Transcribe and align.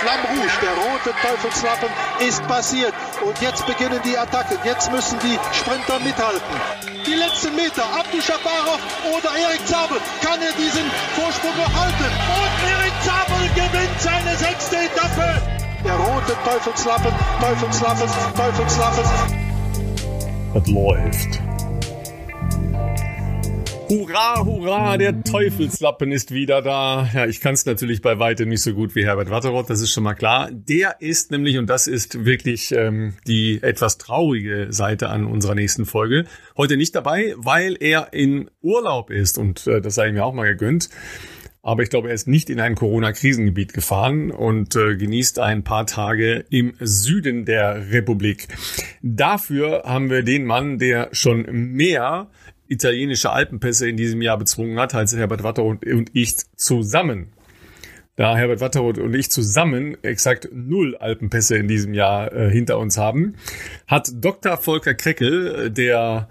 Flamme 0.00 0.28
Rouge, 0.28 0.56
der 0.62 0.72
rote 0.80 1.12
Teufelslappen, 1.20 1.90
ist 2.20 2.46
passiert. 2.48 2.94
Und 3.22 3.38
jetzt 3.42 3.66
beginnen 3.66 4.00
die 4.02 4.16
Attacken. 4.16 4.56
Jetzt 4.64 4.90
müssen 4.90 5.18
die 5.20 5.38
Sprinter 5.52 6.00
mithalten. 6.00 6.40
Die 7.06 7.14
letzten 7.14 7.54
Meter, 7.54 7.84
Abdu 7.84 8.18
Shabarov 8.20 8.80
oder 9.12 9.30
Erik 9.36 9.66
Zabel. 9.66 9.98
Kann 10.24 10.40
er 10.40 10.52
diesen 10.52 10.90
Vorsprung 11.14 11.54
noch 11.56 11.72
halten? 11.76 12.08
Und 12.32 12.54
Erik 12.64 12.96
Zabel 13.04 13.44
gewinnt 13.54 14.00
seine 14.00 14.36
sechste 14.36 14.76
Etappe. 14.76 15.42
Der 15.84 15.96
rote 15.96 16.36
Teufelslappen, 16.44 17.12
Teufelslappen, 17.40 18.08
Teufelslappen. 18.36 19.04
Es 20.54 20.66
läuft. 20.66 21.49
Hurra, 23.90 24.44
hurra, 24.44 24.96
der 24.98 25.24
Teufelslappen 25.24 26.12
ist 26.12 26.32
wieder 26.32 26.62
da. 26.62 27.10
Ja, 27.12 27.26
ich 27.26 27.40
kann 27.40 27.54
es 27.54 27.66
natürlich 27.66 28.00
bei 28.02 28.20
weitem 28.20 28.48
nicht 28.48 28.62
so 28.62 28.72
gut 28.72 28.94
wie 28.94 29.04
Herbert 29.04 29.30
Watteroth, 29.30 29.68
das 29.68 29.80
ist 29.80 29.90
schon 29.90 30.04
mal 30.04 30.14
klar. 30.14 30.48
Der 30.52 31.00
ist 31.00 31.32
nämlich, 31.32 31.58
und 31.58 31.68
das 31.68 31.88
ist 31.88 32.24
wirklich 32.24 32.70
ähm, 32.70 33.14
die 33.26 33.60
etwas 33.60 33.98
traurige 33.98 34.68
Seite 34.70 35.08
an 35.08 35.26
unserer 35.26 35.56
nächsten 35.56 35.86
Folge, 35.86 36.26
heute 36.56 36.76
nicht 36.76 36.94
dabei, 36.94 37.34
weil 37.36 37.76
er 37.80 38.12
in 38.12 38.48
Urlaub 38.62 39.10
ist 39.10 39.38
und 39.38 39.66
äh, 39.66 39.80
das 39.80 39.96
sei 39.96 40.10
ja 40.10 40.22
auch 40.22 40.34
mal 40.34 40.46
gegönnt. 40.46 40.88
Aber 41.62 41.82
ich 41.82 41.90
glaube, 41.90 42.08
er 42.08 42.14
ist 42.14 42.28
nicht 42.28 42.48
in 42.48 42.60
ein 42.60 42.76
Corona-Krisengebiet 42.76 43.74
gefahren 43.74 44.30
und 44.30 44.76
äh, 44.76 44.96
genießt 44.96 45.40
ein 45.40 45.64
paar 45.64 45.86
Tage 45.86 46.44
im 46.48 46.74
Süden 46.78 47.44
der 47.44 47.90
Republik. 47.90 48.46
Dafür 49.02 49.82
haben 49.84 50.10
wir 50.10 50.22
den 50.22 50.46
Mann, 50.46 50.78
der 50.78 51.08
schon 51.10 51.44
mehr 51.50 52.30
italienische 52.70 53.30
Alpenpässe 53.30 53.88
in 53.88 53.96
diesem 53.96 54.22
Jahr 54.22 54.38
bezwungen 54.38 54.78
hat, 54.78 54.94
als 54.94 55.14
Herbert 55.14 55.42
Watteroth 55.42 55.84
und 55.84 56.10
ich 56.14 56.36
zusammen. 56.56 57.32
Da 58.16 58.36
Herbert 58.36 58.60
Watteroth 58.60 58.98
und 58.98 59.14
ich 59.14 59.30
zusammen 59.30 59.96
exakt 60.02 60.48
null 60.52 60.96
Alpenpässe 60.96 61.56
in 61.56 61.68
diesem 61.68 61.94
Jahr 61.94 62.32
äh, 62.32 62.50
hinter 62.50 62.78
uns 62.78 62.98
haben, 62.98 63.34
hat 63.86 64.10
Dr. 64.14 64.56
Volker 64.56 64.94
Kreckel, 64.94 65.66
äh, 65.66 65.70
der 65.70 66.28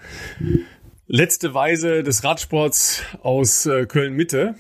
letzte 1.08 1.54
Weise 1.54 2.04
des 2.04 2.24
Radsports 2.24 3.04
aus 3.22 3.66
äh, 3.66 3.86
Köln-Mitte, 3.86 4.56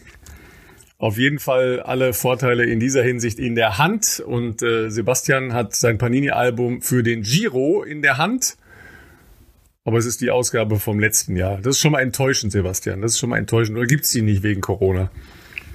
auf 0.97 1.17
jeden 1.17 1.39
Fall 1.39 1.79
alle 1.79 2.11
Vorteile 2.13 2.65
in 2.65 2.81
dieser 2.81 3.03
Hinsicht 3.03 3.39
in 3.39 3.55
der 3.55 3.77
Hand. 3.77 4.21
Und 4.25 4.61
äh, 4.63 4.89
Sebastian 4.89 5.53
hat 5.53 5.73
sein 5.75 5.97
Panini-Album 5.97 6.81
für 6.81 7.03
den 7.03 7.21
Giro 7.21 7.83
in 7.83 8.01
der 8.01 8.17
Hand 8.17 8.57
aber 9.85 9.97
es 9.97 10.05
ist 10.05 10.21
die 10.21 10.29
Ausgabe 10.31 10.79
vom 10.79 10.99
letzten 10.99 11.35
Jahr. 11.35 11.57
Das 11.57 11.75
ist 11.75 11.79
schon 11.79 11.91
mal 11.91 12.01
enttäuschend, 12.01 12.51
Sebastian. 12.51 13.01
Das 13.01 13.13
ist 13.13 13.19
schon 13.19 13.29
mal 13.29 13.37
enttäuschend. 13.37 13.77
Oder 13.77 13.87
gibt 13.87 14.05
es 14.05 14.11
die 14.11 14.21
nicht 14.21 14.43
wegen 14.43 14.61
Corona? 14.61 15.09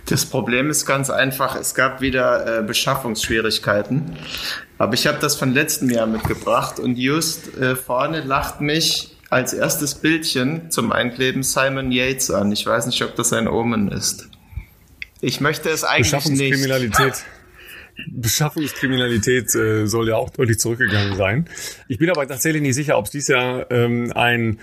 Das 0.07 0.27
Problem 0.27 0.69
ist 0.69 0.85
ganz 0.85 1.09
einfach, 1.09 1.57
es 1.57 1.75
gab 1.75 2.03
wieder 2.03 2.59
äh, 2.59 2.63
Beschaffungsschwierigkeiten. 2.63 4.17
Aber 4.77 4.93
ich 4.95 5.07
habe 5.07 5.19
das 5.19 5.37
von 5.37 5.53
letztem 5.55 5.89
Jahr 5.89 6.07
mitgebracht 6.07 6.79
und 6.79 6.97
just 6.99 7.57
äh, 7.57 7.75
vorne 7.75 8.21
lacht 8.21 8.61
mich 8.61 9.17
als 9.31 9.55
erstes 9.55 9.95
Bildchen 9.95 10.71
zum 10.71 10.93
Einkleben 10.93 11.43
Simon 11.43 11.91
Yates 11.91 12.31
an. 12.31 12.53
Ich 12.53 12.67
weiß 12.67 12.87
nicht, 12.87 13.03
ob 13.03 13.17
das 13.17 13.33
ein 13.33 13.49
Omen 13.49 13.91
ist. 13.91 14.29
Ich 15.23 15.41
möchte 15.41 15.71
es 15.71 15.85
eigentlich 15.85 16.11
Beschaffungskriminalität. 16.11 16.83
nicht. 16.83 17.01
Beschaffungskriminalität 17.01 17.25
äh, 19.55 19.87
soll 19.87 20.09
ja 20.09 20.17
auch 20.17 20.31
deutlich 20.31 20.59
zurückgegangen 20.59 21.17
sein. 21.17 21.49
Ich 21.89 21.99
bin 21.99 22.11
aber 22.11 22.27
tatsächlich 22.27 22.63
nicht 22.63 22.75
sicher, 22.75 22.99
ob 22.99 23.07
es 23.07 23.11
dieses 23.11 23.29
Jahr 23.29 23.71
ähm, 23.71 24.13
ein 24.15 24.59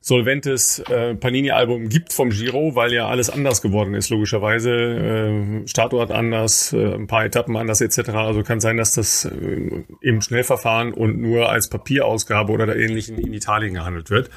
solventes 0.00 0.78
äh, 0.78 1.14
Panini-Album 1.14 1.88
gibt 1.88 2.12
vom 2.12 2.30
Giro, 2.30 2.74
weil 2.74 2.92
ja 2.92 3.08
alles 3.08 3.30
anders 3.30 3.62
geworden 3.62 3.94
ist, 3.94 4.10
logischerweise. 4.10 4.70
Äh, 4.70 5.68
Startort 5.68 6.10
anders, 6.10 6.72
äh, 6.72 6.94
ein 6.94 7.06
paar 7.06 7.24
Etappen 7.24 7.56
anders 7.56 7.80
etc. 7.80 8.10
Also 8.10 8.42
kann 8.42 8.60
sein, 8.60 8.76
dass 8.76 8.92
das 8.92 9.24
äh, 9.24 9.84
im 10.00 10.20
Schnellverfahren 10.20 10.92
und 10.94 11.20
nur 11.20 11.50
als 11.50 11.68
Papierausgabe 11.68 12.52
oder 12.52 12.66
der 12.66 12.76
ähnlichen 12.76 13.18
in 13.18 13.32
Italien 13.32 13.74
gehandelt 13.74 14.10
wird 14.10 14.30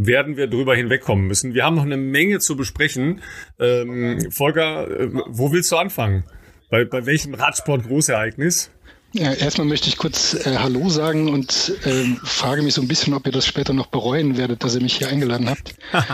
werden 0.00 0.36
wir 0.36 0.46
drüber 0.46 0.76
hinwegkommen 0.76 1.26
müssen. 1.26 1.54
Wir 1.54 1.64
haben 1.64 1.74
noch 1.74 1.82
eine 1.82 1.96
Menge 1.96 2.38
zu 2.38 2.56
besprechen. 2.56 3.20
Ähm, 3.58 4.30
Volker, 4.30 4.88
äh, 4.88 5.08
wo 5.26 5.50
willst 5.50 5.72
du 5.72 5.76
anfangen? 5.76 6.22
Bei, 6.70 6.84
bei 6.84 7.06
welchem 7.06 7.34
Radsport-Großereignis? 7.34 8.70
Ja, 9.14 9.32
erstmal 9.32 9.66
möchte 9.66 9.88
ich 9.88 9.96
kurz 9.96 10.34
äh, 10.34 10.58
Hallo 10.58 10.90
sagen 10.90 11.30
und 11.32 11.72
äh, 11.86 12.04
frage 12.22 12.60
mich 12.60 12.74
so 12.74 12.82
ein 12.82 12.88
bisschen, 12.88 13.14
ob 13.14 13.24
ihr 13.24 13.32
das 13.32 13.46
später 13.46 13.72
noch 13.72 13.86
bereuen 13.86 14.36
werdet, 14.36 14.62
dass 14.62 14.74
ihr 14.74 14.82
mich 14.82 14.98
hier 14.98 15.08
eingeladen 15.08 15.48
habt. 15.48 15.74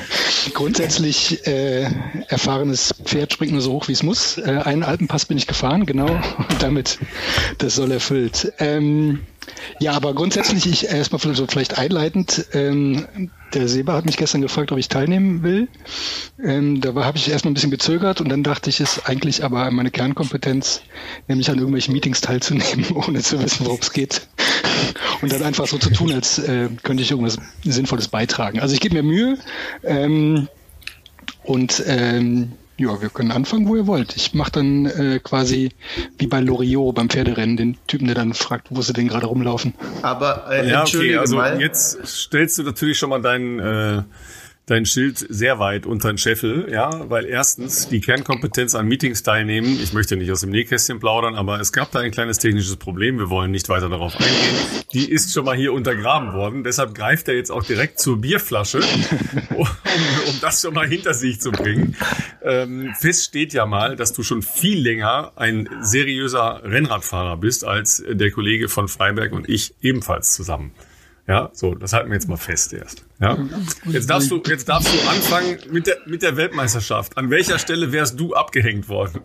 Grundsätzlich 0.54 1.44
äh, 1.48 1.90
erfahrenes 2.28 2.94
Pferd 3.02 3.32
springt 3.32 3.50
nur 3.50 3.62
so 3.62 3.72
hoch, 3.72 3.88
wie 3.88 3.92
es 3.92 4.04
muss. 4.04 4.38
Äh, 4.38 4.62
einen 4.64 4.84
Alpenpass 4.84 5.26
bin 5.26 5.38
ich 5.38 5.48
gefahren, 5.48 5.86
genau, 5.86 6.06
und 6.06 6.62
damit 6.62 7.00
das 7.58 7.74
soll 7.74 7.90
erfüllt. 7.90 8.52
Ähm, 8.60 9.26
ja, 9.78 9.92
aber 9.92 10.14
grundsätzlich, 10.14 10.66
ich 10.66 10.86
erstmal 10.86 11.20
so 11.34 11.46
vielleicht 11.46 11.78
einleitend, 11.78 12.46
ähm, 12.52 13.06
der 13.54 13.68
Seba 13.68 13.94
hat 13.94 14.04
mich 14.04 14.16
gestern 14.16 14.42
gefragt, 14.42 14.72
ob 14.72 14.78
ich 14.78 14.88
teilnehmen 14.88 15.42
will. 15.42 15.68
Ähm, 16.42 16.80
da 16.80 16.94
habe 16.94 17.18
ich 17.18 17.30
erstmal 17.30 17.50
ein 17.50 17.54
bisschen 17.54 17.70
gezögert 17.70 18.20
und 18.20 18.28
dann 18.28 18.42
dachte 18.42 18.70
ich, 18.70 18.80
es 18.80 18.98
ist 18.98 19.08
eigentlich 19.08 19.44
aber 19.44 19.70
meine 19.70 19.90
Kernkompetenz, 19.90 20.82
nämlich 21.28 21.50
an 21.50 21.56
irgendwelchen 21.56 21.92
Meetings 21.92 22.20
teilzunehmen, 22.20 22.86
ohne 22.94 23.20
zu 23.20 23.42
wissen, 23.42 23.66
worum 23.66 23.80
es 23.80 23.92
geht. 23.92 24.22
Und 25.22 25.32
dann 25.32 25.42
einfach 25.42 25.66
so 25.66 25.78
zu 25.78 25.90
tun, 25.90 26.12
als 26.12 26.38
äh, 26.38 26.68
könnte 26.82 27.02
ich 27.02 27.10
irgendwas 27.10 27.38
Sinnvolles 27.64 28.08
beitragen. 28.08 28.60
Also 28.60 28.74
ich 28.74 28.80
gebe 28.80 28.94
mir 28.94 29.02
Mühe 29.02 29.38
ähm, 29.82 30.48
und 31.44 31.82
ähm, 31.86 32.52
ja, 32.80 33.02
wir 33.02 33.10
können 33.10 33.30
anfangen, 33.30 33.68
wo 33.68 33.76
ihr 33.76 33.86
wollt. 33.86 34.16
Ich 34.16 34.32
mache 34.32 34.52
dann 34.52 34.86
äh, 34.86 35.20
quasi 35.22 35.70
wie 36.16 36.26
bei 36.26 36.40
Loriot 36.40 36.94
beim 36.94 37.10
Pferderennen 37.10 37.58
den 37.58 37.76
Typen, 37.86 38.06
der 38.06 38.14
dann 38.14 38.32
fragt, 38.32 38.68
wo 38.70 38.80
sie 38.80 38.94
denn 38.94 39.08
gerade 39.08 39.26
rumlaufen. 39.26 39.74
Aber 40.00 40.46
äh, 40.50 40.66
ja, 40.66 40.82
okay, 40.82 41.16
also 41.16 41.36
mal. 41.36 41.60
jetzt 41.60 41.98
stellst 42.06 42.58
du 42.58 42.62
natürlich 42.62 42.98
schon 42.98 43.10
mal 43.10 43.20
deinen 43.20 43.58
äh, 43.58 44.02
dein 44.70 44.86
Schild 44.86 45.18
sehr 45.28 45.58
weit 45.58 45.84
unter 45.84 46.12
den 46.12 46.18
Scheffel, 46.18 46.68
ja, 46.70 47.10
weil 47.10 47.26
erstens 47.26 47.88
die 47.88 48.00
Kernkompetenz 48.00 48.76
an 48.76 48.86
Meetings 48.86 49.24
teilnehmen, 49.24 49.78
ich 49.82 49.92
möchte 49.92 50.16
nicht 50.16 50.30
aus 50.30 50.42
dem 50.42 50.50
Nähkästchen 50.50 51.00
plaudern, 51.00 51.34
aber 51.34 51.60
es 51.60 51.72
gab 51.72 51.90
da 51.90 51.98
ein 51.98 52.12
kleines 52.12 52.38
technisches 52.38 52.76
Problem, 52.76 53.18
wir 53.18 53.30
wollen 53.30 53.50
nicht 53.50 53.68
weiter 53.68 53.88
darauf 53.88 54.14
eingehen. 54.14 54.84
Die 54.92 55.10
ist 55.10 55.32
schon 55.32 55.44
mal 55.44 55.56
hier 55.56 55.72
untergraben 55.72 56.32
worden, 56.34 56.62
deshalb 56.62 56.94
greift 56.94 57.26
er 57.26 57.34
jetzt 57.34 57.50
auch 57.50 57.64
direkt 57.64 57.98
zur 57.98 58.20
Bierflasche, 58.20 58.78
um, 59.50 59.66
um 59.66 60.40
das 60.40 60.62
schon 60.62 60.74
mal 60.74 60.86
hinter 60.86 61.14
sich 61.14 61.40
zu 61.40 61.50
bringen. 61.50 61.96
Ähm, 62.42 62.94
fest 62.98 63.24
steht 63.24 63.52
ja 63.52 63.66
mal, 63.66 63.96
dass 63.96 64.12
du 64.12 64.22
schon 64.22 64.40
viel 64.40 64.80
länger 64.80 65.32
ein 65.34 65.68
seriöser 65.82 66.62
Rennradfahrer 66.62 67.36
bist 67.38 67.64
als 67.64 68.04
der 68.08 68.30
Kollege 68.30 68.68
von 68.68 68.86
Freiberg 68.86 69.32
und 69.32 69.48
ich 69.48 69.74
ebenfalls 69.82 70.32
zusammen. 70.32 70.70
Ja, 71.30 71.48
so, 71.52 71.76
das 71.76 71.92
halten 71.92 72.08
wir 72.10 72.14
jetzt 72.14 72.28
mal 72.28 72.36
fest 72.36 72.72
erst. 72.72 73.04
Ja. 73.20 73.38
Jetzt 73.84 74.10
darfst 74.10 74.32
du, 74.32 74.42
jetzt 74.48 74.68
darfst 74.68 74.92
du 74.92 75.08
anfangen 75.08 75.58
mit 75.70 75.86
der, 75.86 75.98
mit 76.04 76.22
der 76.22 76.36
Weltmeisterschaft. 76.36 77.16
An 77.16 77.30
welcher 77.30 77.60
Stelle 77.60 77.92
wärst 77.92 78.18
du 78.18 78.34
abgehängt 78.34 78.88
worden? 78.88 79.20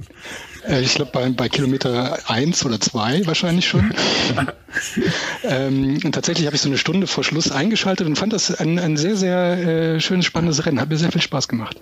Äh, 0.68 0.82
ich 0.82 0.94
glaube 0.94 1.10
bei, 1.12 1.28
bei 1.32 1.50
Kilometer 1.50 2.20
eins 2.28 2.64
oder 2.64 2.80
zwei 2.80 3.26
wahrscheinlich 3.26 3.68
schon. 3.68 3.92
ähm, 5.46 6.00
und 6.04 6.12
tatsächlich 6.12 6.46
habe 6.46 6.56
ich 6.56 6.62
so 6.62 6.70
eine 6.70 6.78
Stunde 6.78 7.08
vor 7.08 7.24
Schluss 7.24 7.50
eingeschaltet 7.50 8.06
und 8.06 8.20
fand 8.20 8.34
das 8.34 8.54
ein, 8.54 8.78
ein 8.78 8.98
sehr, 8.98 9.16
sehr 9.16 9.96
äh, 9.96 10.00
schönes, 10.00 10.26
spannendes 10.26 10.64
Rennen. 10.68 10.80
Hat 10.80 10.90
mir 10.90 10.98
sehr 10.98 11.12
viel 11.12 11.24
Spaß 11.24 11.48
gemacht. 11.48 11.82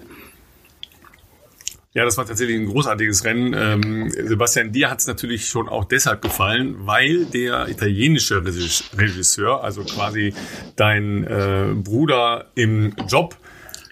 Ja, 1.95 2.05
das 2.05 2.17
war 2.17 2.25
tatsächlich 2.25 2.57
ein 2.57 2.65
großartiges 2.65 3.23
Rennen. 3.23 3.53
Ähm, 3.55 4.09
Sebastian, 4.09 4.71
dir 4.71 4.89
hat 4.89 4.99
es 4.99 5.05
natürlich 5.05 5.45
schon 5.45 5.69
auch 5.69 5.85
deshalb 5.85 6.23
gefallen, 6.23 6.75
weil 6.87 7.25
der 7.25 7.67
italienische 7.69 8.43
Regisseur, 8.43 9.63
also 9.63 9.83
quasi 9.83 10.33
dein 10.75 11.23
äh, 11.23 11.67
Bruder 11.75 12.45
im 12.55 12.95
Job, 13.07 13.37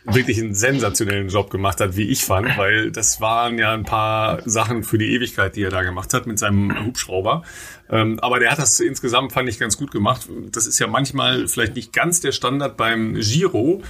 wirklich 0.03 0.39
einen 0.39 0.55
sensationellen 0.55 1.29
Job 1.29 1.51
gemacht 1.51 1.79
hat, 1.79 1.95
wie 1.95 2.09
ich 2.09 2.25
fand, 2.25 2.57
weil 2.57 2.91
das 2.91 3.21
waren 3.21 3.59
ja 3.59 3.71
ein 3.71 3.83
paar 3.83 4.41
Sachen 4.49 4.83
für 4.83 4.97
die 4.97 5.13
Ewigkeit, 5.13 5.55
die 5.55 5.61
er 5.61 5.69
da 5.69 5.83
gemacht 5.83 6.13
hat 6.15 6.25
mit 6.25 6.39
seinem 6.39 6.85
Hubschrauber. 6.85 7.43
Ähm, 7.87 8.19
aber 8.19 8.39
der 8.39 8.49
hat 8.49 8.57
das 8.57 8.79
insgesamt, 8.79 9.31
fand 9.31 9.47
ich, 9.47 9.59
ganz 9.59 9.77
gut 9.77 9.91
gemacht. 9.91 10.27
Das 10.51 10.65
ist 10.65 10.79
ja 10.79 10.87
manchmal 10.87 11.47
vielleicht 11.47 11.75
nicht 11.75 11.93
ganz 11.93 12.19
der 12.19 12.31
Standard 12.31 12.77
beim 12.77 13.13
Giro 13.13 13.83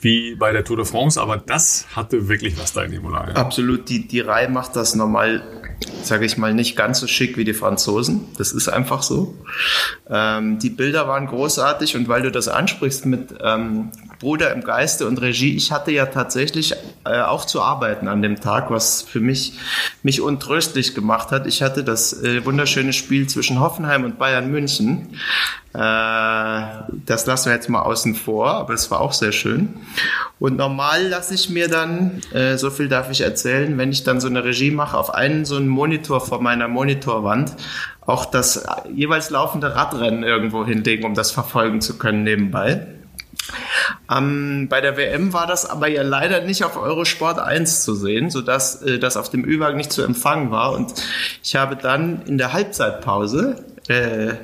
wie 0.00 0.36
bei 0.36 0.52
der 0.52 0.64
Tour 0.64 0.76
de 0.76 0.86
France, 0.86 1.20
aber 1.20 1.36
das 1.36 1.86
hatte 1.94 2.28
wirklich 2.28 2.58
was 2.58 2.72
da 2.72 2.82
in 2.82 2.92
Imola. 2.92 3.28
Ja. 3.28 3.34
Absolut, 3.34 3.88
die, 3.88 4.06
die 4.06 4.20
Reihe 4.20 4.48
macht 4.48 4.76
das 4.76 4.94
normal, 4.94 5.42
sage 6.02 6.24
ich 6.24 6.38
mal, 6.38 6.54
nicht 6.54 6.76
ganz 6.76 7.00
so 7.00 7.06
schick 7.06 7.36
wie 7.36 7.44
die 7.44 7.54
Franzosen. 7.54 8.28
Das 8.36 8.52
ist 8.52 8.68
einfach 8.68 9.02
so. 9.02 9.34
Ähm, 10.08 10.58
die 10.60 10.70
Bilder 10.70 11.08
waren 11.08 11.26
großartig 11.26 11.96
und 11.96 12.08
weil 12.08 12.22
du 12.22 12.30
das 12.30 12.48
ansprichst 12.48 13.06
mit 13.06 13.34
ähm, 13.42 13.90
Bruder 14.20 14.52
im 14.52 14.62
Geiste 14.62 15.06
und 15.06 15.20
Regie. 15.20 15.54
Ich 15.54 15.70
hatte 15.70 15.92
ja 15.92 16.06
tatsächlich 16.06 16.74
äh, 17.04 17.20
auch 17.20 17.44
zu 17.44 17.62
arbeiten 17.62 18.08
an 18.08 18.22
dem 18.22 18.40
Tag, 18.40 18.70
was 18.70 19.02
für 19.02 19.20
mich 19.20 19.52
mich 20.02 20.20
untröstlich 20.20 20.94
gemacht 20.94 21.30
hat. 21.30 21.46
Ich 21.46 21.62
hatte 21.62 21.84
das 21.84 22.22
äh, 22.22 22.44
wunderschöne 22.44 22.92
Spiel 22.92 23.28
zwischen 23.28 23.60
Hoffenheim 23.60 24.04
und 24.04 24.18
Bayern 24.18 24.50
München. 24.50 25.14
Äh, 25.72 26.60
das 27.06 27.26
lassen 27.26 27.46
wir 27.46 27.54
jetzt 27.54 27.68
mal 27.68 27.82
außen 27.82 28.16
vor, 28.16 28.54
aber 28.54 28.74
es 28.74 28.90
war 28.90 29.00
auch 29.00 29.12
sehr 29.12 29.32
schön. 29.32 29.74
Und 30.38 30.56
normal 30.56 31.08
lasse 31.08 31.34
ich 31.34 31.50
mir 31.50 31.68
dann, 31.68 32.20
äh, 32.32 32.56
so 32.56 32.70
viel 32.70 32.88
darf 32.88 33.10
ich 33.10 33.20
erzählen, 33.20 33.76
wenn 33.78 33.90
ich 33.90 34.04
dann 34.04 34.20
so 34.20 34.28
eine 34.28 34.44
Regie 34.44 34.70
mache, 34.70 34.96
auf 34.96 35.12
einen 35.14 35.44
so 35.44 35.56
einen 35.56 35.68
Monitor 35.68 36.20
vor 36.20 36.40
meiner 36.40 36.68
Monitorwand 36.68 37.56
auch 38.08 38.24
das 38.24 38.66
jeweils 38.94 39.28
laufende 39.28 39.76
Radrennen 39.76 40.22
irgendwo 40.22 40.64
hinlegen, 40.64 41.04
um 41.04 41.14
das 41.14 41.30
verfolgen 41.30 41.82
zu 41.82 41.98
können 41.98 42.22
nebenbei. 42.22 42.86
Ähm, 44.10 44.68
bei 44.70 44.80
der 44.80 44.96
WM 44.96 45.32
war 45.32 45.46
das 45.46 45.68
aber 45.68 45.88
ja 45.88 46.02
leider 46.02 46.40
nicht 46.40 46.64
auf 46.64 46.76
Eurosport 46.76 47.38
1 47.38 47.82
zu 47.82 47.94
sehen, 47.94 48.30
sodass 48.30 48.82
äh, 48.82 48.98
das 48.98 49.16
auf 49.16 49.30
dem 49.30 49.44
Übergang 49.44 49.76
nicht 49.76 49.92
zu 49.92 50.02
empfangen 50.02 50.50
war. 50.50 50.72
Und 50.72 50.94
ich 51.42 51.56
habe 51.56 51.76
dann 51.76 52.22
in 52.22 52.38
der 52.38 52.52
Halbzeitpause 52.52 53.64
äh, 53.88 54.34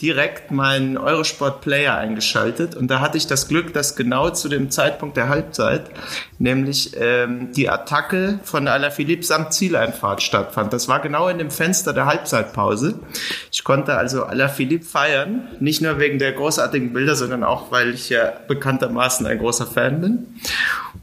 direkt 0.00 0.50
meinen 0.50 0.98
Eurosport 0.98 1.62
Player 1.62 1.96
eingeschaltet 1.96 2.74
und 2.74 2.88
da 2.88 3.00
hatte 3.00 3.16
ich 3.16 3.26
das 3.26 3.48
Glück, 3.48 3.72
dass 3.72 3.96
genau 3.96 4.30
zu 4.30 4.48
dem 4.48 4.70
Zeitpunkt 4.70 5.16
der 5.16 5.28
Halbzeit 5.28 5.90
nämlich 6.38 6.92
ähm, 6.98 7.52
die 7.52 7.68
Attacke 7.68 8.40
von 8.44 8.68
Alaphilippe 8.68 9.22
samt 9.22 9.54
Zieleinfahrt 9.54 10.22
stattfand. 10.22 10.72
Das 10.72 10.86
war 10.88 11.00
genau 11.00 11.28
in 11.28 11.38
dem 11.38 11.50
Fenster 11.50 11.92
der 11.92 12.06
Halbzeitpause. 12.06 13.00
Ich 13.50 13.64
konnte 13.64 13.96
also 13.96 14.24
Alaphilippe 14.24 14.84
feiern, 14.84 15.48
nicht 15.60 15.80
nur 15.80 15.98
wegen 15.98 16.18
der 16.18 16.32
großartigen 16.32 16.92
Bilder, 16.92 17.16
sondern 17.16 17.42
auch, 17.42 17.70
weil 17.70 17.94
ich 17.94 18.10
ja 18.10 18.32
bekanntermaßen 18.46 19.26
ein 19.26 19.38
großer 19.38 19.66
Fan 19.66 20.00
bin 20.00 20.26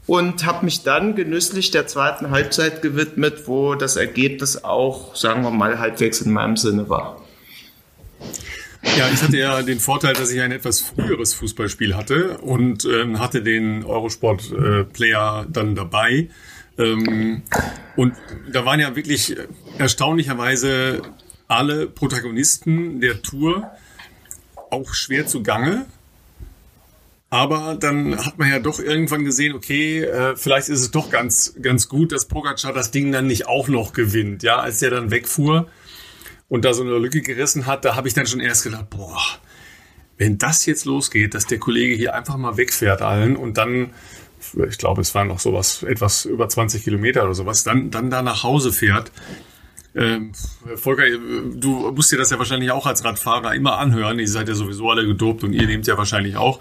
und 0.06 0.46
habe 0.46 0.64
mich 0.64 0.82
dann 0.84 1.14
genüsslich 1.14 1.70
der 1.70 1.86
zweiten 1.86 2.30
Halbzeit 2.30 2.82
gewidmet, 2.82 3.46
wo 3.46 3.74
das 3.74 3.96
Ergebnis 3.96 4.62
auch, 4.62 5.16
sagen 5.16 5.42
wir 5.42 5.50
mal, 5.50 5.78
halbwegs 5.78 6.20
in 6.20 6.32
meinem 6.32 6.56
Sinne 6.56 6.88
war. 6.88 7.23
Ja, 8.96 9.08
ich 9.12 9.22
hatte 9.22 9.36
ja 9.36 9.62
den 9.62 9.80
Vorteil, 9.80 10.12
dass 10.12 10.30
ich 10.30 10.40
ein 10.40 10.52
etwas 10.52 10.80
früheres 10.80 11.34
Fußballspiel 11.34 11.96
hatte 11.96 12.38
und 12.38 12.84
ähm, 12.84 13.18
hatte 13.18 13.42
den 13.42 13.84
Eurosport-Player 13.84 15.46
äh, 15.46 15.52
dann 15.52 15.74
dabei. 15.74 16.28
Ähm, 16.78 17.42
und 17.96 18.14
da 18.52 18.64
waren 18.64 18.80
ja 18.80 18.94
wirklich 18.94 19.36
erstaunlicherweise 19.78 21.02
alle 21.48 21.86
Protagonisten 21.86 23.00
der 23.00 23.22
Tour 23.22 23.70
auch 24.70 24.94
schwer 24.94 25.26
zugange. 25.26 25.86
Aber 27.30 27.74
dann 27.74 28.24
hat 28.24 28.38
man 28.38 28.48
ja 28.48 28.60
doch 28.60 28.78
irgendwann 28.78 29.24
gesehen, 29.24 29.54
okay, 29.56 30.04
äh, 30.04 30.36
vielleicht 30.36 30.68
ist 30.68 30.80
es 30.80 30.90
doch 30.92 31.10
ganz, 31.10 31.54
ganz 31.60 31.88
gut, 31.88 32.12
dass 32.12 32.26
Pogacar 32.26 32.72
das 32.72 32.92
Ding 32.92 33.10
dann 33.10 33.26
nicht 33.26 33.48
auch 33.48 33.66
noch 33.66 33.92
gewinnt. 33.92 34.44
Ja, 34.44 34.58
als 34.60 34.78
der 34.78 34.90
dann 34.90 35.10
wegfuhr, 35.10 35.68
und 36.54 36.64
da 36.64 36.72
so 36.72 36.84
eine 36.84 36.96
Lücke 36.98 37.20
gerissen 37.20 37.66
hat, 37.66 37.84
da 37.84 37.96
habe 37.96 38.06
ich 38.06 38.14
dann 38.14 38.28
schon 38.28 38.38
erst 38.38 38.62
gedacht, 38.62 38.88
boah, 38.88 39.20
wenn 40.18 40.38
das 40.38 40.66
jetzt 40.66 40.84
losgeht, 40.84 41.34
dass 41.34 41.48
der 41.48 41.58
Kollege 41.58 41.96
hier 41.96 42.14
einfach 42.14 42.36
mal 42.36 42.56
wegfährt 42.56 43.02
allen 43.02 43.34
und 43.34 43.58
dann, 43.58 43.90
ich 44.68 44.78
glaube, 44.78 45.00
es 45.00 45.16
waren 45.16 45.26
noch 45.26 45.40
sowas, 45.40 45.82
etwas 45.82 46.26
über 46.26 46.48
20 46.48 46.84
Kilometer 46.84 47.24
oder 47.24 47.34
sowas, 47.34 47.64
dann, 47.64 47.90
dann 47.90 48.08
da 48.08 48.22
nach 48.22 48.44
Hause 48.44 48.72
fährt. 48.72 49.10
Ähm, 49.96 50.32
Volker, 50.76 51.04
du 51.08 51.92
musst 51.92 52.10
dir 52.10 52.18
das 52.18 52.30
ja 52.30 52.38
wahrscheinlich 52.38 52.70
auch 52.72 52.86
als 52.86 53.04
Radfahrer 53.04 53.54
immer 53.54 53.78
anhören. 53.78 54.18
Ihr 54.18 54.28
seid 54.28 54.48
ja 54.48 54.54
sowieso 54.54 54.90
alle 54.90 55.06
gedopt 55.06 55.44
und 55.44 55.52
ihr 55.52 55.66
nehmt 55.66 55.86
ja 55.86 55.96
wahrscheinlich 55.96 56.36
auch. 56.36 56.58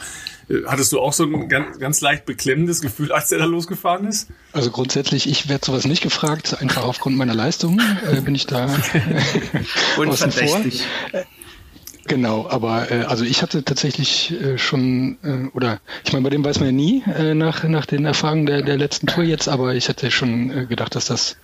Äh, 0.49 0.65
hattest 0.67 0.91
du 0.91 0.99
auch 0.99 1.13
so 1.13 1.23
ein 1.23 1.49
ganz, 1.49 1.79
ganz 1.79 2.01
leicht 2.01 2.25
beklemmendes 2.25 2.81
Gefühl, 2.81 3.11
als 3.11 3.29
der 3.29 3.39
da 3.39 3.45
losgefahren 3.45 4.07
ist? 4.07 4.29
Also 4.51 4.69
grundsätzlich, 4.69 5.27
ich 5.27 5.49
werde 5.49 5.65
sowas 5.65 5.85
nicht 5.85 6.03
gefragt, 6.03 6.61
einfach 6.61 6.83
aufgrund 6.83 7.17
meiner 7.17 7.33
Leistung 7.33 7.81
äh, 8.05 8.21
bin 8.21 8.35
ich 8.35 8.45
da 8.45 8.65
außen 9.97 10.31
vor. 10.31 10.61
Genau, 12.05 12.47
aber 12.49 12.91
äh, 12.91 13.03
also 13.03 13.23
ich 13.23 13.41
hatte 13.41 13.63
tatsächlich 13.63 14.31
äh, 14.31 14.57
schon, 14.57 15.17
äh, 15.23 15.55
oder 15.55 15.79
ich 16.03 16.11
meine, 16.11 16.23
bei 16.23 16.29
dem 16.29 16.43
weiß 16.43 16.59
man 16.59 16.67
ja 16.67 16.71
nie 16.73 17.03
äh, 17.17 17.33
nach, 17.33 17.63
nach 17.63 17.85
den 17.85 18.03
Erfahrungen 18.03 18.45
der, 18.45 18.61
der 18.61 18.77
letzten 18.77 19.07
Tour 19.07 19.23
jetzt, 19.23 19.47
aber 19.47 19.73
ich 19.73 19.87
hatte 19.87 20.11
schon 20.11 20.51
äh, 20.51 20.65
gedacht, 20.65 20.95
dass 20.95 21.05
das, 21.05 21.37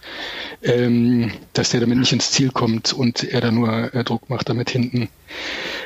ähm, 0.62 1.32
dass 1.54 1.70
der 1.70 1.80
damit 1.80 1.98
nicht 1.98 2.12
ins 2.12 2.32
Ziel 2.32 2.52
kommt 2.52 2.92
und 2.92 3.24
er 3.24 3.40
da 3.40 3.52
nur 3.52 3.94
äh, 3.94 4.04
Druck 4.04 4.30
macht, 4.30 4.50
damit 4.50 4.70
hinten 4.70 5.08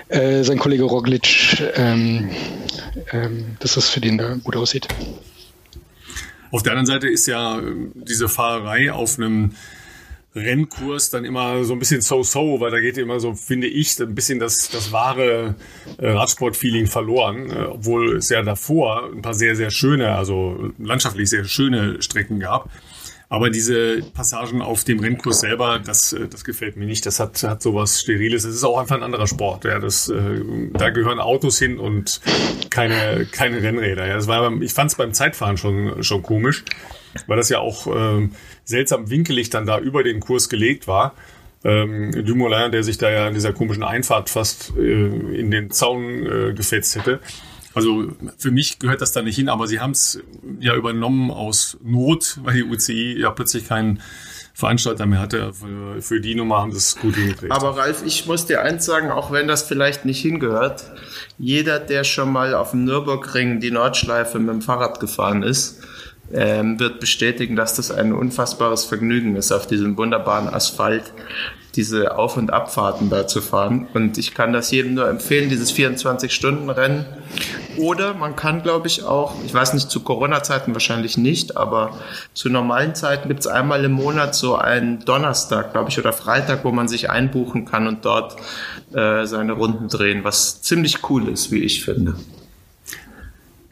äh, 0.09 0.43
sein 0.43 0.57
Kollege 0.57 0.83
Roglic, 0.83 1.61
ähm, 1.75 2.31
ähm, 3.11 3.57
dass 3.59 3.75
das 3.75 3.89
für 3.89 4.01
den 4.01 4.17
da 4.17 4.35
gut 4.43 4.55
aussieht. 4.55 4.87
Auf 6.49 6.63
der 6.63 6.71
anderen 6.73 6.87
Seite 6.87 7.07
ist 7.07 7.27
ja 7.27 7.59
äh, 7.59 7.63
diese 7.93 8.27
Fahrerei 8.27 8.91
auf 8.91 9.19
einem 9.19 9.51
Rennkurs 10.35 11.09
dann 11.11 11.25
immer 11.25 11.63
so 11.63 11.73
ein 11.73 11.79
bisschen 11.79 12.01
so-so, 12.01 12.59
weil 12.59 12.71
da 12.71 12.79
geht 12.79 12.97
immer 12.97 13.19
so, 13.19 13.33
finde 13.33 13.67
ich, 13.67 13.99
ein 13.99 14.15
bisschen 14.15 14.39
das, 14.39 14.69
das 14.69 14.91
wahre 14.91 15.55
äh, 15.97 16.09
Radsport-Feeling 16.09 16.87
verloren, 16.87 17.51
äh, 17.51 17.65
obwohl 17.65 18.17
es 18.17 18.29
ja 18.29 18.41
davor 18.41 19.11
ein 19.13 19.21
paar 19.21 19.35
sehr, 19.35 19.55
sehr 19.55 19.69
schöne, 19.69 20.15
also 20.15 20.71
landschaftlich 20.79 21.29
sehr 21.29 21.45
schöne 21.45 22.01
Strecken 22.01 22.39
gab. 22.39 22.69
Aber 23.29 23.49
diese 23.49 24.03
Passagen 24.13 24.61
auf 24.61 24.83
dem 24.83 24.99
Rennkurs 24.99 25.39
selber, 25.39 25.79
das, 25.79 26.13
äh, 26.13 26.27
das 26.27 26.43
gefällt 26.43 26.77
mir 26.77 26.85
nicht. 26.85 27.05
Das 27.05 27.19
hat, 27.19 27.41
hat 27.43 27.61
sowas 27.61 28.01
Steriles. 28.01 28.43
Es 28.43 28.55
ist 28.55 28.63
auch 28.63 28.77
einfach 28.77 28.95
ein 28.95 29.03
anderer 29.03 29.27
Sport. 29.27 29.65
Ja, 29.65 29.79
das, 29.79 30.09
äh, 30.09 30.41
da 30.73 30.89
gehören 30.91 31.19
Autos 31.19 31.57
hin 31.57 31.79
und 31.79 32.21
keine, 32.69 33.25
keine 33.31 33.61
Rennräder. 33.61 34.05
Ja, 34.05 34.15
das 34.15 34.27
war, 34.27 34.61
ich 34.61 34.73
fand 34.73 34.91
es 34.91 34.97
beim 34.97 35.13
Zeitfahren 35.13 35.57
schon, 35.57 36.03
schon 36.03 36.21
komisch, 36.21 36.63
weil 37.27 37.37
das 37.37 37.49
ja 37.49 37.59
auch 37.59 37.87
äh, 37.87 38.29
seltsam 38.63 39.09
winkelig 39.09 39.49
dann 39.49 39.65
da 39.65 39.79
über 39.79 40.03
den 40.03 40.19
Kurs 40.19 40.49
gelegt 40.49 40.87
war. 40.87 41.13
Ähm, 41.63 42.11
Dumoulin, 42.25 42.71
der 42.71 42.83
sich 42.83 42.97
da 42.97 43.09
ja 43.09 43.27
in 43.27 43.33
dieser 43.33 43.53
komischen 43.53 43.83
Einfahrt 43.83 44.29
fast 44.29 44.73
äh, 44.77 44.81
in 44.81 45.49
den 45.49 45.71
Zaun 45.71 46.25
äh, 46.25 46.53
gefetzt 46.53 46.95
hätte. 46.95 47.19
Also 47.73 48.11
für 48.37 48.51
mich 48.51 48.79
gehört 48.79 49.01
das 49.01 49.13
da 49.13 49.21
nicht 49.21 49.35
hin, 49.35 49.49
aber 49.49 49.67
sie 49.67 49.79
haben 49.79 49.91
es 49.91 50.21
ja 50.59 50.75
übernommen 50.75 51.31
aus 51.31 51.77
Not, 51.83 52.39
weil 52.43 52.55
die 52.55 52.63
UCI 52.63 53.19
ja 53.19 53.31
plötzlich 53.31 53.67
keinen 53.67 53.99
Veranstalter 54.53 55.07
mehr 55.07 55.19
hatte. 55.19 55.53
Für, 55.53 56.01
für 56.01 56.21
die 56.21 56.35
Nummer 56.35 56.59
haben 56.59 56.71
sie 56.71 56.77
es 56.77 56.95
gut 56.95 57.15
hingekriegt. 57.15 57.51
Aber 57.51 57.75
Ralf, 57.75 58.03
ich 58.05 58.27
muss 58.27 58.45
dir 58.45 58.61
eins 58.61 58.85
sagen, 58.85 59.09
auch 59.09 59.31
wenn 59.31 59.47
das 59.47 59.63
vielleicht 59.63 60.05
nicht 60.05 60.21
hingehört, 60.21 60.91
jeder, 61.39 61.79
der 61.79 62.03
schon 62.03 62.31
mal 62.31 62.53
auf 62.53 62.71
dem 62.71 62.85
Nürburgring 62.85 63.59
die 63.59 63.71
Nordschleife 63.71 64.37
mit 64.37 64.49
dem 64.49 64.61
Fahrrad 64.61 64.99
gefahren 64.99 65.41
ist, 65.41 65.81
ähm, 66.31 66.79
wird 66.79 66.99
bestätigen, 66.99 67.55
dass 67.55 67.75
das 67.75 67.91
ein 67.91 68.13
unfassbares 68.13 68.85
Vergnügen 68.85 69.35
ist, 69.35 69.51
auf 69.51 69.67
diesem 69.67 69.97
wunderbaren 69.97 70.47
Asphalt 70.47 71.13
diese 71.75 72.17
Auf- 72.17 72.37
und 72.37 72.53
Abfahrten 72.53 73.09
da 73.09 73.25
zu 73.27 73.41
fahren. 73.41 73.87
Und 73.93 74.17
ich 74.17 74.35
kann 74.35 74.53
das 74.53 74.69
jedem 74.69 74.93
nur 74.93 75.09
empfehlen, 75.09 75.49
dieses 75.49 75.73
24-Stunden-Rennen. 75.73 77.05
Oder 77.77 78.13
man 78.13 78.35
kann, 78.35 78.61
glaube 78.61 78.87
ich, 78.87 79.03
auch, 79.03 79.33
ich 79.43 79.53
weiß 79.53 79.73
nicht, 79.73 79.89
zu 79.89 80.01
Corona-Zeiten 80.01 80.73
wahrscheinlich 80.73 81.17
nicht, 81.17 81.57
aber 81.57 81.97
zu 82.35 82.49
normalen 82.49 82.93
Zeiten 82.93 83.27
gibt 83.27 83.39
es 83.39 83.47
einmal 83.47 83.83
im 83.83 83.93
Monat 83.93 84.35
so 84.35 84.55
einen 84.55 85.03
Donnerstag, 85.03 85.71
glaube 85.71 85.89
ich, 85.89 85.97
oder 85.97 86.13
Freitag, 86.13 86.63
wo 86.63 86.71
man 86.71 86.87
sich 86.87 87.09
einbuchen 87.09 87.65
kann 87.65 87.87
und 87.87 88.05
dort 88.05 88.35
äh, 88.93 89.25
seine 89.25 89.53
Runden 89.53 89.87
drehen, 89.87 90.23
was 90.23 90.61
ziemlich 90.61 91.09
cool 91.09 91.27
ist, 91.27 91.51
wie 91.51 91.63
ich 91.63 91.83
finde. 91.83 92.15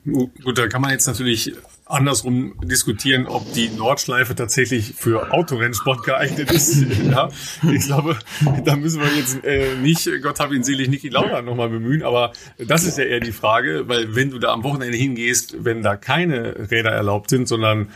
Gut, 0.03 0.57
da 0.57 0.67
kann 0.67 0.81
man 0.81 0.89
jetzt 0.89 1.05
natürlich 1.05 1.53
andersrum 1.91 2.53
diskutieren, 2.63 3.27
ob 3.27 3.53
die 3.53 3.69
Nordschleife 3.69 4.35
tatsächlich 4.35 4.93
für 4.97 5.31
Autorennsport 5.31 6.03
geeignet 6.03 6.51
ist. 6.51 6.85
ja, 7.11 7.29
ich 7.71 7.85
glaube, 7.85 8.17
da 8.65 8.75
müssen 8.75 9.01
wir 9.01 9.09
jetzt 9.15 9.43
äh, 9.43 9.75
nicht, 9.75 10.09
Gott 10.21 10.39
hab 10.39 10.51
ihn 10.51 10.63
selig, 10.63 10.89
Niki 10.89 11.09
Lauda 11.09 11.41
nochmal 11.41 11.69
bemühen, 11.69 12.03
aber 12.03 12.33
das 12.57 12.83
ist 12.83 12.97
ja 12.97 13.03
eher 13.03 13.19
die 13.19 13.31
Frage, 13.31 13.87
weil 13.87 14.15
wenn 14.15 14.31
du 14.31 14.39
da 14.39 14.53
am 14.53 14.63
Wochenende 14.63 14.97
hingehst, 14.97 15.63
wenn 15.63 15.81
da 15.81 15.95
keine 15.95 16.71
Räder 16.71 16.91
erlaubt 16.91 17.29
sind, 17.29 17.47
sondern 17.47 17.89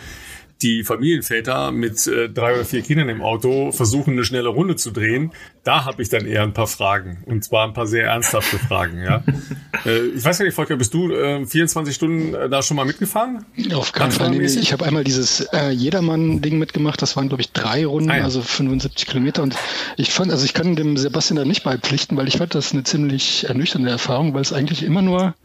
die 0.62 0.84
Familienväter 0.84 1.72
mit 1.72 2.08
äh, 2.08 2.30
drei 2.30 2.54
oder 2.54 2.66
vier 2.66 2.82
Kindern 2.82 3.10
im 3.10 3.22
Auto 3.22 3.72
versuchen, 3.72 4.14
eine 4.14 4.24
schnelle 4.24 4.50
Runde 4.50 4.76
zu 4.76 4.92
drehen, 4.92 5.32
da 5.64 5.86
habe 5.86 6.02
ich 6.02 6.10
dann 6.10 6.26
eher 6.26 6.44
ein 6.44 6.54
paar 6.54 6.68
Fragen. 6.68 7.24
Und 7.26 7.44
zwar 7.44 7.68
ein 7.68 7.74
paar 7.74 7.88
sehr 7.88 8.06
ernsthafte 8.06 8.58
Fragen, 8.58 9.02
ja. 9.04 9.24
äh, 9.86 10.08
ich 10.08 10.24
weiß 10.24 10.40
ja 10.40 10.46
nicht, 10.46 10.54
Volker, 10.54 10.78
bist 10.78 10.94
du 10.94 11.12
äh, 11.12 11.46
24 11.46 11.94
Stunden 11.94 12.34
äh, 12.34 12.50
da 12.50 12.62
schon 12.62 12.78
mal 12.78 12.86
mitgefahren? 12.86 13.46
Auf 13.74 13.92
keinen 13.92 14.12
Fall. 14.12 14.30
Nee, 14.30 14.46
ich 14.46 14.72
habe 14.72 14.86
einmal 14.86 15.04
dieses 15.04 15.42
äh, 15.52 15.70
Jedermann-Ding 15.72 16.58
mitgemacht, 16.58 17.02
das 17.02 17.16
waren, 17.18 17.28
glaube 17.28 17.42
ich, 17.42 17.52
drei 17.52 17.86
Runden, 17.86 18.12
ah, 18.12 18.18
ja. 18.18 18.24
also 18.24 18.42
75 18.42 19.08
Kilometer. 19.08 19.44
Und 19.44 19.56
ich 19.98 20.12
fand, 20.12 20.32
also 20.32 20.46
ich 20.46 20.54
kann 20.54 20.76
dem 20.76 20.96
Sebastian 20.96 21.38
da 21.38 21.46
nicht 21.46 21.64
beipflichten, 21.64 22.16
weil 22.18 22.28
ich 22.28 22.38
fand 22.38 22.56
das 22.56 22.72
eine 22.72 22.84
ziemlich 22.84 23.48
ernüchternde 23.50 23.90
Erfahrung, 23.90 24.34
weil 24.34 24.42
es 24.42 24.54
eigentlich 24.54 24.84
immer 24.84 25.02
nur 25.02 25.36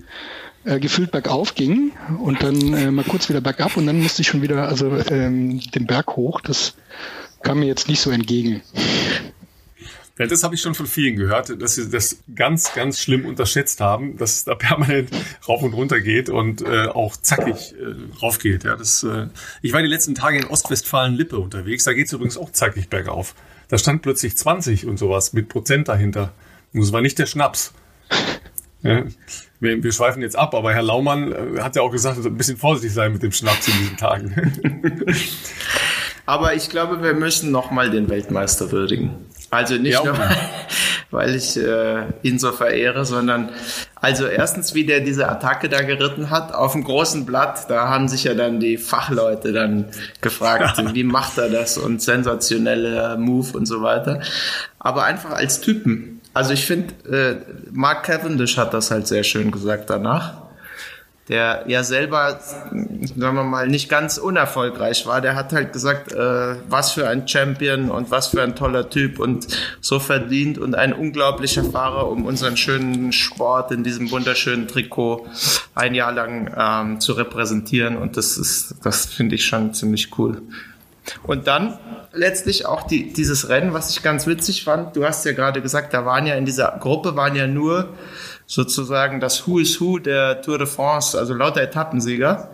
äh, 0.64 0.78
gefühlt 0.78 1.10
bergauf 1.10 1.54
ging 1.54 1.92
und 2.22 2.42
dann 2.42 2.74
äh, 2.74 2.90
mal 2.90 3.04
kurz 3.04 3.28
wieder 3.28 3.40
bergab 3.40 3.76
und 3.76 3.86
dann 3.86 4.00
musste 4.00 4.22
ich 4.22 4.28
schon 4.28 4.42
wieder 4.42 4.68
also 4.68 4.90
ähm, 5.10 5.60
den 5.74 5.86
Berg 5.86 6.16
hoch. 6.16 6.40
Das 6.40 6.74
kam 7.42 7.60
mir 7.60 7.66
jetzt 7.66 7.88
nicht 7.88 8.00
so 8.00 8.10
entgegen. 8.10 8.62
Ja, 10.18 10.26
das 10.26 10.44
habe 10.44 10.54
ich 10.54 10.60
schon 10.60 10.74
von 10.74 10.86
vielen 10.86 11.16
gehört, 11.16 11.62
dass 11.62 11.76
sie 11.76 11.88
das 11.88 12.18
ganz, 12.34 12.74
ganz 12.74 13.00
schlimm 13.00 13.24
unterschätzt 13.24 13.80
haben, 13.80 14.18
dass 14.18 14.34
es 14.34 14.44
da 14.44 14.54
permanent 14.56 15.08
rauf 15.48 15.62
und 15.62 15.72
runter 15.72 15.98
geht 15.98 16.28
und 16.28 16.60
äh, 16.60 16.88
auch 16.88 17.16
zackig 17.16 17.74
äh, 17.80 18.18
rauf 18.20 18.38
geht. 18.38 18.64
Ja, 18.64 18.76
das, 18.76 19.02
äh, 19.02 19.28
ich 19.62 19.72
war 19.72 19.80
die 19.80 19.88
letzten 19.88 20.14
Tage 20.14 20.36
in 20.36 20.44
Ostwestfalen-Lippe 20.44 21.38
unterwegs, 21.38 21.84
da 21.84 21.94
geht 21.94 22.08
es 22.08 22.12
übrigens 22.12 22.36
auch 22.36 22.50
zackig 22.50 22.90
bergauf. 22.90 23.34
Da 23.68 23.78
stand 23.78 24.02
plötzlich 24.02 24.36
20 24.36 24.84
und 24.84 24.98
sowas 24.98 25.32
mit 25.32 25.48
Prozent 25.48 25.88
dahinter. 25.88 26.34
Und 26.74 26.82
es 26.82 26.92
war 26.92 27.00
nicht 27.00 27.18
der 27.18 27.24
Schnaps. 27.24 27.72
Ja, 28.82 29.04
wir, 29.60 29.82
wir, 29.82 29.92
schweifen 29.92 30.22
jetzt 30.22 30.36
ab, 30.36 30.54
aber 30.54 30.72
Herr 30.72 30.82
Laumann 30.82 31.32
äh, 31.32 31.60
hat 31.60 31.76
ja 31.76 31.82
auch 31.82 31.90
gesagt, 31.90 32.24
ein 32.24 32.36
bisschen 32.36 32.56
vorsichtig 32.56 32.94
sein 32.94 33.12
mit 33.12 33.22
dem 33.22 33.32
Schnaps 33.32 33.68
in 33.68 33.74
diesen 33.78 33.96
Tagen. 33.96 34.94
aber 36.26 36.54
ich 36.54 36.70
glaube, 36.70 37.02
wir 37.02 37.12
müssen 37.12 37.50
nochmal 37.50 37.90
den 37.90 38.08
Weltmeister 38.08 38.72
würdigen. 38.72 39.26
Also 39.50 39.74
nicht 39.74 39.92
ja, 39.92 40.04
nur, 40.04 40.16
weil 41.10 41.34
ich 41.34 41.56
äh, 41.56 42.04
ihn 42.22 42.38
so 42.38 42.52
verehre, 42.52 43.04
sondern 43.04 43.50
also 43.96 44.26
erstens, 44.26 44.74
wie 44.74 44.86
der 44.86 45.00
diese 45.00 45.28
Attacke 45.28 45.68
da 45.68 45.82
geritten 45.82 46.30
hat, 46.30 46.54
auf 46.54 46.72
dem 46.72 46.84
großen 46.84 47.26
Blatt, 47.26 47.68
da 47.68 47.88
haben 47.88 48.08
sich 48.08 48.24
ja 48.24 48.34
dann 48.34 48.60
die 48.60 48.78
Fachleute 48.78 49.52
dann 49.52 49.86
gefragt, 50.20 50.82
wie 50.94 51.04
macht 51.04 51.36
er 51.36 51.50
das 51.50 51.76
und 51.76 52.00
sensationelle 52.00 53.16
Move 53.18 53.58
und 53.58 53.66
so 53.66 53.82
weiter. 53.82 54.22
Aber 54.78 55.04
einfach 55.04 55.32
als 55.32 55.60
Typen. 55.60 56.19
Also 56.40 56.54
ich 56.54 56.64
finde, 56.64 56.94
äh, 57.04 57.36
Mark 57.70 58.04
Cavendish 58.04 58.56
hat 58.56 58.72
das 58.72 58.90
halt 58.90 59.06
sehr 59.06 59.24
schön 59.24 59.50
gesagt 59.50 59.90
danach. 59.90 60.40
Der 61.28 61.64
ja 61.66 61.84
selber, 61.84 62.40
sagen 62.40 63.36
wir 63.36 63.44
mal, 63.44 63.68
nicht 63.68 63.90
ganz 63.90 64.16
unerfolgreich 64.16 65.06
war, 65.06 65.20
der 65.20 65.34
hat 65.34 65.52
halt 65.52 65.74
gesagt, 65.74 66.12
äh, 66.12 66.56
was 66.66 66.92
für 66.92 67.06
ein 67.06 67.28
Champion 67.28 67.90
und 67.90 68.10
was 68.10 68.28
für 68.28 68.42
ein 68.42 68.56
toller 68.56 68.88
Typ 68.88 69.18
und 69.18 69.48
so 69.82 69.98
verdient 69.98 70.56
und 70.56 70.74
ein 70.74 70.94
unglaublicher 70.94 71.62
Fahrer, 71.62 72.08
um 72.10 72.24
unseren 72.24 72.56
schönen 72.56 73.12
Sport 73.12 73.70
in 73.70 73.84
diesem 73.84 74.10
wunderschönen 74.10 74.66
Trikot 74.66 75.26
ein 75.74 75.94
Jahr 75.94 76.12
lang 76.12 76.54
ähm, 76.56 77.00
zu 77.00 77.12
repräsentieren. 77.12 77.98
Und 77.98 78.16
das 78.16 78.38
ist, 78.38 78.76
das 78.82 79.04
finde 79.04 79.34
ich 79.34 79.44
schon 79.44 79.74
ziemlich 79.74 80.18
cool. 80.18 80.40
Und 81.22 81.46
dann 81.46 81.78
letztlich 82.12 82.66
auch 82.66 82.82
die, 82.82 83.12
dieses 83.12 83.48
Rennen, 83.48 83.72
was 83.72 83.90
ich 83.90 84.02
ganz 84.02 84.26
witzig 84.26 84.64
fand. 84.64 84.96
Du 84.96 85.04
hast 85.04 85.24
ja 85.24 85.32
gerade 85.32 85.62
gesagt, 85.62 85.94
da 85.94 86.04
waren 86.04 86.26
ja 86.26 86.34
in 86.34 86.44
dieser 86.44 86.76
Gruppe 86.80 87.16
waren 87.16 87.36
ja 87.36 87.46
nur 87.46 87.94
sozusagen 88.46 89.20
das 89.20 89.46
Who 89.46 89.60
is 89.60 89.80
Who 89.80 89.98
der 89.98 90.42
Tour 90.42 90.58
de 90.58 90.66
France, 90.66 91.18
also 91.18 91.34
lauter 91.34 91.62
Etappensieger. 91.62 92.50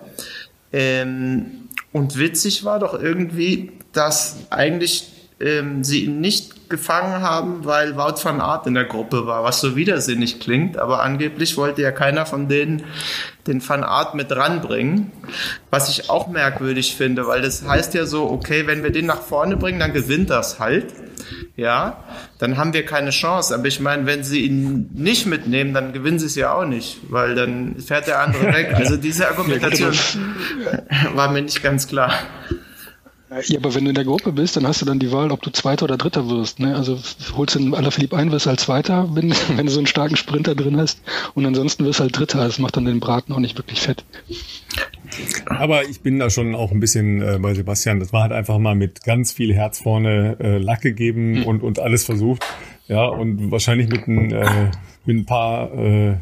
Ähm, 0.72 1.68
und 1.92 2.18
witzig 2.18 2.64
war 2.64 2.78
doch 2.78 3.00
irgendwie, 3.00 3.72
dass 3.92 4.36
eigentlich 4.50 5.12
ähm, 5.38 5.84
sie 5.84 6.04
ihn 6.04 6.20
nicht 6.20 6.70
gefangen 6.70 7.20
haben, 7.20 7.64
weil 7.64 7.96
Wout 7.96 8.22
van 8.22 8.40
Aert 8.40 8.66
in 8.66 8.74
der 8.74 8.84
Gruppe 8.84 9.26
war, 9.26 9.44
was 9.44 9.60
so 9.60 9.76
widersinnig 9.76 10.40
klingt, 10.40 10.78
aber 10.78 11.02
angeblich 11.02 11.56
wollte 11.56 11.82
ja 11.82 11.92
keiner 11.92 12.26
von 12.26 12.48
denen 12.48 12.82
den 13.46 13.66
Van 13.66 13.84
Aert 13.84 14.14
mit 14.14 14.34
ranbringen, 14.34 15.12
was 15.70 15.88
ich 15.88 16.10
auch 16.10 16.26
merkwürdig 16.26 16.96
finde, 16.96 17.26
weil 17.26 17.42
das 17.42 17.66
heißt 17.66 17.94
ja 17.94 18.06
so, 18.06 18.28
okay, 18.28 18.66
wenn 18.66 18.82
wir 18.82 18.90
den 18.90 19.06
nach 19.06 19.22
vorne 19.22 19.56
bringen, 19.56 19.78
dann 19.78 19.92
gewinnt 19.92 20.30
das 20.30 20.58
halt 20.58 20.92
ja, 21.56 22.04
dann 22.38 22.56
haben 22.56 22.74
wir 22.74 22.84
keine 22.84 23.10
Chance. 23.10 23.54
Aber 23.54 23.66
ich 23.66 23.80
meine, 23.80 24.06
wenn 24.06 24.24
sie 24.24 24.40
ihn 24.40 24.90
nicht 24.92 25.26
mitnehmen, 25.26 25.72
dann 25.72 25.92
gewinnen 25.92 26.18
sie 26.18 26.26
es 26.26 26.34
ja 26.34 26.52
auch 26.52 26.66
nicht, 26.66 26.98
weil 27.08 27.34
dann 27.34 27.76
fährt 27.80 28.06
der 28.06 28.20
andere 28.20 28.46
weg. 28.54 28.74
Also 28.74 28.96
diese 28.96 29.28
Argumentation 29.28 29.92
war 31.14 31.30
mir 31.30 31.42
nicht 31.42 31.62
ganz 31.62 31.88
klar. 31.88 32.12
Ja, 33.44 33.58
aber 33.58 33.74
wenn 33.74 33.84
du 33.84 33.90
in 33.90 33.94
der 33.94 34.04
Gruppe 34.04 34.32
bist, 34.32 34.56
dann 34.56 34.66
hast 34.66 34.80
du 34.80 34.86
dann 34.86 34.98
die 34.98 35.12
Wahl, 35.12 35.30
ob 35.30 35.42
du 35.42 35.50
Zweiter 35.50 35.84
oder 35.84 35.96
Dritter 35.96 36.28
wirst. 36.28 36.58
Ne? 36.58 36.74
Also 36.74 36.98
holst 37.36 37.54
du 37.54 37.58
einen 37.58 37.74
Alaphilippe 37.74 38.16
ein, 38.16 38.30
wirst 38.30 38.46
halt 38.46 38.60
Zweiter, 38.60 39.08
wenn, 39.14 39.30
wenn 39.56 39.66
du 39.66 39.72
so 39.72 39.78
einen 39.78 39.86
starken 39.86 40.16
Sprinter 40.16 40.54
drin 40.54 40.76
hast. 40.78 41.00
Und 41.34 41.44
ansonsten 41.44 41.84
wirst 41.84 42.00
du 42.00 42.04
halt 42.04 42.18
Dritter. 42.18 42.38
Das 42.38 42.58
macht 42.58 42.76
dann 42.76 42.84
den 42.84 43.00
Braten 43.00 43.32
auch 43.32 43.38
nicht 43.38 43.58
wirklich 43.58 43.80
fett. 43.80 44.04
Aber 45.46 45.84
ich 45.84 46.00
bin 46.00 46.18
da 46.18 46.30
schon 46.30 46.54
auch 46.54 46.72
ein 46.72 46.80
bisschen 46.80 47.22
äh, 47.22 47.38
bei 47.40 47.54
Sebastian. 47.54 48.00
Das 48.00 48.12
war 48.12 48.22
halt 48.22 48.32
einfach 48.32 48.58
mal 48.58 48.74
mit 48.74 49.02
ganz 49.04 49.32
viel 49.32 49.54
Herz 49.54 49.80
vorne 49.80 50.36
äh, 50.40 50.58
Lack 50.58 50.80
gegeben 50.80 51.44
und, 51.44 51.62
und 51.62 51.78
alles 51.78 52.04
versucht. 52.04 52.44
Ja, 52.88 53.04
und 53.06 53.50
wahrscheinlich 53.50 53.88
mit 53.88 54.06
ein, 54.06 54.32
äh, 54.32 54.70
mit 55.04 55.16
ein 55.16 55.26
paar 55.26 55.72
äh, 55.74 56.16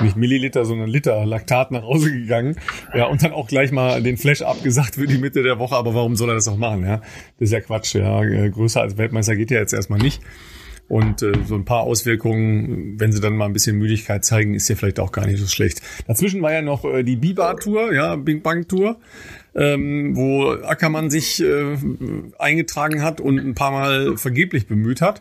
nicht 0.00 0.16
Milliliter, 0.16 0.64
sondern 0.64 0.88
Liter 0.88 1.24
Laktat 1.26 1.70
nach 1.70 1.82
Hause 1.82 2.12
gegangen. 2.12 2.56
Ja, 2.94 3.06
und 3.06 3.22
dann 3.22 3.32
auch 3.32 3.48
gleich 3.48 3.72
mal 3.72 4.02
den 4.02 4.16
Flash 4.16 4.42
abgesagt 4.42 4.94
für 4.94 5.06
die 5.06 5.18
Mitte 5.18 5.42
der 5.42 5.58
Woche. 5.58 5.76
Aber 5.76 5.94
warum 5.94 6.16
soll 6.16 6.30
er 6.30 6.34
das 6.34 6.48
auch 6.48 6.56
machen? 6.56 6.84
Ja, 6.84 6.96
das 7.38 7.48
ist 7.48 7.52
ja 7.52 7.60
Quatsch. 7.60 7.94
Ja, 7.94 8.22
äh, 8.22 8.50
größer 8.50 8.80
als 8.80 8.96
Weltmeister 8.96 9.36
geht 9.36 9.50
ja 9.50 9.58
jetzt 9.58 9.72
erstmal 9.72 9.98
nicht. 9.98 10.20
Und 10.88 11.22
äh, 11.22 11.32
so 11.46 11.54
ein 11.54 11.66
paar 11.66 11.82
Auswirkungen, 11.82 12.98
wenn 12.98 13.12
sie 13.12 13.20
dann 13.20 13.36
mal 13.36 13.44
ein 13.44 13.52
bisschen 13.52 13.76
Müdigkeit 13.76 14.24
zeigen, 14.24 14.54
ist 14.54 14.68
ja 14.68 14.74
vielleicht 14.74 15.00
auch 15.00 15.12
gar 15.12 15.26
nicht 15.26 15.38
so 15.38 15.46
schlecht. 15.46 15.82
Dazwischen 16.06 16.40
war 16.40 16.52
ja 16.52 16.62
noch 16.62 16.84
äh, 16.84 17.02
die 17.02 17.16
Biba-Tour, 17.16 17.92
ja, 17.92 18.16
Bing 18.16 18.40
Bang-Tour, 18.40 18.98
ähm, 19.54 20.16
wo 20.16 20.50
Ackermann 20.50 21.10
sich 21.10 21.42
äh, 21.42 21.76
eingetragen 22.38 23.02
hat 23.02 23.20
und 23.20 23.38
ein 23.38 23.54
paar 23.54 23.70
Mal 23.70 24.16
vergeblich 24.16 24.66
bemüht 24.66 25.02
hat. 25.02 25.20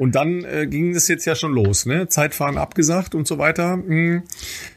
Und 0.00 0.14
dann 0.14 0.44
äh, 0.44 0.66
ging 0.66 0.94
es 0.94 1.08
jetzt 1.08 1.26
ja 1.26 1.34
schon 1.34 1.52
los, 1.52 1.84
ne? 1.84 2.08
Zeitfahren 2.08 2.56
abgesagt 2.56 3.14
und 3.14 3.26
so 3.26 3.36
weiter. 3.36 3.74
Hm. 3.74 4.22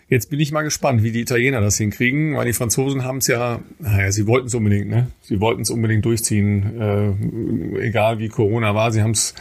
Jetzt 0.09 0.29
bin 0.29 0.37
ich 0.41 0.51
mal 0.51 0.63
gespannt, 0.63 1.01
wie 1.01 1.13
die 1.13 1.21
Italiener 1.21 1.61
das 1.61 1.77
hinkriegen, 1.77 2.35
weil 2.35 2.45
die 2.45 2.51
Franzosen 2.51 3.05
haben 3.05 3.19
es 3.19 3.27
ja, 3.27 3.61
naja, 3.79 4.11
sie 4.11 4.27
wollten 4.27 4.47
es 4.47 4.53
unbedingt, 4.53 4.89
ne? 4.89 5.07
Sie 5.21 5.39
wollten 5.39 5.61
es 5.61 5.69
unbedingt 5.69 6.03
durchziehen, 6.03 6.77
äh, 6.77 7.85
egal 7.87 8.19
wie 8.19 8.27
Corona 8.27 8.75
war. 8.75 8.91
Sie 8.91 9.01
haben 9.01 9.11
es, 9.11 9.33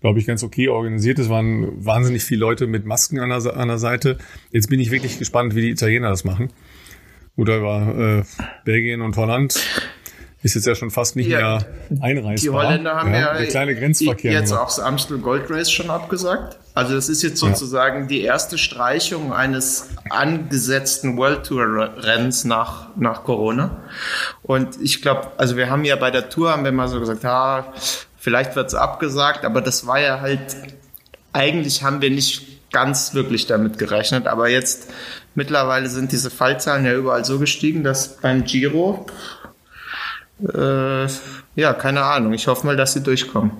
glaube 0.00 0.20
ich, 0.20 0.26
ganz 0.26 0.42
okay 0.42 0.68
organisiert. 0.68 1.18
Es 1.18 1.28
waren 1.28 1.84
wahnsinnig 1.84 2.24
viele 2.24 2.40
Leute 2.40 2.66
mit 2.66 2.86
Masken 2.86 3.18
an 3.18 3.28
der, 3.28 3.58
an 3.58 3.68
der 3.68 3.76
Seite. 3.76 4.16
Jetzt 4.52 4.70
bin 4.70 4.80
ich 4.80 4.90
wirklich 4.90 5.18
gespannt, 5.18 5.54
wie 5.54 5.60
die 5.60 5.70
Italiener 5.70 6.08
das 6.08 6.24
machen. 6.24 6.48
Oder 7.36 7.62
war 7.62 8.20
äh, 8.20 8.22
Belgien 8.64 9.02
und 9.02 9.18
Holland 9.18 9.60
ist 10.46 10.54
jetzt 10.54 10.66
ja 10.66 10.74
schon 10.74 10.90
fast 10.90 11.16
nicht 11.16 11.28
ja, 11.28 11.38
mehr 11.38 11.66
einreißbar. 12.00 12.36
Die 12.36 12.66
Holländer 12.66 12.94
haben 12.94 13.12
ja, 13.12 13.20
ja 13.20 13.38
der 13.38 13.46
kleine 13.48 13.74
Grenzverkehr 13.74 14.32
jetzt 14.32 14.52
auch 14.52 14.66
das 14.66 14.78
Amstel 14.80 15.18
Gold 15.18 15.50
Race 15.50 15.70
schon 15.70 15.90
abgesagt. 15.90 16.56
Also 16.72 16.94
das 16.94 17.08
ist 17.08 17.22
jetzt 17.22 17.38
sozusagen 17.38 18.02
ja. 18.02 18.06
die 18.06 18.20
erste 18.20 18.56
Streichung 18.56 19.32
eines 19.32 19.88
angesetzten 20.08 21.16
World 21.16 21.44
Tour 21.46 21.90
Rennens 21.98 22.44
nach, 22.44 22.88
nach 22.96 23.24
Corona. 23.24 23.82
Und 24.42 24.80
ich 24.80 25.02
glaube, 25.02 25.32
also 25.36 25.56
wir 25.56 25.68
haben 25.68 25.84
ja 25.84 25.96
bei 25.96 26.10
der 26.10 26.28
Tour 26.28 26.52
haben 26.52 26.64
wir 26.64 26.72
mal 26.72 26.88
so 26.88 27.00
gesagt, 27.00 27.24
ha, 27.24 27.72
vielleicht 28.16 28.54
wird 28.56 28.68
es 28.68 28.74
abgesagt, 28.74 29.44
aber 29.44 29.62
das 29.62 29.86
war 29.86 30.00
ja 30.00 30.20
halt, 30.20 30.56
eigentlich 31.32 31.82
haben 31.82 32.00
wir 32.00 32.10
nicht 32.10 32.70
ganz 32.70 33.14
wirklich 33.14 33.46
damit 33.46 33.78
gerechnet, 33.78 34.26
aber 34.26 34.48
jetzt 34.48 34.90
mittlerweile 35.34 35.88
sind 35.88 36.12
diese 36.12 36.30
Fallzahlen 36.30 36.84
ja 36.84 36.94
überall 36.94 37.24
so 37.24 37.38
gestiegen, 37.38 37.84
dass 37.84 38.16
beim 38.16 38.44
Giro 38.44 39.06
äh, 40.42 41.06
ja, 41.54 41.74
keine 41.74 42.02
Ahnung. 42.02 42.32
Ich 42.32 42.46
hoffe 42.46 42.66
mal, 42.66 42.76
dass 42.76 42.92
sie 42.92 43.02
durchkommen. 43.02 43.52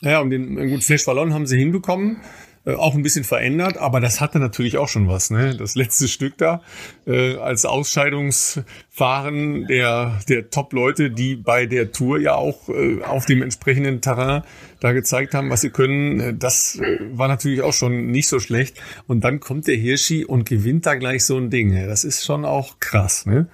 Naja, 0.00 0.20
und 0.20 0.30
den 0.30 0.70
gut 0.70 0.84
Flash 0.84 1.06
Ballon 1.06 1.34
haben 1.34 1.46
sie 1.46 1.58
hinbekommen, 1.58 2.18
äh, 2.64 2.74
auch 2.74 2.94
ein 2.94 3.02
bisschen 3.02 3.24
verändert, 3.24 3.78
aber 3.78 3.98
das 3.98 4.20
hatte 4.20 4.38
natürlich 4.38 4.78
auch 4.78 4.88
schon 4.88 5.08
was, 5.08 5.30
ne? 5.30 5.56
Das 5.56 5.74
letzte 5.74 6.06
Stück 6.06 6.38
da 6.38 6.62
äh, 7.04 7.36
als 7.36 7.64
Ausscheidungsfahren 7.64 9.66
der 9.66 10.20
der 10.28 10.50
Top-Leute, 10.50 11.10
die 11.10 11.34
bei 11.34 11.66
der 11.66 11.90
Tour 11.90 12.20
ja 12.20 12.34
auch 12.34 12.68
äh, 12.68 13.02
auf 13.02 13.26
dem 13.26 13.42
entsprechenden 13.42 14.00
Terrain 14.00 14.42
da 14.78 14.92
gezeigt 14.92 15.34
haben, 15.34 15.50
was 15.50 15.62
sie 15.62 15.70
können, 15.70 16.20
äh, 16.20 16.34
das 16.34 16.76
äh, 16.76 16.98
war 17.10 17.26
natürlich 17.26 17.62
auch 17.62 17.72
schon 17.72 18.06
nicht 18.06 18.28
so 18.28 18.38
schlecht. 18.38 18.80
Und 19.08 19.24
dann 19.24 19.40
kommt 19.40 19.66
der 19.66 19.76
Hirschi 19.76 20.24
und 20.24 20.48
gewinnt 20.48 20.86
da 20.86 20.94
gleich 20.94 21.24
so 21.24 21.36
ein 21.36 21.50
Ding. 21.50 21.74
Das 21.88 22.04
ist 22.04 22.24
schon 22.24 22.44
auch 22.44 22.78
krass, 22.78 23.26
ne? 23.26 23.48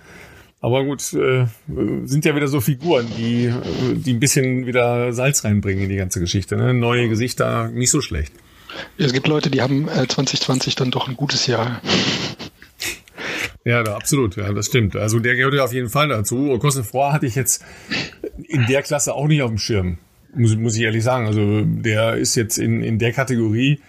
Aber 0.64 0.83
gut, 0.83 1.12
äh, 1.12 1.44
sind 2.06 2.25
ja 2.25 2.35
wieder 2.35 2.49
so 2.49 2.59
Figuren, 2.59 3.06
die, 3.18 3.52
die 3.97 4.14
ein 4.14 4.18
bisschen 4.18 4.64
wieder 4.64 5.12
Salz 5.12 5.44
reinbringen 5.44 5.85
in 5.85 5.90
die 5.90 5.97
ganze 5.97 6.21
Geschichte. 6.21 6.56
Ne? 6.56 6.73
Neue 6.73 7.11
Gesichter, 7.11 7.68
nicht 7.68 7.90
so 7.90 8.00
schlecht. 8.00 8.33
Es 8.97 9.12
gibt 9.12 9.26
Leute, 9.26 9.50
die 9.50 9.61
haben 9.61 9.88
äh, 9.88 10.09
2020 10.09 10.75
dann 10.75 10.90
doch 10.90 11.06
ein 11.06 11.18
gutes 11.18 11.47
Jahr. 11.47 11.83
Ja, 13.66 13.83
da, 13.83 13.94
absolut, 13.94 14.37
ja, 14.37 14.50
das 14.54 14.64
stimmt. 14.64 14.97
Also 14.97 15.18
der 15.18 15.37
gehört 15.37 15.52
ja 15.52 15.64
auf 15.64 15.75
jeden 15.75 15.90
Fall 15.90 16.09
dazu. 16.09 16.59
Cosnefroy 16.59 17.12
hatte 17.12 17.26
ich 17.26 17.35
jetzt 17.35 17.62
in 18.49 18.64
der 18.64 18.80
Klasse 18.80 19.12
auch 19.12 19.28
nicht 19.28 19.42
auf 19.42 19.50
dem 19.50 19.59
Schirm, 19.59 19.99
muss, 20.35 20.56
muss 20.56 20.76
ich 20.76 20.83
ehrlich 20.83 21.04
sagen. 21.04 21.26
Also 21.26 21.62
der 21.66 22.14
ist 22.14 22.37
jetzt 22.37 22.56
in, 22.56 22.83
in 22.83 22.99
der 22.99 23.12
Kategorie 23.12 23.80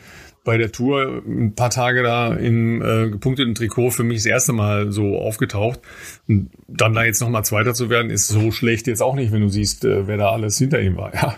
bei 0.46 0.58
der 0.58 0.72
Tour 0.72 1.24
ein 1.28 1.56
paar 1.56 1.72
Tage 1.72 2.04
da 2.04 2.34
im 2.34 2.82
äh, 2.82 3.10
gepunkteten 3.10 3.56
Trikot 3.56 3.92
für 3.92 4.04
mich 4.04 4.20
das 4.20 4.28
erste 4.28 4.54
Mal 4.54 4.92
so 4.92 5.18
aufgetaucht. 5.18 5.80
Und 6.28 6.52
dann 6.68 6.94
da 6.94 7.04
jetzt 7.04 7.20
nochmal 7.20 7.44
Zweiter 7.44 7.74
zu 7.74 7.90
werden, 7.90 8.10
ist 8.12 8.28
so 8.28 8.52
schlecht 8.52 8.88
jetzt 8.88 9.02
auch 9.02 9.16
nicht, 9.16 9.34
wenn 9.34 9.42
du 9.42 9.50
siehst, 9.50 9.84
äh, 9.84 10.08
wer 10.08 10.18
da 10.18 10.30
alles 10.30 10.58
hinter 10.58 10.80
ihm 10.80 10.96
war. 10.96 11.12
Ja. 11.26 11.38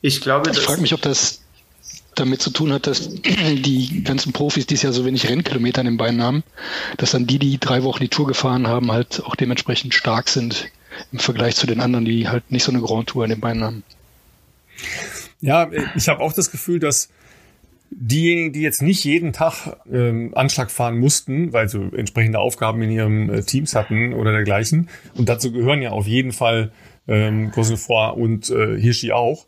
Ich 0.00 0.22
glaube, 0.22 0.50
ich 0.50 0.58
frage 0.58 0.80
mich, 0.80 0.94
ob 0.94 1.02
das 1.02 1.42
damit 2.14 2.40
zu 2.40 2.48
tun 2.48 2.72
hat, 2.72 2.86
dass 2.86 3.10
die 3.22 4.02
ganzen 4.04 4.32
Profis 4.32 4.66
dieses 4.66 4.82
Jahr 4.82 4.92
so 4.94 5.04
wenig 5.04 5.28
Rennkilometer 5.28 5.82
in 5.82 5.86
den 5.86 5.96
Beinen 5.98 6.22
haben, 6.22 6.44
dass 6.96 7.10
dann 7.10 7.26
die, 7.26 7.38
die 7.38 7.58
drei 7.58 7.82
Wochen 7.82 8.00
die 8.00 8.08
Tour 8.08 8.26
gefahren 8.26 8.66
haben, 8.68 8.90
halt 8.90 9.22
auch 9.24 9.36
dementsprechend 9.36 9.92
stark 9.92 10.30
sind 10.30 10.70
im 11.12 11.18
Vergleich 11.18 11.56
zu 11.56 11.66
den 11.66 11.80
anderen, 11.80 12.06
die 12.06 12.26
halt 12.28 12.50
nicht 12.50 12.64
so 12.64 12.72
eine 12.72 12.80
Grand 12.80 13.10
Tour 13.10 13.24
in 13.24 13.30
den 13.30 13.40
Beinen 13.40 13.64
haben. 13.64 13.84
Ja, 15.42 15.68
ich 15.94 16.08
habe 16.08 16.20
auch 16.20 16.32
das 16.32 16.50
Gefühl, 16.50 16.80
dass 16.80 17.10
diejenigen, 17.90 18.52
die 18.52 18.62
jetzt 18.62 18.82
nicht 18.82 19.04
jeden 19.04 19.32
Tag 19.32 19.76
ähm, 19.90 20.32
Anschlag 20.34 20.70
fahren 20.70 20.98
mussten, 20.98 21.52
weil 21.52 21.68
sie 21.68 21.90
entsprechende 21.96 22.38
Aufgaben 22.38 22.82
in 22.82 22.90
ihren 22.90 23.30
äh, 23.30 23.42
Teams 23.42 23.74
hatten 23.74 24.12
oder 24.14 24.32
dergleichen, 24.32 24.88
und 25.14 25.28
dazu 25.28 25.52
gehören 25.52 25.82
ja 25.82 25.90
auf 25.90 26.06
jeden 26.06 26.32
Fall 26.32 26.72
ähm, 27.08 27.50
Grosnefroy 27.50 28.12
und 28.12 28.50
äh, 28.50 28.78
Hirschi 28.78 29.12
auch, 29.12 29.46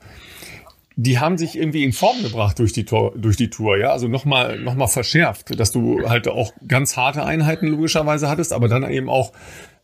die 1.00 1.20
haben 1.20 1.38
sich 1.38 1.56
irgendwie 1.56 1.84
in 1.84 1.92
Form 1.92 2.22
gebracht 2.22 2.58
durch 2.58 2.72
die, 2.72 2.84
Tor, 2.84 3.12
durch 3.16 3.36
die 3.36 3.50
Tour, 3.50 3.78
ja, 3.78 3.92
also 3.92 4.08
nochmal 4.08 4.58
noch 4.58 4.74
mal 4.74 4.88
verschärft, 4.88 5.58
dass 5.58 5.70
du 5.70 6.08
halt 6.08 6.26
auch 6.26 6.52
ganz 6.66 6.96
harte 6.96 7.24
Einheiten 7.24 7.68
logischerweise 7.68 8.28
hattest, 8.28 8.52
aber 8.52 8.66
dann 8.66 8.88
eben 8.90 9.08
auch 9.08 9.32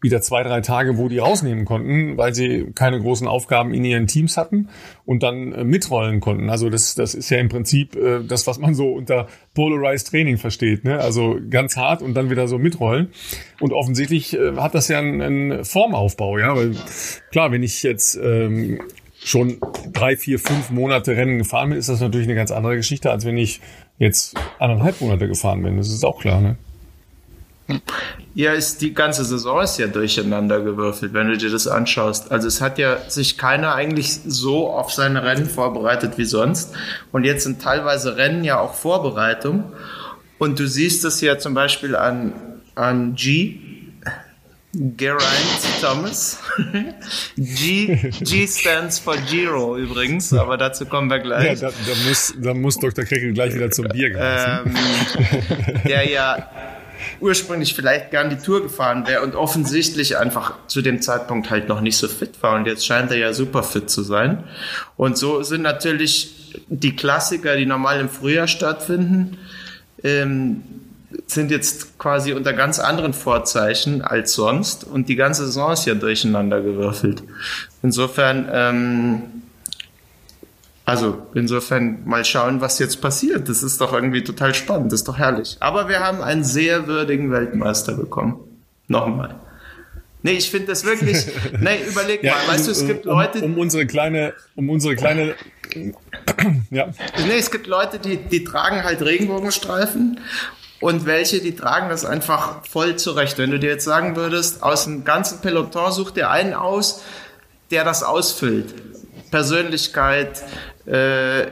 wieder 0.05 0.21
zwei, 0.21 0.43
drei 0.43 0.61
Tage, 0.61 0.99
wo 0.99 1.09
die 1.09 1.19
rausnehmen 1.19 1.65
konnten, 1.65 2.17
weil 2.19 2.35
sie 2.35 2.67
keine 2.75 3.01
großen 3.01 3.27
Aufgaben 3.27 3.73
in 3.73 3.85
ihren 3.85 4.07
Teams 4.07 4.37
hatten 4.37 4.69
und 5.07 5.23
dann 5.23 5.53
äh, 5.53 5.65
mitrollen 5.65 6.21
konnten. 6.21 6.51
Also 6.51 6.69
das, 6.71 6.95
das 6.95 7.15
ist 7.15 7.31
ja 7.31 7.39
im 7.39 7.49
Prinzip 7.49 7.97
äh, 7.97 8.23
das, 8.23 8.47
was 8.47 8.59
man 8.59 8.75
so 8.75 8.93
unter 8.93 9.27
Polarized 9.55 10.09
Training 10.09 10.37
versteht. 10.37 10.85
Ne? 10.85 11.01
Also 11.01 11.39
ganz 11.49 11.77
hart 11.77 12.03
und 12.03 12.15
dann 12.15 12.31
wieder 12.31 12.47
so 12.47 12.59
mitrollen. 12.59 13.09
Und 13.61 13.73
offensichtlich 13.73 14.39
äh, 14.39 14.57
hat 14.57 14.75
das 14.75 14.89
ja 14.89 14.99
einen, 14.99 15.23
einen 15.23 15.65
Formaufbau, 15.65 16.39
ja, 16.39 16.55
weil 16.55 16.77
klar, 17.33 17.51
wenn 17.51 17.63
ich 17.63 17.83
jetzt 17.83 18.17
ähm, 18.23 18.81
schon 19.25 19.57
drei, 19.91 20.19
vier, 20.19 20.39
fünf 20.39 20.71
Monate 20.71 21.17
Rennen 21.17 21.39
gefahren 21.39 21.71
bin, 21.71 21.79
ist 21.79 21.89
das 21.89 22.01
natürlich 22.01 22.27
eine 22.27 22.37
ganz 22.37 22.51
andere 22.51 22.77
Geschichte, 22.77 23.11
als 23.11 23.25
wenn 23.25 23.39
ich 23.39 23.63
jetzt 23.99 24.37
anderthalb 24.59 25.01
Monate 25.01 25.29
gefahren 25.29 25.63
bin. 25.63 25.79
Das 25.79 25.89
ist 25.89 26.05
auch 26.05 26.21
klar, 26.21 26.43
ne? 26.43 26.57
Ja, 28.35 28.53
ist 28.53 28.83
die 28.83 28.93
ganze 28.93 29.25
Saison 29.25 29.63
ist 29.63 29.79
ja 29.79 29.87
durcheinander 29.87 30.61
gewürfelt, 30.61 31.15
wenn 31.15 31.29
du 31.29 31.37
dir 31.37 31.51
das 31.51 31.67
anschaust. 31.67 32.31
Also 32.33 32.49
es 32.49 32.61
hat 32.61 32.79
ja 32.79 32.99
sich 33.09 33.39
keiner 33.39 33.75
eigentlich 33.75 34.21
so 34.27 34.69
auf 34.69 34.93
seine 34.93 35.23
Rennen 35.23 35.47
vorbereitet 35.47 36.19
wie 36.19 36.25
sonst. 36.25 36.75
Und 37.13 37.25
jetzt 37.25 37.45
sind 37.45 37.63
teilweise 37.63 38.17
Rennen 38.17 38.45
ja 38.45 38.59
auch 38.59 38.75
Vorbereitung. 38.75 39.73
Und 40.39 40.59
du 40.59 40.67
siehst 40.67 41.05
es 41.05 41.21
ja 41.21 41.39
zum 41.39 41.55
Beispiel 41.55 41.95
an, 41.95 42.33
an 42.75 43.15
G, 43.15 43.61
Geraint 44.73 45.23
Thomas. 45.81 46.41
G, 47.37 47.97
G 48.21 48.47
stands 48.49 48.99
for 48.99 49.17
Giro 49.31 49.77
übrigens, 49.79 50.33
aber 50.33 50.57
dazu 50.57 50.87
kommen 50.87 51.09
wir 51.09 51.21
gleich. 51.21 51.61
Ja, 51.61 51.71
da, 51.71 51.75
da 51.87 52.09
muss, 52.09 52.35
da 52.37 52.55
muss 52.55 52.79
Dr. 52.79 53.05
Kreckel 53.05 53.33
gleich 53.33 53.55
wieder 53.55 53.71
zum 53.71 53.87
Bier 53.89 54.11
greifen. 54.11 54.75
Ähm, 54.75 55.83
der 55.85 56.11
ja 56.11 56.51
ursprünglich 57.21 57.75
vielleicht 57.75 58.11
gern 58.11 58.31
die 58.31 58.37
Tour 58.37 58.63
gefahren 58.63 59.07
wäre 59.07 59.23
und 59.23 59.35
offensichtlich 59.35 60.17
einfach 60.17 60.55
zu 60.67 60.83
dem 60.83 61.03
Zeitpunkt 61.03 61.51
halt 61.51 61.69
noch 61.69 61.81
nicht 61.81 61.97
so 61.97 62.09
fit 62.09 62.43
war. 62.43 62.55
Und 62.55 62.67
jetzt 62.67 62.87
scheint 62.87 63.11
er 63.11 63.19
ja 63.19 63.33
super 63.33 63.63
fit 63.63 63.91
zu 63.91 64.03
sein. 64.03 64.45
Und 64.97 65.19
so 65.19 65.43
sind 65.43 65.63
natürlich 65.63 66.63
die 66.69 66.95
Klassiker, 66.97 67.57
die 67.57 67.67
normal 67.67 68.01
im 68.01 68.09
Frühjahr 68.09 68.47
stattfinden, 68.47 69.39
ähm, 70.03 70.63
sind 71.27 71.51
jetzt 71.51 71.99
quasi 71.99 72.33
unter 72.33 72.53
ganz 72.53 72.79
anderen 72.79 73.13
Vorzeichen 73.13 74.03
als 74.03 74.35
sonst 74.35 74.85
und 74.85 75.09
die 75.09 75.17
ganze 75.17 75.47
Saison 75.47 75.73
ist 75.73 75.87
ja 75.87 75.95
durcheinander 75.95 76.61
gewürfelt. 76.61 77.23
Insofern, 77.83 78.49
ähm, 78.53 79.23
also 80.85 81.27
insofern 81.35 82.05
mal 82.05 82.25
schauen, 82.25 82.61
was 82.61 82.79
jetzt 82.79 83.01
passiert. 83.01 83.49
Das 83.49 83.63
ist 83.63 83.81
doch 83.81 83.93
irgendwie 83.93 84.23
total 84.23 84.55
spannend, 84.55 84.93
das 84.93 85.01
ist 85.01 85.09
doch 85.09 85.19
herrlich. 85.19 85.57
Aber 85.61 85.89
wir 85.89 86.01
haben 86.01 86.21
einen 86.23 86.45
sehr 86.45 86.87
würdigen 86.87 87.31
Weltmeister 87.31 87.95
bekommen. 87.95 88.41
Nochmal. 88.89 89.41
Nee, 90.23 90.33
ich 90.33 90.51
finde 90.51 90.69
das 90.69 90.85
wirklich. 90.85 91.27
Nee, 91.61 91.85
überleg 91.89 92.23
ja, 92.23 92.33
mal, 92.33 92.55
weißt 92.55 92.67
du, 92.67 92.71
es 92.73 92.87
gibt 92.87 93.05
Leute. 93.05 93.39
Um, 93.43 93.53
um 93.53 93.59
unsere 93.59 93.87
kleine, 93.87 94.35
um 94.57 94.69
unsere 94.71 94.97
kleine. 94.97 95.35
ja. 96.71 96.89
Nee, 97.27 97.39
es 97.39 97.51
gibt 97.51 97.67
Leute, 97.67 97.99
die, 97.99 98.17
die 98.17 98.45
tragen 98.45 98.85
halt 98.85 99.03
Regenbogenstreifen 99.03 100.21
und 100.81 101.07
welche, 101.07 101.41
die 101.41 101.55
tragen 101.55 101.89
das 101.89 102.05
einfach 102.05 102.67
voll 102.67 102.97
zurecht. 102.97 103.39
Wenn 103.39 103.51
du 103.51 103.59
dir 103.59 103.71
jetzt 103.71 103.85
sagen 103.85 104.17
würdest, 104.17 104.63
aus 104.63 104.85
dem 104.85 105.05
ganzen 105.05 105.41
Peloton 105.41 105.93
such 105.93 106.11
dir 106.11 106.31
einen 106.31 106.55
aus, 106.55 107.03
der 107.71 107.85
das 107.85 108.03
ausfüllt. 108.03 108.75
Persönlichkeit, 109.31 110.43
äh, 110.87 111.47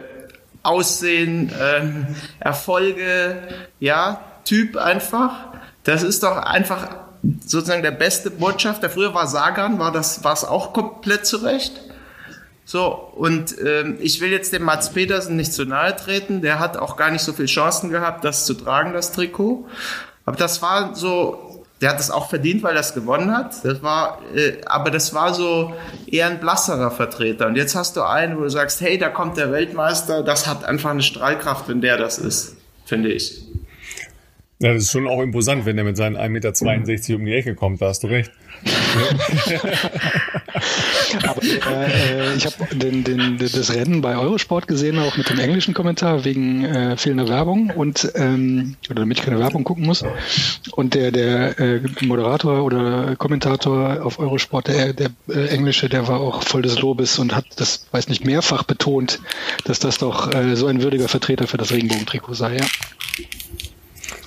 Aussehen, 0.63 1.51
äh, 1.51 1.83
Erfolge, 2.39 3.37
ja, 3.81 4.21
Typ 4.45 4.77
einfach. 4.77 5.33
Das 5.85 6.03
ist 6.03 6.23
doch 6.23 6.37
einfach 6.37 6.89
sozusagen 7.45 7.83
der 7.83 7.93
beste 7.93 8.31
Botschafter. 8.31 8.91
Früher 8.91 9.15
war 9.15 9.27
Sagan, 9.27 9.79
war 9.79 9.93
das, 9.93 10.25
war 10.25 10.33
es 10.33 10.45
auch 10.45 10.73
komplett 10.73 11.27
zurecht. 11.27 11.81
So, 12.65 12.93
und 12.93 13.57
ähm, 13.65 13.99
ich 14.01 14.21
will 14.21 14.31
jetzt 14.31 14.53
dem 14.53 14.63
Mats 14.63 14.91
Petersen 14.91 15.37
nicht 15.37 15.53
zu 15.53 15.65
nahe 15.65 15.95
treten. 15.97 16.43
Der 16.43 16.59
hat 16.59 16.77
auch 16.77 16.97
gar 16.97 17.11
nicht 17.11 17.23
so 17.23 17.33
viele 17.33 17.47
Chancen 17.47 17.91
gehabt, 17.91 18.25
das 18.25 18.47
zu 18.47 18.55
tragen, 18.55 18.93
das 18.93 19.13
Trikot. 19.13 19.67
Aber 20.25 20.37
das 20.37 20.63
war 20.63 20.95
so, 20.95 21.52
der 21.83 21.91
hat 21.91 21.99
das 21.99 22.13
auch 22.13 22.31
verdient, 22.31 22.63
weil 22.63 22.77
er 22.77 22.81
es 22.81 22.95
gewonnen 22.95 23.37
hat. 23.37 23.65
Das 23.65 23.83
war, 23.83 24.21
äh, 24.35 24.53
aber 24.67 24.93
das 24.93 25.13
war 25.13 25.35
so 25.35 25.75
eher 26.07 26.29
ein 26.29 26.39
blasserer 26.39 26.93
Vertreter. 26.93 27.49
Und 27.49 27.57
jetzt 27.57 27.75
hast 27.75 27.97
du 27.97 28.03
einen, 28.03 28.39
wo 28.39 28.43
du 28.43 28.51
sagst, 28.51 28.81
hey, 28.81 28.99
da 28.99 29.09
kommt 29.09 29.37
der 29.37 29.51
Weltmeister. 29.51 30.23
Das 30.23 30.47
hat 30.47 30.65
einfach 30.65 30.91
eine 30.91 31.03
Strahlkraft, 31.03 31.69
wenn 31.69 31.81
der 31.81 31.99
das 31.99 32.19
ist, 32.19 32.57
finde 32.87 33.11
ich. 33.11 33.52
Ja, 34.63 34.73
das 34.75 34.85
ist 34.85 34.93
schon 34.93 35.09
auch 35.09 35.21
imposant, 35.21 35.67
wenn 35.67 35.77
er 35.77 35.83
mit 35.83 35.97
seinen 35.97 36.17
1,62 36.17 36.29
Meter 36.87 37.17
um 37.17 37.25
die 37.25 37.33
Ecke 37.33 37.57
kommt, 37.57 37.83
da 37.83 37.89
hast 37.89 38.05
du 38.05 38.07
recht. 38.07 38.31
Aber 41.27 41.43
äh, 41.43 42.37
ich 42.37 42.47
habe 42.47 42.77
den, 42.77 43.03
den, 43.03 43.39
das 43.39 43.75
Rennen 43.75 44.03
bei 44.03 44.17
Eurosport 44.17 44.69
gesehen, 44.69 45.01
auch 45.01 45.17
mit 45.17 45.29
dem 45.29 45.41
englischen 45.41 45.75
Kommentar 45.75 46.25
wegen 46.25 46.65
äh, 46.65 46.97
fehlender 46.97 47.29
Werbung 47.29 47.71
und 47.71 48.13
ähm, 48.15 48.77
oder 48.89 49.01
damit 49.01 49.19
ich 49.19 49.25
keine 49.25 49.41
Werbung 49.41 49.65
gucken 49.65 49.85
muss. 49.85 50.05
Und 50.71 50.95
der, 50.95 51.11
der 51.11 51.59
äh, 51.59 51.81
Moderator 52.03 52.63
oder 52.63 53.17
Kommentator 53.17 54.07
auf 54.07 54.21
Eurosport, 54.21 54.69
der, 54.69 54.93
der 54.93 55.11
äh, 55.29 55.49
englische, 55.49 55.89
der 55.89 56.07
war 56.07 56.21
auch 56.21 56.45
voll 56.45 56.63
des 56.63 56.81
Lobes 56.81 57.19
und 57.19 57.35
hat 57.35 57.47
das, 57.57 57.89
weiß 57.91 58.07
nicht, 58.09 58.25
mehrfach 58.25 58.63
betont, 58.63 59.19
dass 59.65 59.81
das 59.81 59.99
doch 59.99 60.33
äh, 60.33 60.55
so 60.55 60.69
ein 60.69 60.83
würdiger 60.83 61.09
Vertreter 61.09 61.49
für 61.49 61.57
das 61.57 61.73
Regenbogentrikot 61.73 62.35
sei. 62.35 62.59
Ja. 62.59 62.67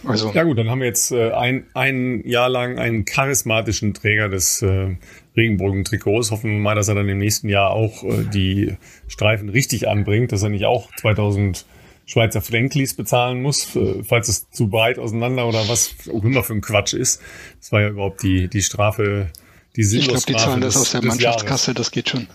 Also. 0.06 0.32
Ja 0.34 0.44
gut, 0.44 0.58
dann 0.58 0.70
haben 0.70 0.80
wir 0.80 0.88
jetzt 0.88 1.12
äh, 1.12 1.32
ein, 1.32 1.66
ein 1.74 2.22
Jahr 2.26 2.50
lang 2.50 2.80
einen 2.80 3.06
charismatischen 3.06 3.94
Träger 3.94 4.30
des 4.30 4.62
äh, 4.62 4.96
Regenbogen-Trikots. 5.36 6.32
Hoffen 6.32 6.52
wir 6.52 6.60
mal, 6.60 6.76
dass 6.76 6.88
er 6.88 6.96
dann 6.96 7.10
im 7.10 7.18
nächsten 7.18 7.50
Jahr 7.50 7.72
auch 7.72 8.04
äh, 8.04 8.24
die 8.34 8.78
Streifen 9.08 9.50
richtig 9.50 9.88
anbringt, 9.88 10.32
dass 10.32 10.44
er 10.44 10.50
nicht 10.50 10.66
auch 10.66 10.90
2000 10.96 11.66
Schweizer 12.06 12.42
Franklis 12.42 12.94
bezahlen 12.94 13.42
muss, 13.42 13.76
äh, 13.76 14.04
falls 14.04 14.30
es 14.30 14.50
zu 14.52 14.70
breit 14.70 15.00
auseinander 15.00 15.48
oder 15.48 15.68
was 15.68 15.96
auch 16.14 16.24
immer 16.24 16.44
für 16.44 16.54
ein 16.54 16.62
Quatsch 16.62 16.94
ist. 16.94 17.22
Das 17.60 17.72
war 17.72 17.82
ja 17.82 17.90
überhaupt 17.90 18.22
die, 18.22 18.48
die 18.48 18.62
Strafe, 18.62 19.32
die 19.76 19.84
Sinnlosstrafe 19.84 20.20
Ich 20.20 20.26
glaube, 20.26 20.40
die 20.40 20.44
zahlen 20.46 20.62
das 20.62 20.78
aus 20.78 20.92
der 20.92 21.04
Mannschaftskasse, 21.04 21.74
das 21.74 21.92
geht 21.92 22.10
schon. 22.10 22.28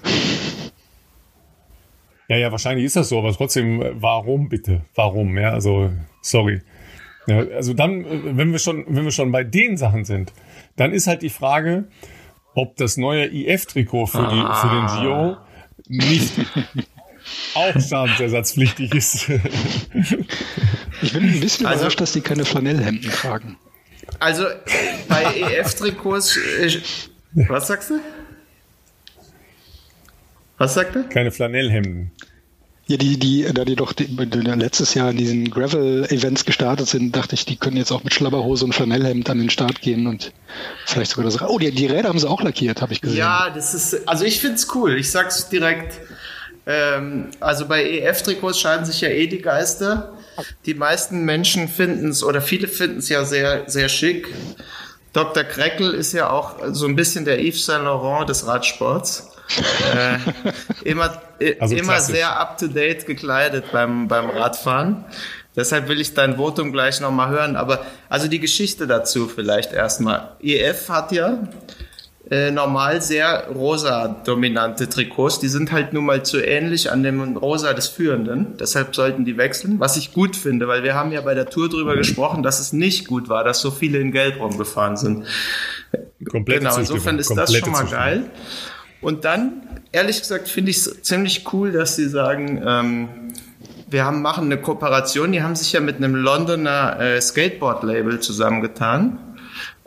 Ja, 2.29 2.37
ja, 2.37 2.53
wahrscheinlich 2.53 2.85
ist 2.87 2.97
das 2.97 3.09
so, 3.09 3.19
aber 3.19 3.33
trotzdem, 3.33 3.83
äh, 3.83 3.91
warum 3.95 4.49
bitte? 4.49 4.83
Warum? 4.95 5.37
Ja, 5.39 5.51
also, 5.51 5.91
sorry. 6.21 6.63
Ja, 7.27 7.39
also 7.55 7.75
dann, 7.75 8.05
äh, 8.05 8.37
wenn 8.37 8.53
wir 8.53 8.59
schon, 8.59 8.85
wenn 8.89 9.05
wir 9.05 9.13
schon 9.13 9.33
bei 9.33 9.45
den 9.45 9.77
Sachen 9.77 10.05
sind, 10.05 10.33
dann 10.77 10.93
ist 10.93 11.07
halt 11.07 11.23
die 11.23 11.31
Frage, 11.31 11.85
ob 12.55 12.77
das 12.77 12.97
neue 12.97 13.27
IF-Trikot 13.27 14.07
für, 14.07 14.19
ah. 14.19 14.55
für 14.55 14.69
den 14.69 15.03
Giro 15.03 15.37
nicht 15.87 16.33
auch 17.55 17.81
schadensersatzpflichtig 17.81 18.95
ist. 18.95 19.29
ich 21.03 21.13
bin 21.13 21.25
ein 21.25 21.41
bisschen 21.41 21.67
also, 21.67 21.81
überrascht, 21.81 22.01
dass 22.01 22.13
die 22.13 22.21
keine 22.21 22.45
Flanellhemden 22.45 23.11
tragen. 23.11 23.57
Also 24.19 24.47
bei 25.09 25.25
EF-Trikots, 25.25 26.37
äh, 26.37 26.81
was 27.49 27.69
sagst 27.69 27.91
du? 27.91 28.01
Was 30.59 30.75
sagt 30.75 30.97
er? 30.97 31.05
Keine 31.05 31.31
Flanellhemden. 31.31 32.13
Ja, 32.91 32.97
die, 32.97 33.21
die, 33.21 33.47
da 33.55 33.65
die 33.65 33.77
doch 33.77 33.93
die, 33.93 34.07
letztes 34.07 34.95
Jahr 34.95 35.13
in 35.13 35.17
diesen 35.17 35.49
Gravel-Events 35.49 36.45
gestartet 36.45 36.89
sind, 36.89 37.15
dachte 37.15 37.37
ich, 37.37 37.45
die 37.45 37.55
können 37.55 37.77
jetzt 37.77 37.93
auch 37.93 38.03
mit 38.03 38.13
Schlabberhose 38.13 38.65
und 38.65 38.75
Flanellhemd 38.75 39.31
an 39.31 39.39
den 39.39 39.49
Start 39.49 39.81
gehen 39.81 40.09
und 40.09 40.33
vielleicht 40.87 41.13
sogar 41.13 41.25
das. 41.25 41.41
Oh, 41.41 41.57
die, 41.61 41.71
die 41.71 41.87
Räder 41.87 42.09
haben 42.09 42.19
sie 42.19 42.29
auch 42.29 42.43
lackiert, 42.43 42.83
habe 42.83 42.93
ich 42.93 43.01
gesehen. 43.01 43.19
Ja, 43.19 43.49
das 43.55 43.75
ist, 43.75 44.09
also 44.09 44.25
ich 44.25 44.41
finde 44.41 44.57
es 44.57 44.75
cool. 44.75 44.99
Ich 44.99 45.09
sag's 45.09 45.49
direkt. 45.49 46.01
Ähm, 46.67 47.29
also 47.39 47.69
bei 47.69 47.89
EF-Trikots 47.89 48.59
scheiden 48.59 48.85
sich 48.85 49.01
ja 49.03 49.09
eh 49.09 49.29
die 49.29 49.41
Geister. 49.41 50.13
Die 50.67 50.75
meisten 50.75 51.25
Menschen 51.25 51.69
finden 51.69 52.09
es 52.09 52.25
oder 52.25 52.43
viele 52.43 52.67
finden 52.67 52.99
es 52.99 53.09
ja 53.09 53.25
sehr, 53.25 53.71
sehr 53.71 53.89
schick. 53.89 54.27
Dr. 55.13 55.45
Kreckel 55.45 55.95
ist 55.95 56.13
ja 56.13 56.31
auch 56.31 56.57
so 56.73 56.87
ein 56.87 56.97
bisschen 56.97 57.25
der 57.25 57.39
Yves 57.39 57.67
Saint 57.67 57.85
Laurent 57.85 58.29
des 58.29 58.49
Radsports 58.49 59.30
äh, 59.95 60.19
immer 60.85 61.21
also 61.59 61.75
immer 61.75 62.01
sehr 62.01 62.39
up-to-date 62.39 63.07
gekleidet 63.07 63.73
beim, 63.73 64.09
beim 64.09 64.31
Radfahren. 64.31 65.05
Deshalb 65.57 65.89
will 65.89 66.01
ich 66.01 66.15
dein 66.15 66.37
Votum 66.37 66.73
gleich 66.73 67.01
nochmal 67.01 67.31
hören. 67.31 67.57
Aber 67.57 67.85
also 68.09 68.29
die 68.29 68.41
Geschichte 68.41 68.87
dazu 68.87 69.27
vielleicht 69.27 69.73
erstmal. 69.73 70.37
EF 70.41 70.89
hat 70.89 71.13
ja 71.13 71.49
äh, 72.31 72.53
normal 72.53 73.03
sehr 73.03 73.49
rosa-dominante 73.49 74.89
Trikots. 74.89 75.41
Die 75.41 75.49
sind 75.49 75.73
halt 75.73 75.93
nun 75.93 76.05
mal 76.05 76.23
zu 76.23 76.39
ähnlich 76.39 76.93
an 76.93 77.03
dem 77.03 77.37
Rosa 77.37 77.73
des 77.73 77.89
Führenden. 77.89 78.57
Deshalb 78.59 78.95
sollten 78.95 79.25
die 79.25 79.37
wechseln, 79.37 79.81
was 79.81 79.97
ich 79.97 80.13
gut 80.13 80.37
finde, 80.37 80.69
weil 80.69 80.85
wir 80.85 80.95
haben 80.95 81.11
ja 81.11 81.23
bei 81.23 81.35
der 81.35 81.47
Tour 81.47 81.69
drüber 81.69 81.97
gesprochen, 81.97 82.45
dass 82.45 82.61
es 82.61 82.73
nicht 82.73 83.09
gut 83.09 83.29
war, 83.29 83.43
dass 83.43 83.61
so 83.61 83.73
viele 83.73 83.99
in 83.99 84.13
Gelb 84.13 84.39
rumgefahren 84.39 84.97
sind. 84.97 85.27
Komplette 86.31 86.61
genau, 86.61 86.77
insofern 86.77 87.19
ist 87.19 87.29
Komplette 87.29 87.53
das 87.53 87.59
schon 87.59 87.73
mal 87.73 87.79
Zustimmung. 87.81 88.05
geil. 88.05 88.31
Und 89.01 89.25
dann, 89.25 89.63
ehrlich 89.93 90.21
gesagt, 90.21 90.49
finde 90.49 90.71
ich 90.71 90.79
es 90.79 91.03
ziemlich 91.03 91.53
cool, 91.53 91.73
dass 91.73 91.97
sie 91.97 92.09
sagen, 92.09 92.63
ähm, 92.67 93.09
wir 93.89 94.05
haben, 94.05 94.23
machen 94.23 94.45
eine 94.45 94.59
Kooperation. 94.59 95.33
Die 95.33 95.43
haben 95.43 95.57
sich 95.57 95.73
ja 95.73 95.81
mit 95.81 95.97
einem 95.97 96.15
Londoner 96.15 97.01
äh, 97.01 97.21
Skateboard-Label 97.21 98.21
zusammengetan 98.21 99.19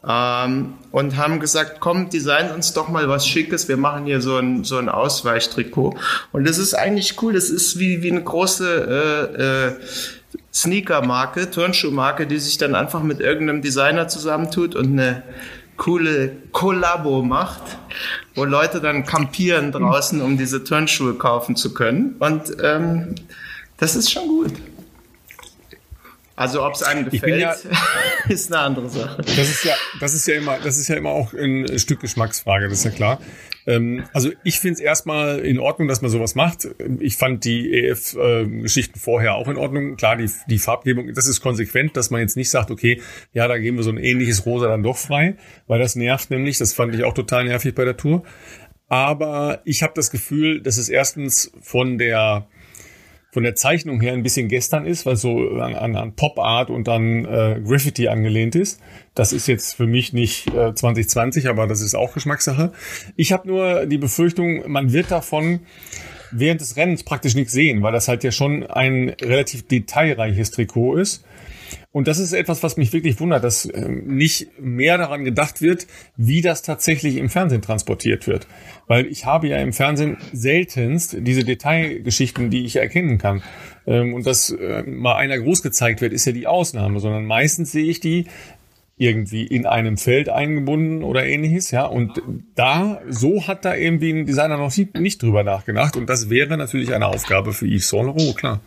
ähm, 0.07 0.73
und 0.91 1.15
haben 1.15 1.39
gesagt, 1.39 1.79
komm, 1.79 2.09
design 2.09 2.51
uns 2.51 2.73
doch 2.73 2.89
mal 2.89 3.07
was 3.07 3.27
Schickes. 3.27 3.69
Wir 3.69 3.77
machen 3.77 4.05
hier 4.05 4.21
so 4.21 4.37
ein, 4.37 4.63
so 4.63 4.77
ein 4.77 4.89
Ausweichtrikot. 4.89 5.95
Und 6.31 6.47
das 6.47 6.57
ist 6.57 6.73
eigentlich 6.73 7.21
cool. 7.21 7.33
Das 7.33 7.49
ist 7.49 7.79
wie, 7.79 8.03
wie 8.03 8.11
eine 8.11 8.23
große 8.23 9.31
äh, 9.37 9.67
äh, 9.67 9.75
Sneaker-Marke, 10.53 11.49
Turnschuhmarke, 11.49 12.27
die 12.27 12.37
sich 12.37 12.57
dann 12.57 12.75
einfach 12.75 13.01
mit 13.03 13.19
irgendeinem 13.19 13.61
Designer 13.61 14.07
zusammentut 14.07 14.75
und 14.75 14.99
eine 14.99 15.23
coole 15.83 16.31
Kollabo 16.53 17.23
macht, 17.23 17.61
wo 18.35 18.45
Leute 18.45 18.79
dann 18.79 19.05
kampieren 19.05 19.73
draußen, 19.73 20.21
um 20.21 20.37
diese 20.37 20.63
Turnschuhe 20.63 21.15
kaufen 21.15 21.57
zu 21.57 21.73
können. 21.73 22.15
Und 22.19 22.55
ähm, 22.63 23.15
das 23.77 23.97
ist 23.97 24.09
schon 24.09 24.29
gut. 24.29 24.53
Also 26.37 26.65
ob 26.65 26.75
es 26.75 26.83
einem 26.83 27.09
gefällt, 27.09 27.67
ist 28.29 28.53
eine 28.53 28.61
andere 28.61 28.89
Sache. 28.89 29.23
Das 29.23 29.37
ist 29.37 29.65
ja, 29.65 29.73
das 29.99 30.13
ist 30.13 30.25
ja 30.25 30.35
immer, 30.35 30.57
das 30.63 30.77
ist 30.77 30.87
ja 30.87 30.95
immer 30.95 31.09
auch 31.09 31.33
ein 31.33 31.77
Stück 31.77 31.99
Geschmacksfrage, 31.99 32.69
das 32.69 32.77
ist 32.77 32.85
ja 32.85 32.91
klar. 32.91 33.19
Ähm, 33.65 34.03
also 34.13 34.31
ich 34.43 34.59
finde 34.59 34.75
es 34.75 34.79
erstmal 34.79 35.39
in 35.39 35.59
Ordnung, 35.59 35.87
dass 35.87 36.01
man 36.01 36.11
sowas 36.11 36.35
macht. 36.35 36.67
Ich 36.99 37.17
fand 37.17 37.45
die 37.45 37.73
EF-Geschichten 37.73 38.99
vorher 38.99 39.35
auch 39.35 39.47
in 39.47 39.57
Ordnung. 39.57 39.95
Klar, 39.95 40.17
die, 40.17 40.29
die 40.47 40.59
Farbgebung, 40.59 41.13
das 41.13 41.27
ist 41.27 41.41
konsequent, 41.41 41.95
dass 41.95 42.09
man 42.09 42.21
jetzt 42.21 42.35
nicht 42.35 42.49
sagt, 42.49 42.71
okay, 42.71 43.01
ja, 43.33 43.47
da 43.47 43.57
geben 43.57 43.77
wir 43.77 43.83
so 43.83 43.91
ein 43.91 43.97
ähnliches 43.97 44.45
Rosa 44.45 44.67
dann 44.67 44.83
doch 44.83 44.97
frei, 44.97 45.35
weil 45.67 45.79
das 45.79 45.95
nervt 45.95 46.29
nämlich. 46.29 46.57
Das 46.57 46.73
fand 46.73 46.93
ich 46.95 47.03
auch 47.03 47.13
total 47.13 47.45
nervig 47.45 47.75
bei 47.75 47.85
der 47.85 47.97
Tour. 47.97 48.23
Aber 48.89 49.61
ich 49.65 49.81
habe 49.81 49.93
das 49.95 50.11
Gefühl, 50.11 50.61
dass 50.61 50.77
es 50.77 50.89
erstens 50.89 51.51
von 51.61 51.97
der 51.97 52.47
von 53.33 53.41
der 53.41 53.55
Zeichnung 53.55 53.99
her 53.99 54.13
ein 54.13 54.21
bisschen 54.21 54.47
gestern 54.47 54.85
ist, 54.85 55.07
weil 55.07 55.15
so 55.15 55.49
an, 55.59 55.73
an, 55.73 55.95
an 55.95 56.15
Pop 56.15 56.37
Art 56.37 56.69
und 56.69 56.87
an 56.87 57.25
äh, 57.25 57.59
Graffiti 57.65 58.07
angelehnt 58.07 58.55
ist. 58.55 58.79
Das 59.15 59.33
ist 59.33 59.47
jetzt 59.47 59.73
für 59.73 59.87
mich 59.87 60.13
nicht 60.13 60.53
äh, 60.53 60.75
2020, 60.75 61.49
aber 61.49 61.65
das 61.65 61.81
ist 61.81 61.95
auch 61.95 62.13
Geschmackssache. 62.13 62.71
Ich 63.15 63.33
habe 63.33 63.47
nur 63.47 63.87
die 63.87 63.97
Befürchtung, 63.97 64.69
man 64.71 64.93
wird 64.93 65.09
davon 65.09 65.61
während 66.31 66.61
des 66.61 66.77
Rennens 66.77 67.03
praktisch 67.03 67.33
nichts 67.33 67.53
sehen, 67.53 67.81
weil 67.81 67.91
das 67.91 68.07
halt 68.07 68.23
ja 68.23 68.31
schon 68.31 68.63
ein 68.67 69.09
relativ 69.09 69.67
detailreiches 69.67 70.51
Trikot 70.51 70.97
ist. 70.97 71.25
Und 71.93 72.07
das 72.07 72.17
ist 72.17 72.33
etwas, 72.33 72.63
was 72.63 72.75
mich 72.75 72.91
wirklich 72.91 73.19
wundert, 73.19 73.43
dass 73.43 73.69
ähm, 73.71 74.07
nicht 74.07 74.59
mehr 74.59 74.97
daran 74.97 75.23
gedacht 75.23 75.61
wird, 75.61 75.85
wie 76.17 76.41
das 76.41 76.63
tatsächlich 76.63 77.17
im 77.17 77.29
Fernsehen 77.29 77.61
transportiert 77.61 78.25
wird. 78.25 78.47
Weil 78.87 79.05
ich 79.05 79.25
habe 79.25 79.47
ja 79.47 79.57
im 79.57 79.73
Fernsehen 79.73 80.17
seltenst 80.33 81.15
diese 81.19 81.43
Detailgeschichten, 81.43 82.49
die 82.49 82.65
ich 82.65 82.77
erkennen 82.77 83.19
kann. 83.19 83.43
Ähm, 83.85 84.15
und 84.15 84.25
dass 84.25 84.49
äh, 84.49 84.81
mal 84.83 85.17
einer 85.17 85.37
groß 85.37 85.61
gezeigt 85.61 86.01
wird, 86.01 86.13
ist 86.13 86.25
ja 86.25 86.31
die 86.31 86.47
Ausnahme, 86.47 86.99
sondern 86.99 87.25
meistens 87.25 87.71
sehe 87.71 87.85
ich 87.85 87.99
die 87.99 88.25
irgendwie 88.97 89.45
in 89.45 89.67
einem 89.67 89.97
Feld 89.97 90.29
eingebunden 90.29 91.03
oder 91.03 91.25
ähnliches, 91.25 91.69
ja. 91.69 91.85
Und 91.85 92.21
da, 92.55 93.01
so 93.07 93.47
hat 93.47 93.65
da 93.65 93.75
irgendwie 93.75 94.11
ein 94.11 94.25
Designer 94.25 94.57
noch 94.57 94.75
nicht, 94.75 94.97
nicht 94.97 95.21
drüber 95.21 95.43
nachgedacht. 95.43 95.95
Und 95.95 96.09
das 96.09 96.31
wäre 96.31 96.57
natürlich 96.57 96.93
eine 96.93 97.05
Aufgabe 97.05 97.53
für 97.53 97.67
Yves 97.67 97.89
Saint 97.89 98.07
Laurent, 98.07 98.35
klar. 98.35 98.61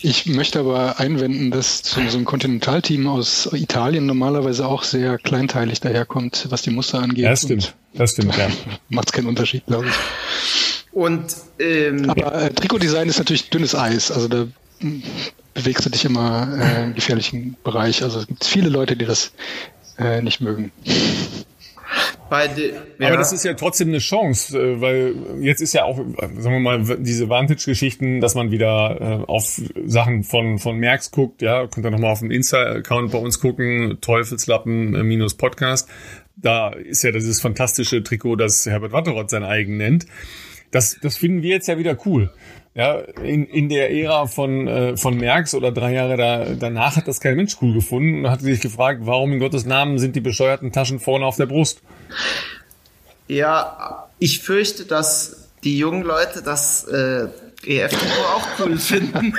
Ich 0.00 0.26
möchte 0.26 0.60
aber 0.60 0.98
einwenden, 0.98 1.50
dass 1.50 1.78
so, 1.78 2.00
so 2.08 2.18
ein 2.18 2.24
Kontinentalteam 2.24 3.06
aus 3.06 3.48
Italien 3.52 4.06
normalerweise 4.06 4.66
auch 4.66 4.82
sehr 4.82 5.18
kleinteilig 5.18 5.80
daherkommt, 5.80 6.46
was 6.50 6.62
die 6.62 6.70
Muster 6.70 7.00
angeht. 7.00 7.24
Ja, 7.24 7.30
das 7.30 7.42
stimmt. 7.42 7.74
Das 7.94 8.12
stimmt, 8.12 8.36
ja. 8.36 8.48
Macht 8.88 9.12
keinen 9.12 9.26
Unterschied, 9.26 9.64
glaube 9.66 9.86
ich. 9.88 9.94
Und 10.92 11.24
ähm, 11.58 12.08
Aber 12.08 12.34
äh, 12.34 12.50
Trikotdesign 12.50 13.08
ist 13.08 13.18
natürlich 13.18 13.50
dünnes 13.50 13.74
Eis. 13.74 14.10
Also 14.10 14.28
da 14.28 14.46
mh, 14.80 15.02
bewegst 15.54 15.84
du 15.84 15.90
dich 15.90 16.04
immer 16.04 16.48
äh, 16.58 16.84
im 16.84 16.94
gefährlichen 16.94 17.56
Bereich. 17.64 18.02
Also 18.02 18.20
es 18.20 18.26
gibt 18.26 18.44
viele 18.44 18.68
Leute, 18.68 18.96
die 18.96 19.04
das 19.04 19.32
äh, 19.98 20.22
nicht 20.22 20.40
mögen. 20.40 20.72
De, 22.56 22.72
ja, 22.98 23.08
Aber 23.08 23.16
das 23.16 23.32
ist 23.32 23.44
ja 23.44 23.54
trotzdem 23.54 23.88
eine 23.88 23.98
Chance, 23.98 24.58
äh, 24.58 24.80
weil 24.80 25.14
jetzt 25.40 25.60
ist 25.60 25.72
ja 25.72 25.84
auch, 25.84 25.96
sagen 25.96 26.42
wir 26.42 26.60
mal, 26.60 26.82
diese 26.98 27.28
Vantage-Geschichten, 27.28 28.20
dass 28.20 28.34
man 28.34 28.50
wieder 28.50 29.00
äh, 29.00 29.30
auf 29.30 29.60
Sachen 29.86 30.24
von, 30.24 30.58
von 30.58 30.76
Merx 30.76 31.10
guckt, 31.10 31.42
ja, 31.42 31.66
könnt 31.66 31.86
ihr 31.86 31.90
nochmal 31.90 32.10
auf 32.10 32.20
dem 32.20 32.30
Insta-Account 32.30 33.12
bei 33.12 33.18
uns 33.18 33.40
gucken, 33.40 33.98
Teufelslappen 34.00 34.94
äh, 34.94 35.02
minus 35.02 35.34
Podcast. 35.34 35.88
Da 36.36 36.70
ist 36.70 37.02
ja 37.02 37.12
dieses 37.12 37.40
fantastische 37.40 38.02
Trikot, 38.02 38.36
das 38.36 38.66
Herbert 38.66 38.92
Watteroth 38.92 39.30
sein 39.30 39.44
eigen 39.44 39.76
nennt. 39.76 40.06
Das, 40.70 40.98
das 41.02 41.16
finden 41.16 41.42
wir 41.42 41.50
jetzt 41.50 41.68
ja 41.68 41.78
wieder 41.78 41.96
cool. 42.06 42.30
Ja, 42.74 42.98
in, 42.98 43.46
in 43.46 43.70
der 43.70 43.90
Ära 43.90 44.26
von, 44.26 44.68
äh, 44.68 44.96
von 44.98 45.16
Merx 45.16 45.54
oder 45.54 45.72
drei 45.72 45.94
Jahre 45.94 46.16
da, 46.18 46.44
danach 46.58 46.96
hat 46.96 47.08
das 47.08 47.20
kein 47.20 47.36
Mensch 47.36 47.56
cool 47.62 47.72
gefunden 47.72 48.26
und 48.26 48.30
hat 48.30 48.42
sich 48.42 48.60
gefragt, 48.60 49.00
warum 49.04 49.32
in 49.32 49.38
Gottes 49.38 49.64
Namen 49.64 49.98
sind 49.98 50.14
die 50.14 50.20
bescheuerten 50.20 50.72
Taschen 50.72 51.00
vorne 51.00 51.24
auf 51.24 51.36
der 51.36 51.46
Brust? 51.46 51.80
ja, 53.28 54.08
ich 54.18 54.40
fürchte, 54.40 54.84
dass 54.84 55.48
die 55.64 55.78
jungen 55.78 56.02
Leute 56.02 56.42
das 56.42 56.84
äh, 56.84 57.28
EF-Trikot 57.66 58.24
auch 58.34 58.46
cool 58.60 58.78
finden. 58.78 59.26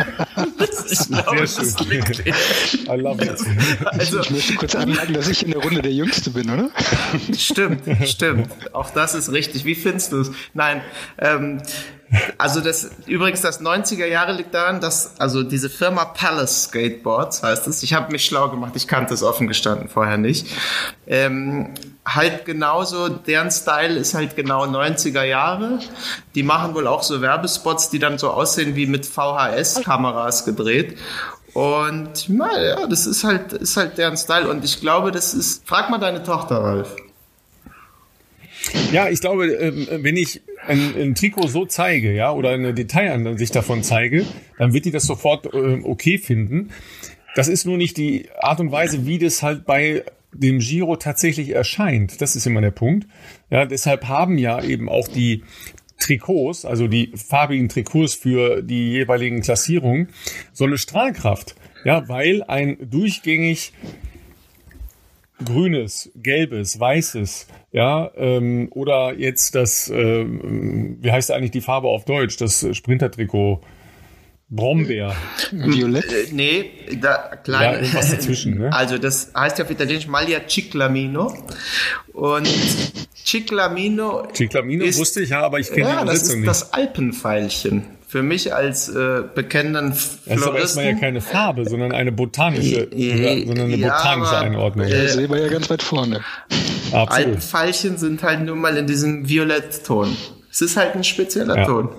ich 0.92 1.08
glaube, 1.08 1.42
das 1.42 1.80
liegt 1.88 2.20
I 2.88 2.96
love 2.96 3.24
it. 3.24 3.40
Also, 3.86 4.22
Ich 4.22 4.30
möchte 4.32 4.54
kurz 4.56 4.76
anmerken, 4.76 5.14
dass 5.14 5.28
ich 5.28 5.44
in 5.44 5.52
der 5.52 5.62
Runde 5.62 5.82
der 5.82 5.94
Jüngste 5.94 6.30
bin, 6.32 6.50
oder? 6.50 6.70
Stimmt, 7.38 7.82
stimmt. 8.06 8.50
Auch 8.74 8.90
das 8.92 9.16
ist 9.16 9.32
richtig. 9.32 9.66
Wie 9.66 9.76
findest 9.76 10.12
du 10.12 10.22
es? 10.22 10.32
Nein, 10.54 10.82
ähm, 11.20 11.62
also 12.38 12.62
das 12.62 12.90
übrigens 13.06 13.42
das 13.42 13.62
90er 13.62 14.06
Jahre 14.06 14.32
liegt 14.32 14.54
daran, 14.54 14.80
dass 14.80 15.20
also 15.20 15.44
diese 15.44 15.70
Firma 15.70 16.06
Palace 16.06 16.64
Skateboards 16.66 17.44
heißt 17.44 17.68
es. 17.68 17.84
Ich 17.84 17.94
habe 17.94 18.12
mich 18.12 18.26
schlau 18.26 18.50
gemacht. 18.50 18.74
Ich 18.76 18.88
kannte 18.88 19.14
es 19.14 19.24
offen 19.24 19.48
gestanden 19.48 19.90
vorher 19.90 20.18
nicht. 20.18 20.48
Ähm, 21.06 21.74
halt 22.06 22.46
genauso, 22.46 23.10
deren 23.10 23.52
Style 23.52 23.96
ist 23.96 24.14
halt 24.14 24.36
genau 24.36 24.66
90er 24.66 25.24
Jahre. 25.24 25.80
Die 26.36 26.44
machen 26.44 26.74
wohl 26.76 26.88
auch 26.88 27.04
so 27.04 27.22
Werbespots, 27.22 27.90
die 27.90 28.00
dann 28.00 28.18
so 28.18 28.30
aussehen 28.30 28.76
wie 28.76 28.86
mit 28.86 29.06
VHS-Kameras 29.06 30.46
gedreht. 30.46 30.98
Und 31.54 32.30
na, 32.30 32.62
ja, 32.62 32.88
das 32.88 33.08
ist 33.08 33.24
halt, 33.24 33.52
ist 33.54 33.76
halt 33.78 33.98
deren 33.98 34.16
Style. 34.16 34.50
Und 34.50 34.64
ich 34.64 34.80
glaube, 34.80 35.12
das 35.12 35.34
ist. 35.34 35.68
Frag 35.68 35.90
mal 35.90 35.98
deine 35.98 36.24
Tochter, 36.24 36.58
Ralf. 36.58 36.96
Ja, 38.92 39.10
ich 39.10 39.22
glaube, 39.22 39.48
ähm, 39.48 39.88
wenn 40.04 40.18
ich 40.18 40.42
ein, 40.68 40.96
ein 40.96 41.16
Trikot 41.16 41.48
so 41.48 41.66
zeige, 41.66 42.14
ja, 42.14 42.32
oder 42.32 42.52
eine 42.52 42.74
Detailansicht 42.74 43.56
davon 43.56 43.84
zeige, 43.84 44.26
dann 44.58 44.74
wird 44.74 44.86
die 44.86 44.92
das 44.92 45.06
sofort 45.06 45.54
ähm, 45.54 45.86
okay 45.86 46.18
finden. 46.18 46.70
Das 47.36 47.48
ist 47.48 47.66
nur 47.66 47.78
nicht 47.78 47.98
die 47.98 48.30
Art 48.40 48.60
und 48.60 48.72
Weise, 48.72 49.06
wie 49.06 49.20
das 49.20 49.44
halt 49.44 49.66
bei 49.66 50.04
dem 50.34 50.60
Giro 50.60 50.96
tatsächlich 50.96 51.50
erscheint. 51.50 52.22
Das 52.22 52.36
ist 52.36 52.46
immer 52.46 52.62
der 52.62 52.72
Punkt. 52.72 53.08
Ja, 53.50 53.66
deshalb 53.66 54.08
haben 54.08 54.38
ja 54.38 54.62
eben 54.62 54.90
auch 54.90 55.08
die 55.08 55.44
Trikots, 56.00 56.66
also 56.66 56.88
die 56.88 57.12
farbigen 57.16 57.70
Trikots 57.70 58.14
für 58.14 58.62
die 58.62 58.92
jeweiligen 58.92 59.42
Klassierungen, 59.42 60.10
so 60.54 60.66
eine 60.66 60.78
Strahlkraft. 60.78 61.56
Ja, 61.84 62.08
weil 62.08 62.44
ein 62.44 62.78
durchgängig 62.82 63.72
grünes, 65.44 66.12
gelbes, 66.16 66.80
weißes, 66.80 67.48
ja, 67.72 68.10
ähm, 68.16 68.68
oder 68.72 69.14
jetzt 69.18 69.56
das, 69.56 69.90
ähm, 69.90 70.98
wie 71.02 71.12
heißt 71.12 71.32
eigentlich 71.32 71.52
die 71.52 71.62
Farbe 71.62 71.88
auf 71.88 72.06
Deutsch, 72.06 72.38
das 72.38 72.66
Sprintertrikot, 72.74 73.62
Brombeer. 74.50 75.14
Violett. 75.52 76.06
Äh, 76.06 76.28
nee, 76.32 76.72
da 77.02 77.30
Ja, 77.32 77.36
klein. 77.36 77.74
irgendwas 77.84 78.12
dazwischen, 78.12 78.58
ne? 78.58 78.72
Also 78.74 78.98
das 78.98 79.32
heißt 79.36 79.58
ja 79.60 79.66
auf 79.66 79.72
Italienisch 79.72 80.08
Maglia 80.08 80.40
Ciclamino 80.48 81.34
und 82.14 82.48
Ciclamino 83.26 84.26
Ciclamino 84.34 84.86
ist- 84.86 85.00
wusste 85.00 85.22
ich, 85.22 85.32
ja, 85.32 85.42
aber 85.42 85.60
ich 85.60 85.68
kenne 85.70 85.90
ja, 85.90 86.02
die 86.02 86.08
das 86.08 86.16
Übersetzung 86.30 86.30
ist 86.36 86.38
nicht. 86.38 86.48
das 86.50 86.74
Alpenpfeilchen. 86.74 87.84
Für 88.10 88.24
mich 88.24 88.54
als 88.54 88.88
äh, 88.88 89.24
bekennenden 89.36 89.90
Das 89.90 90.20
ist 90.26 90.48
aber 90.48 90.60
erstmal 90.60 90.86
ja 90.86 90.92
Floristen. 90.92 91.00
keine 91.00 91.22
Farbe, 91.22 91.68
sondern 91.70 91.92
eine 91.92 92.14
botanische, 92.14 92.88
Ja, 92.96 93.46
sondern 93.46 93.66
eine 93.66 93.76
ja, 93.76 93.90
botanische 93.90 94.32
aber, 94.32 94.46
Einordnung. 94.46 94.88
äh, 94.88 95.08
sehen 95.10 95.30
wir 95.30 95.42
ja 95.42 95.50
ganz 95.50 95.70
weit 95.70 95.84
vorne. 95.84 96.22
Absolut. 96.94 97.10
Alpenpfeilchen 97.12 97.98
sind 97.98 98.24
halt 98.24 98.42
nur 98.46 98.56
mal 98.56 98.78
in 98.78 98.88
diesem 98.88 99.28
Violettton. 99.28 100.16
Es 100.50 100.62
ist 100.62 100.78
halt 100.78 100.96
ein 100.96 101.04
spezieller 101.04 101.58
Ja. 101.58 101.66
Ton. 101.66 101.90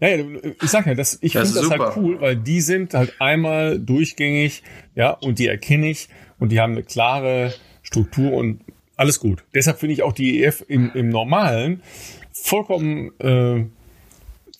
Ja, 0.00 0.08
ja, 0.08 0.24
ich 0.62 0.70
sag 0.70 0.86
ja, 0.86 0.94
das, 0.94 1.18
ich 1.20 1.32
Das 1.34 1.48
finde 1.52 1.60
ist 1.66 1.70
das 1.70 1.78
halt 1.78 1.96
cool, 1.96 2.20
weil 2.20 2.36
die 2.36 2.60
sind 2.62 2.94
halt 2.94 3.14
einmal 3.20 3.78
durchgängig, 3.78 4.62
ja, 4.94 5.10
und 5.10 5.38
die 5.38 5.46
erkenne 5.46 5.90
ich 5.90 6.08
und 6.38 6.52
die 6.52 6.60
haben 6.60 6.72
eine 6.72 6.82
klare 6.82 7.52
Struktur 7.82 8.32
und 8.32 8.60
alles 8.96 9.20
gut. 9.20 9.44
Deshalb 9.54 9.78
finde 9.78 9.94
ich 9.94 10.02
auch 10.02 10.12
die 10.12 10.42
EF 10.42 10.62
im, 10.68 10.90
im 10.94 11.08
Normalen 11.10 11.82
vollkommen 12.32 13.10
äh, 13.20 13.66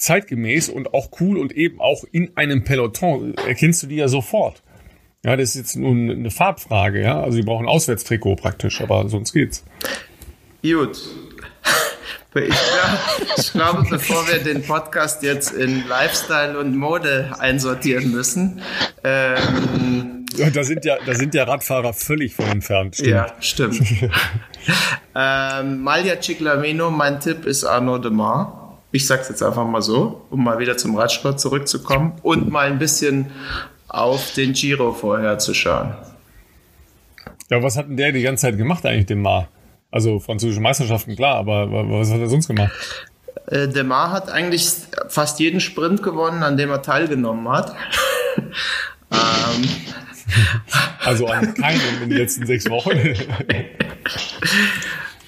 zeitgemäß 0.01 0.69
und 0.69 0.95
auch 0.95 1.11
cool 1.21 1.39
und 1.39 1.53
eben 1.53 1.81
auch 1.81 2.05
in 2.11 2.37
einem 2.37 2.65
Peloton 2.65 3.35
erkennst 3.47 3.83
du 3.83 3.87
die 3.87 3.97
ja 3.97 4.09
sofort. 4.09 4.63
Ja, 5.25 5.37
das 5.37 5.51
ist 5.51 5.57
jetzt 5.57 5.77
nun 5.77 6.11
eine 6.11 6.31
Farbfrage, 6.31 7.03
ja. 7.03 7.21
Also 7.21 7.37
sie 7.37 7.43
brauchen 7.43 7.67
ein 7.67 7.69
Auswärtstrikot 7.69 8.37
praktisch, 8.37 8.81
aber 8.81 9.09
sonst 9.09 9.33
geht's. 9.33 9.65
Gut. 10.63 10.99
Ich, 12.33 12.55
ich 13.39 13.53
glaube, 13.53 13.85
bevor 13.91 14.29
wir 14.29 14.39
den 14.39 14.63
Podcast 14.63 15.25
jetzt 15.25 15.53
in 15.53 15.89
Lifestyle 15.89 16.57
und 16.61 16.77
Mode 16.77 17.33
einsortieren 17.41 18.13
müssen, 18.13 18.63
ähm, 19.03 20.27
da 20.55 20.63
sind 20.63 20.85
ja, 20.85 20.99
da 21.05 21.15
sind 21.17 21.35
ja 21.35 21.43
Radfahrer 21.43 21.93
völlig 21.93 22.37
von 22.37 22.47
entfernt. 22.47 22.95
Stimmt. 22.95 23.11
Ja, 23.11 23.35
stimmt. 23.41 23.83
ähm, 25.17 25.83
Malia 25.83 26.21
Ciclamino, 26.21 26.93
mein 26.93 27.19
Tipp 27.19 27.47
ist 27.47 27.65
Arnaud 27.65 28.05
Demar. 28.05 28.60
Ich 28.93 29.07
sag's 29.07 29.29
jetzt 29.29 29.43
einfach 29.43 29.67
mal 29.67 29.83
so, 29.83 30.23
um 30.31 30.43
mal 30.43 30.59
wieder 30.59 30.77
zum 30.77 30.97
Radsport 30.97 31.39
zurückzukommen 31.39 32.15
und 32.23 32.51
mal 32.51 32.67
ein 32.67 32.79
bisschen 32.79 33.31
auf 33.89 34.35
den 34.35 34.53
Giro 34.53 34.93
vorher 34.93 35.39
zu 35.39 35.55
schauen. 35.55 35.95
Ja, 37.51 37.63
was 37.63 37.77
hat 37.77 37.89
denn 37.89 37.97
der 37.97 38.13
die 38.13 38.23
ganze 38.23 38.43
Zeit 38.43 38.57
gemacht 38.57 38.85
eigentlich, 38.87 39.07
Demar? 39.07 39.49
Also 39.91 40.21
französische 40.21 40.61
Meisterschaften, 40.61 41.17
klar, 41.17 41.37
aber 41.37 41.69
was 41.71 42.11
hat 42.11 42.21
er 42.21 42.29
sonst 42.29 42.47
gemacht? 42.47 42.71
Äh, 43.47 43.69
Demar 43.69 44.13
hat 44.13 44.31
eigentlich 44.31 44.71
fast 45.09 45.41
jeden 45.41 45.61
Sprint 45.61 46.03
gewonnen, 46.03 46.43
an 46.43 46.57
dem 46.57 46.71
er 46.71 46.83
teilgenommen 46.83 47.49
hat. 47.49 47.75
ähm. 49.11 49.69
Also 51.05 51.27
an 51.27 51.55
keinem 51.55 51.81
in 52.03 52.11
den 52.11 52.19
letzten 52.19 52.47
sechs 52.47 52.71
Wochen. 52.71 52.93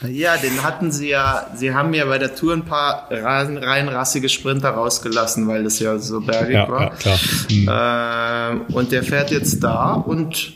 Ja, 0.08 0.36
den 0.36 0.62
hatten 0.62 0.90
sie 0.90 1.10
ja, 1.10 1.46
sie 1.54 1.74
haben 1.74 1.94
ja 1.94 2.04
bei 2.04 2.18
der 2.18 2.34
Tour 2.34 2.54
ein 2.54 2.64
paar 2.64 3.08
rein, 3.10 3.56
rein 3.56 3.88
rassige 3.88 4.28
Sprinter 4.28 4.70
rausgelassen, 4.70 5.46
weil 5.48 5.64
das 5.64 5.78
ja 5.78 5.98
so 5.98 6.20
bergig 6.20 6.54
ja, 6.54 6.68
war. 6.68 6.80
Ja, 6.80 6.90
klar. 6.90 8.52
Ähm, 8.52 8.62
und 8.72 8.92
der 8.92 9.02
fährt 9.02 9.30
jetzt 9.30 9.62
da 9.62 9.92
und 9.92 10.54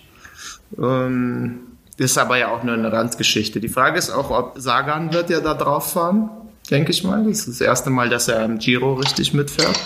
ähm, 0.79 1.61
das 1.99 2.11
ist 2.11 2.19
aber 2.19 2.37
ja 2.39 2.49
auch 2.49 2.63
nur 2.63 2.75
eine 2.75 2.93
Randgeschichte. 2.93 3.61
Die 3.61 3.69
Frage 3.69 3.99
ist 3.99 4.11
auch, 4.11 4.31
ob 4.31 4.55
Sagan 4.57 5.13
wird 5.13 5.31
ja 5.31 5.41
da 5.41 5.55
drauf 5.55 5.93
fahren, 5.93 6.31
denke 6.71 6.91
ich 6.91 7.05
mal. 7.05 7.25
Das 7.25 7.39
ist 7.39 7.49
das 7.49 7.61
erste 7.61 7.91
Mal, 7.91 8.09
dass 8.09 8.29
er 8.29 8.45
im 8.45 8.59
Giro 8.59 8.95
richtig 8.95 9.33
mitfährt. 9.33 9.79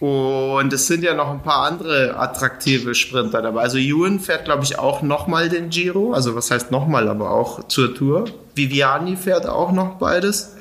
Und 0.00 0.72
es 0.72 0.86
sind 0.86 1.02
ja 1.02 1.14
noch 1.14 1.30
ein 1.30 1.42
paar 1.42 1.66
andere 1.66 2.16
attraktive 2.16 2.94
Sprinter 2.94 3.42
dabei. 3.42 3.62
Also 3.62 3.78
Ewan 3.78 4.20
fährt, 4.20 4.44
glaube 4.44 4.62
ich, 4.62 4.78
auch 4.78 5.02
nochmal 5.02 5.48
den 5.48 5.70
Giro. 5.70 6.12
Also 6.12 6.36
was 6.36 6.50
heißt 6.50 6.70
nochmal, 6.70 7.08
aber 7.08 7.32
auch 7.32 7.66
zur 7.66 7.94
Tour. 7.94 8.26
Viviani 8.54 9.16
fährt 9.16 9.46
auch 9.46 9.72
noch 9.72 9.96
beides. 9.96 10.54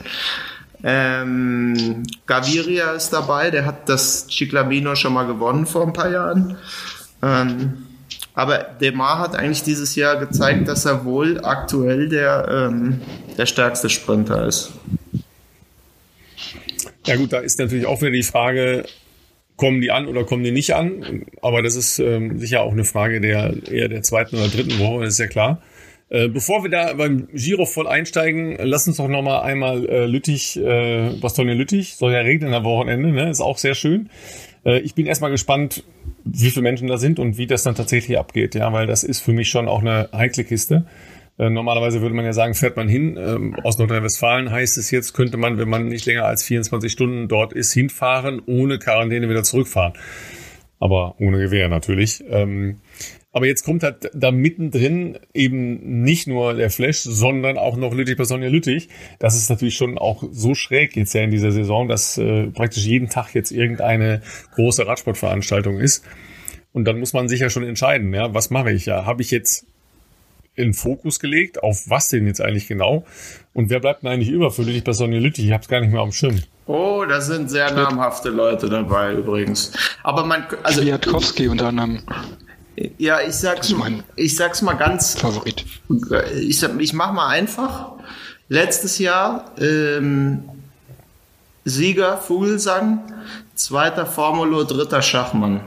Ähm, 0.84 2.04
Gaviria 2.26 2.91
ist 2.91 3.12
dabei, 3.12 3.52
der 3.52 3.65
hat 3.65 3.89
das 3.89 4.28
Ciclamino 4.30 4.95
schon 4.95 5.13
mal 5.13 5.26
gewonnen 5.26 5.65
vor 5.65 5.84
ein 5.84 5.93
paar 5.93 6.10
Jahren. 6.10 6.58
Ähm, 7.21 7.86
aber 8.34 8.60
Demar 8.60 9.19
hat 9.19 9.36
eigentlich 9.36 9.63
dieses 9.63 9.95
Jahr 9.95 10.17
gezeigt, 10.17 10.67
dass 10.67 10.86
er 10.86 11.06
wohl 11.06 11.43
aktuell 11.43 12.10
der, 12.10 12.69
ähm, 12.69 13.02
der 13.38 13.47
stärkste 13.47 13.89
Sprinter 13.89 14.45
ist. 14.45 14.71
Ja 17.08 17.15
gut, 17.15 17.34
da 17.34 17.39
ist 17.39 17.58
natürlich 17.58 17.88
auch 17.88 18.00
wieder 18.02 18.12
die 18.12 18.21
Frage, 18.21 18.86
kommen 19.58 19.82
die 19.82 19.91
an 19.91 20.08
oder 20.08 20.24
kommen 20.24 20.43
die 20.43 20.52
nicht 20.52 20.74
an? 20.74 21.26
Aber 21.41 21.62
das 21.62 21.76
ist 21.76 22.00
ähm, 22.00 22.39
sicher 22.39 22.62
auch 22.62 22.72
eine 22.72 22.86
Frage 22.86 23.20
der 23.20 23.56
eher 23.70 23.89
der 23.89 24.04
zweiten 24.04 24.38
oder 24.38 24.48
dritten 24.48 24.80
Woche, 24.80 25.04
das 25.04 25.13
ist 25.13 25.20
ja 25.20 25.28
klar. 25.28 25.62
Äh, 26.10 26.30
bevor 26.30 26.63
wir 26.63 26.70
da 26.70 26.93
beim 26.93 27.28
Giro 27.34 27.65
voll 27.65 27.88
einsteigen, 27.88 28.56
lass 28.60 28.88
uns 28.88 28.98
doch 28.98 29.10
nochmal 29.10 29.41
einmal 29.41 29.86
äh, 29.89 30.06
Lüttich, 30.06 30.58
äh, 30.58 31.12
Bastogne 31.20 31.54
Lüttich, 31.54 31.96
soll 31.96 32.13
ja 32.13 32.20
regnen 32.20 32.54
am 32.54 32.63
Wochenende, 32.63 33.12
ne? 33.12 33.30
ist 33.30 33.41
auch 33.41 33.58
sehr 33.58 33.76
schön. 33.76 34.10
Äh, 34.63 34.80
ich 34.80 34.96
bin 34.96 35.06
erstmal 35.06 35.32
gespannt, 35.32 35.84
wie 36.24 36.50
viele 36.50 36.63
Menschen 36.63 36.88
da 36.88 36.98
sind 36.98 37.20
und 37.20 37.38
wie 37.38 37.48
das 37.48 37.63
dann 37.63 37.76
tatsächlich 37.76 38.17
abgeht, 38.17 38.56
ja, 38.56 38.72
weil 38.72 38.88
das 38.88 39.04
ist 39.04 39.20
für 39.20 39.34
mich 39.34 39.50
schon 39.50 39.67
auch 39.67 39.82
eine 39.82 40.10
heikle 40.13 40.46
Kiste. 40.46 40.86
Äh, 41.38 41.50
normalerweise 41.50 42.02
würde 42.02 42.15
man 42.15 42.26
ja 42.26 42.34
sagen, 42.34 42.56
fährt 42.56 42.78
man 42.78 42.88
hin. 42.88 43.17
Ähm, 43.17 43.56
aus 43.63 43.78
Nordrhein-Westfalen 43.78 44.52
heißt 44.52 44.78
es 44.78 44.91
jetzt, 44.91 45.13
könnte 45.13 45.38
man, 45.38 45.58
wenn 45.58 45.69
man 45.69 45.88
nicht 45.88 46.06
länger 46.06 46.26
als 46.26 46.43
24 46.43 46.91
Stunden 46.91 47.28
dort 47.28 47.54
ist, 47.54 47.73
hinfahren, 47.73 48.41
ohne 48.45 48.80
Quarantäne 48.80 49.30
wieder 49.30 49.43
zurückfahren. 49.43 49.93
Aber 50.80 51.15
ohne 51.19 51.39
Gewehr 51.39 51.69
natürlich. 51.69 52.23
Ähm, 52.30 52.82
aber 53.32 53.45
jetzt 53.45 53.63
kommt 53.63 53.84
halt 53.84 54.10
da 54.15 54.32
mittendrin 54.32 55.19
eben 55.32 56.02
nicht 56.02 56.26
nur 56.28 56.56
der 56.56 56.71
Flash, 56.71 57.02
sondern 57.02 57.60
auch 57.60 57.78
noch 57.78 57.93
Lüttich 57.93 58.15
Personia 58.15 58.50
Lüttich. 58.50 58.89
Das 59.19 59.36
ist 59.36 59.50
natürlich 59.50 59.76
schon 59.76 60.00
auch 60.00 60.23
so 60.32 60.56
schräg 60.56 60.95
jetzt 60.95 61.13
ja 61.13 61.21
in 61.21 61.30
dieser 61.30 61.52
Saison, 61.52 61.88
dass 61.88 62.17
äh, 62.17 62.47
praktisch 62.47 62.86
jeden 62.86 63.10
Tag 63.10 63.36
jetzt 63.36 63.52
irgendeine 63.52 64.21
große 64.56 64.88
Radsportveranstaltung 64.88 65.80
ist. 65.80 66.04
Und 66.73 66.86
dann 66.86 67.00
muss 67.00 67.13
man 67.13 67.30
sich 67.30 67.41
ja 67.41 67.52
schon 67.52 67.63
entscheiden, 67.63 68.12
ja, 68.12 68.34
was 68.34 68.50
mache 68.50 68.71
ich 68.71 68.88
ja? 68.88 69.06
Habe 69.06 69.21
ich 69.21 69.30
jetzt 69.30 69.67
in 70.58 70.74
Fokus 70.74 71.20
gelegt, 71.20 71.63
auf 71.63 71.89
was 71.89 72.10
denn 72.10 72.28
jetzt 72.28 72.41
eigentlich 72.41 72.67
genau? 72.67 73.06
Und 73.54 73.70
wer 73.70 73.80
bleibt 73.80 74.04
denn 74.04 74.10
eigentlich 74.10 74.30
über 74.30 74.52
für 74.52 74.63
Lüttich 74.63 74.84
Personia 74.84 75.20
Lüttich? 75.20 75.46
Ich 75.46 75.52
habe 75.52 75.62
es 75.62 75.70
gar 75.70 75.80
nicht 75.80 75.91
mehr 75.91 76.02
auf 76.02 76.10
dem 76.10 76.13
Schirm. 76.13 76.41
Oh, 76.65 77.06
da 77.08 77.22
sind 77.22 77.50
sehr 77.50 77.72
namhafte 77.72 78.30
Leute 78.30 78.70
dabei 78.70 79.13
übrigens. 79.13 79.72
Aber 80.04 80.26
man, 80.26 80.46
also 80.63 80.82
Kwiatkowski 80.82 81.48
unter 81.48 81.67
anderem. 81.67 82.02
Ja, 82.98 83.22
ich 83.22 83.34
sag's, 83.34 83.74
ich 84.15 84.36
sag's 84.36 84.62
mal 84.62 84.74
ganz. 84.74 85.17
Favorit. 85.17 85.65
Ich, 86.36 86.62
ich 86.62 86.93
mach 86.93 87.13
mal 87.13 87.30
einfach. 87.30 87.93
Letztes 88.50 89.00
Jahr 89.00 89.52
ähm, 89.60 90.43
Sieger 91.65 92.17
Vogelsang, 92.17 93.02
zweiter 93.56 94.06
Formulo, 94.06 94.63
dritter 94.63 95.02
Schachmann. 95.02 95.62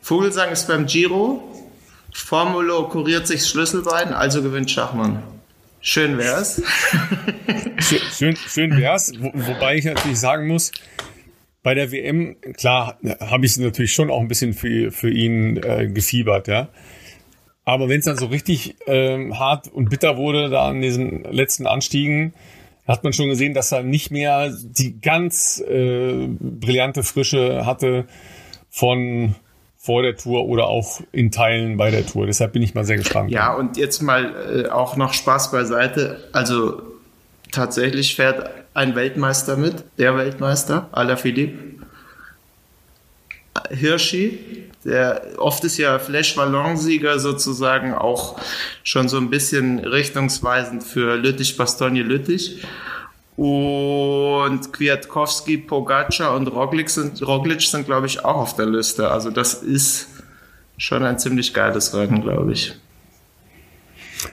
Vogelsang 0.00 0.50
ist 0.50 0.68
beim 0.68 0.86
Giro, 0.86 1.49
Formulo 2.20 2.88
kuriert 2.88 3.26
sich 3.26 3.46
Schlüsselbein, 3.46 4.12
also 4.12 4.42
gewinnt 4.42 4.70
Schachmann. 4.70 5.22
Schön 5.80 6.18
wär's. 6.18 6.62
schön, 8.16 8.36
schön 8.36 8.76
wär's, 8.76 9.12
wo, 9.18 9.32
wobei 9.34 9.76
ich 9.76 9.84
natürlich 9.84 10.20
sagen 10.20 10.46
muss, 10.46 10.72
bei 11.62 11.74
der 11.74 11.92
WM, 11.92 12.36
klar, 12.56 12.98
habe 13.20 13.46
ich 13.46 13.56
natürlich 13.56 13.92
schon 13.92 14.10
auch 14.10 14.20
ein 14.20 14.28
bisschen 14.28 14.54
für, 14.54 14.92
für 14.92 15.10
ihn 15.10 15.56
äh, 15.62 15.88
gefiebert, 15.88 16.48
ja. 16.48 16.68
Aber 17.64 17.88
wenn 17.88 17.98
es 17.98 18.06
dann 18.06 18.16
so 18.16 18.26
richtig 18.26 18.76
ähm, 18.86 19.38
hart 19.38 19.68
und 19.68 19.90
bitter 19.90 20.16
wurde, 20.16 20.48
da 20.48 20.68
an 20.68 20.80
diesen 20.80 21.24
letzten 21.24 21.66
Anstiegen, 21.66 22.34
hat 22.86 23.04
man 23.04 23.12
schon 23.12 23.28
gesehen, 23.28 23.54
dass 23.54 23.72
er 23.72 23.82
nicht 23.82 24.10
mehr 24.10 24.52
die 24.60 25.00
ganz 25.00 25.60
äh, 25.60 26.26
brillante 26.28 27.02
Frische 27.02 27.64
hatte 27.64 28.06
von 28.70 29.34
vor 29.82 30.02
der 30.02 30.14
Tour 30.14 30.44
oder 30.44 30.66
auch 30.66 31.00
in 31.10 31.30
Teilen 31.30 31.78
bei 31.78 31.90
der 31.90 32.06
Tour. 32.06 32.26
Deshalb 32.26 32.52
bin 32.52 32.62
ich 32.62 32.74
mal 32.74 32.84
sehr 32.84 32.98
gespannt. 32.98 33.30
Ja, 33.30 33.54
und 33.54 33.78
jetzt 33.78 34.02
mal 34.02 34.66
äh, 34.66 34.68
auch 34.68 34.96
noch 34.96 35.14
Spaß 35.14 35.50
beiseite. 35.52 36.28
Also 36.32 36.82
tatsächlich 37.50 38.14
fährt 38.14 38.50
ein 38.74 38.94
Weltmeister 38.94 39.56
mit, 39.56 39.84
der 39.96 40.16
Weltmeister, 40.16 40.90
Alaphilippe. 40.92 41.70
Hirschi, 43.70 44.68
der 44.84 45.22
oft 45.38 45.64
ist 45.64 45.78
ja 45.78 45.98
Flash 45.98 46.36
Wallon-Sieger 46.36 47.18
sozusagen 47.18 47.94
auch 47.94 48.38
schon 48.82 49.08
so 49.08 49.16
ein 49.16 49.30
bisschen 49.30 49.78
richtungsweisend 49.78 50.84
für 50.84 51.16
Lüttich, 51.16 51.56
Bastogne, 51.56 52.02
Lüttich. 52.02 52.62
Und 53.40 54.70
Kwiatkowski, 54.70 55.56
Pogacar 55.56 56.36
und 56.36 56.46
Roglic 56.48 56.90
sind, 56.90 57.26
Roglic 57.26 57.62
sind, 57.62 57.86
glaube 57.86 58.06
ich, 58.06 58.22
auch 58.22 58.36
auf 58.36 58.54
der 58.54 58.66
Liste. 58.66 59.10
Also 59.10 59.30
das 59.30 59.54
ist 59.54 60.08
schon 60.76 61.02
ein 61.02 61.18
ziemlich 61.18 61.54
geiles 61.54 61.94
Rennen, 61.94 62.20
glaube 62.20 62.52
ich. 62.52 62.74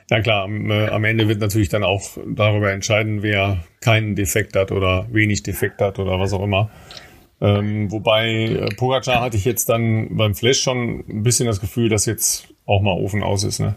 Ja 0.10 0.20
klar, 0.20 0.44
am, 0.44 0.70
äh, 0.70 0.90
am, 0.90 1.06
Ende 1.06 1.30
wird 1.30 1.40
natürlich 1.40 1.70
dann 1.70 1.86
auch 1.86 2.18
darüber 2.28 2.74
entscheiden, 2.74 3.24
wer 3.24 3.64
keinen 3.80 4.18
Defekt 4.18 4.58
hat 4.58 4.74
oder 4.74 5.08
wenig 5.10 5.42
Defekt 5.42 5.80
hat 5.80 6.00
oder 6.00 6.20
was 6.20 6.34
auch 6.34 6.44
immer. 6.44 6.70
Ähm, 7.40 7.90
wobei 7.90 8.28
äh, 8.28 8.76
Pogacar 8.76 9.22
hatte 9.22 9.38
ich 9.38 9.46
jetzt 9.46 9.70
dann 9.70 10.18
beim 10.18 10.36
Flash 10.36 10.60
schon 10.60 11.06
ein 11.08 11.24
bisschen 11.24 11.48
das 11.48 11.62
Gefühl, 11.62 11.88
dass 11.88 12.06
jetzt 12.08 12.50
auch 12.66 12.82
mal 12.82 12.92
Ofen 12.92 13.24
aus 13.24 13.46
ist, 13.46 13.62
ne? 13.62 13.76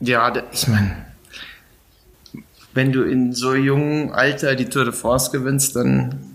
Ja, 0.00 0.32
ich 0.52 0.66
meine, 0.66 1.13
wenn 2.74 2.92
du 2.92 3.02
in 3.02 3.32
so 3.32 3.54
jungem 3.54 4.12
Alter 4.12 4.56
die 4.56 4.66
Tour 4.66 4.84
de 4.84 4.92
France 4.92 5.30
gewinnst, 5.30 5.76
dann 5.76 6.34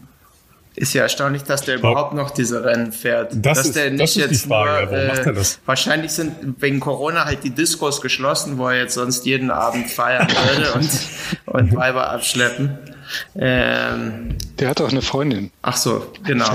ist 0.76 0.94
ja 0.94 1.04
erstaunlich, 1.04 1.44
dass 1.44 1.64
der 1.64 1.76
überhaupt 1.76 2.14
noch 2.14 2.32
diese 2.32 2.64
Rennen 2.64 2.94
fährt. 2.94 3.34
Das 3.34 3.58
dass 3.58 3.68
ist, 3.68 3.76
der 3.76 3.92
nicht 3.92 4.02
das 4.02 4.10
ist 4.12 4.16
jetzt 4.16 4.46
die 4.46 4.48
Frage. 4.48 4.86
Nur, 4.86 4.96
Warum 4.96 5.08
macht 5.08 5.26
er 5.26 5.34
das? 5.34 5.60
Wahrscheinlich 5.66 6.12
sind 6.12 6.62
wegen 6.62 6.80
Corona 6.80 7.26
halt 7.26 7.44
die 7.44 7.50
Diskos 7.50 8.00
geschlossen, 8.02 8.58
wo 8.58 8.68
er 8.70 8.78
jetzt 8.78 8.94
sonst 8.94 9.26
jeden 9.26 9.52
Abend 9.52 9.90
feiern 9.90 10.28
würde 10.30 10.74
und, 10.76 10.90
und 11.48 11.76
Weiber 11.76 12.10
abschleppen. 12.10 12.78
Ähm, 13.36 14.36
der 14.60 14.70
hat 14.70 14.80
auch 14.80 14.90
eine 14.90 15.02
Freundin. 15.02 15.52
Ach 15.64 15.76
so, 15.76 16.14
genau. 16.24 16.46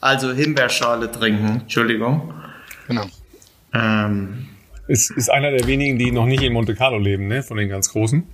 Also 0.00 0.32
Himbeerschale 0.32 1.10
trinken, 1.10 1.60
Entschuldigung. 1.62 2.34
Genau. 2.88 3.06
Ähm, 3.72 4.48
Ist, 4.88 5.10
ist 5.12 5.30
einer 5.30 5.52
der 5.52 5.66
wenigen, 5.66 5.98
die 5.98 6.10
noch 6.10 6.26
nicht 6.26 6.42
in 6.42 6.52
Monte 6.52 6.74
Carlo 6.74 6.98
leben, 6.98 7.28
ne? 7.28 7.42
Von 7.42 7.56
den 7.56 7.68
ganz 7.68 7.90
Großen. 7.90 8.24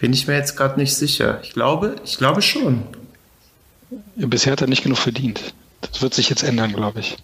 Bin 0.00 0.12
ich 0.12 0.26
mir 0.26 0.34
jetzt 0.34 0.56
gerade 0.56 0.78
nicht 0.78 0.94
sicher. 0.94 1.40
Ich 1.42 1.52
glaube, 1.52 1.96
ich 2.04 2.18
glaube 2.18 2.42
schon. 2.42 2.84
Bisher 4.16 4.52
hat 4.52 4.60
er 4.60 4.66
nicht 4.66 4.82
genug 4.82 4.98
verdient. 4.98 5.54
Das 5.80 6.02
wird 6.02 6.14
sich 6.14 6.30
jetzt 6.30 6.42
ändern, 6.42 6.72
glaube 6.72 7.00
ich. 7.00 7.16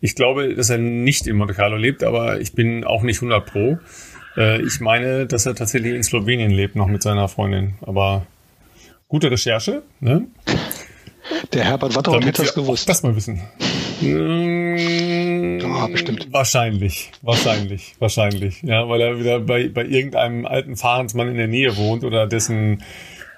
Ich 0.00 0.14
glaube, 0.14 0.54
dass 0.54 0.70
er 0.70 0.78
nicht 0.78 1.26
in 1.26 1.36
Monte 1.36 1.54
Carlo 1.54 1.76
lebt, 1.76 2.02
aber 2.02 2.40
ich 2.40 2.52
bin 2.52 2.84
auch 2.84 3.02
nicht 3.02 3.18
100 3.18 3.44
pro. 3.46 3.78
Äh, 4.36 4.62
ich 4.62 4.80
meine, 4.80 5.26
dass 5.26 5.46
er 5.46 5.54
tatsächlich 5.54 5.94
in 5.94 6.02
Slowenien 6.02 6.50
lebt, 6.50 6.76
noch 6.76 6.86
mit 6.86 7.02
seiner 7.02 7.28
Freundin. 7.28 7.74
Aber 7.82 8.26
gute 9.08 9.30
Recherche, 9.30 9.82
ne? 10.00 10.26
Der 11.52 11.64
Herbert 11.64 11.94
Watterott 11.94 12.24
hätte 12.24 12.42
das 12.42 12.54
gewusst. 12.54 12.88
Das 12.88 13.02
mal 13.02 13.14
wissen. 13.14 13.42
Oh, 15.84 15.88
bestimmt. 15.88 16.28
Wahrscheinlich, 16.30 17.10
wahrscheinlich, 17.22 17.94
wahrscheinlich. 17.98 18.62
Ja, 18.62 18.88
weil 18.88 19.00
er 19.00 19.18
wieder 19.18 19.40
bei, 19.40 19.68
bei 19.68 19.84
irgendeinem 19.84 20.46
alten 20.46 20.76
Fahrensmann 20.76 21.28
in 21.28 21.36
der 21.36 21.48
Nähe 21.48 21.76
wohnt 21.76 22.04
oder 22.04 22.26
dessen 22.26 22.82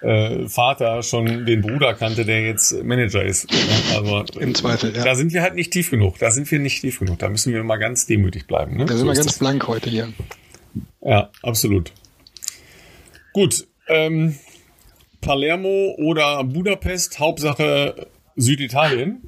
äh, 0.03 0.49
Vater 0.49 1.03
schon 1.03 1.47
den 1.47 1.63
Bruder 1.63 1.95
kannte, 1.95 2.25
der 2.25 2.43
jetzt 2.43 2.83
Manager 2.83 3.23
ist. 3.25 3.47
Also, 3.95 4.25
Im 4.41 4.55
Zweifel, 4.55 4.95
ja. 4.97 5.05
Da 5.05 5.15
sind 5.15 5.33
wir 5.33 5.43
halt 5.43 5.55
nicht 5.55 5.73
tief 5.73 5.91
genug. 5.91 6.19
Da 6.19 6.31
sind 6.31 6.51
wir 6.51 6.59
nicht 6.59 6.81
tief 6.81 6.99
genug. 6.99 7.19
Da 7.21 7.29
müssen 7.29 7.53
wir 7.53 7.63
mal 7.63 7.77
ganz 7.77 8.07
demütig 8.07 8.47
bleiben. 8.47 8.77
Ne? 8.77 8.85
Da 8.85 8.95
sind 8.95 8.99
So 9.01 9.07
wir 9.07 9.15
ganz 9.15 9.27
das. 9.27 9.39
blank 9.39 9.69
heute 9.69 9.91
hier. 9.91 10.13
Ja, 11.03 11.31
absolut. 11.43 11.93
Gut. 13.33 13.67
Ähm, 13.89 14.37
Palermo 15.21 15.95
oder 15.99 16.43
Budapest, 16.45 17.19
Hauptsache 17.21 18.09
Süditalien. 18.37 19.23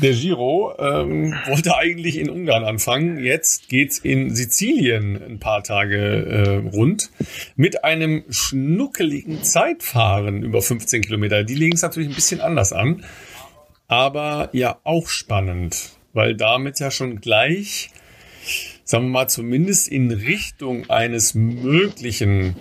Der 0.00 0.12
Giro 0.12 0.74
ähm, 0.78 1.34
wollte 1.46 1.76
eigentlich 1.76 2.18
in 2.18 2.30
Ungarn 2.30 2.64
anfangen. 2.64 3.22
Jetzt 3.22 3.68
geht's 3.68 3.98
in 3.98 4.34
Sizilien 4.34 5.22
ein 5.22 5.38
paar 5.38 5.62
Tage 5.62 5.96
äh, 5.96 6.68
rund 6.74 7.10
mit 7.56 7.84
einem 7.84 8.24
schnuckeligen 8.30 9.42
Zeitfahren 9.42 10.42
über 10.42 10.62
15 10.62 11.02
Kilometer. 11.02 11.44
Die 11.44 11.54
legen 11.54 11.74
es 11.74 11.82
natürlich 11.82 12.08
ein 12.08 12.14
bisschen 12.14 12.40
anders 12.40 12.72
an, 12.72 13.04
aber 13.88 14.48
ja 14.52 14.78
auch 14.84 15.08
spannend, 15.08 15.96
weil 16.12 16.36
damit 16.36 16.80
ja 16.80 16.90
schon 16.90 17.20
gleich 17.20 17.90
sagen 18.84 19.04
wir 19.06 19.10
mal, 19.10 19.28
zumindest 19.28 19.88
in 19.88 20.10
Richtung 20.10 20.90
eines 20.90 21.34
möglichen 21.34 22.56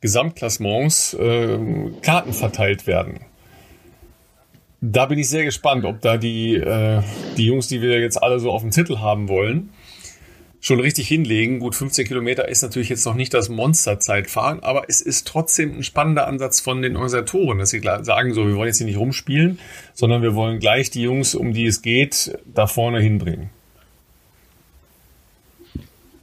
Gesamtklassements 0.00 1.14
äh, 1.14 1.58
Karten 2.02 2.32
verteilt 2.32 2.86
werden. 2.86 3.20
Da 4.84 5.06
bin 5.06 5.16
ich 5.16 5.28
sehr 5.28 5.44
gespannt, 5.44 5.84
ob 5.84 6.00
da 6.00 6.16
die, 6.16 6.56
äh, 6.56 7.02
die 7.36 7.46
Jungs, 7.46 7.68
die 7.68 7.80
wir 7.80 8.00
jetzt 8.00 8.20
alle 8.20 8.40
so 8.40 8.50
auf 8.50 8.62
dem 8.62 8.72
Zettel 8.72 9.00
haben 9.00 9.28
wollen, 9.28 9.70
schon 10.60 10.80
richtig 10.80 11.06
hinlegen. 11.06 11.60
Gut, 11.60 11.76
15 11.76 12.04
Kilometer 12.04 12.48
ist 12.48 12.62
natürlich 12.62 12.88
jetzt 12.88 13.06
noch 13.06 13.14
nicht 13.14 13.32
das 13.32 13.48
Monsterzeitfahren, 13.48 14.60
aber 14.64 14.86
es 14.88 15.00
ist 15.00 15.28
trotzdem 15.28 15.78
ein 15.78 15.84
spannender 15.84 16.26
Ansatz 16.26 16.58
von 16.58 16.82
den 16.82 16.96
Organisatoren, 16.96 17.58
dass 17.58 17.70
sie 17.70 17.80
sagen, 17.80 18.34
so, 18.34 18.48
wir 18.48 18.56
wollen 18.56 18.66
jetzt 18.66 18.78
hier 18.78 18.88
nicht 18.88 18.98
rumspielen, 18.98 19.60
sondern 19.94 20.20
wir 20.20 20.34
wollen 20.34 20.58
gleich 20.58 20.90
die 20.90 21.02
Jungs, 21.02 21.36
um 21.36 21.52
die 21.52 21.66
es 21.66 21.82
geht, 21.82 22.36
da 22.44 22.66
vorne 22.66 23.00
hinbringen. 23.00 23.50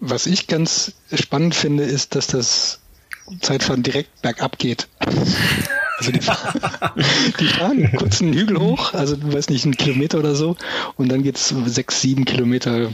Was 0.01 0.25
ich 0.25 0.47
ganz 0.47 0.95
spannend 1.13 1.55
finde, 1.55 1.83
ist, 1.83 2.13
dass 2.13 2.27
das 2.27 2.81
Zeitfahren 3.39 3.83
direkt 3.83 4.21
bergab 4.21 4.57
geht. 4.59 4.89
Also 5.99 6.11
die, 6.11 6.19
die 7.39 7.47
fahren 7.47 7.91
kurz 7.97 8.21
einen 8.21 8.33
Hügel 8.33 8.57
hoch, 8.57 8.93
also 8.93 9.15
du 9.15 9.33
weißt 9.33 9.49
nicht, 9.49 9.65
einen 9.65 9.75
Kilometer 9.75 10.19
oder 10.19 10.33
so, 10.33 10.55
und 10.95 11.09
dann 11.09 11.23
geht's 11.23 11.53
sechs, 11.65 12.01
sieben 12.01 12.25
Kilometer 12.25 12.89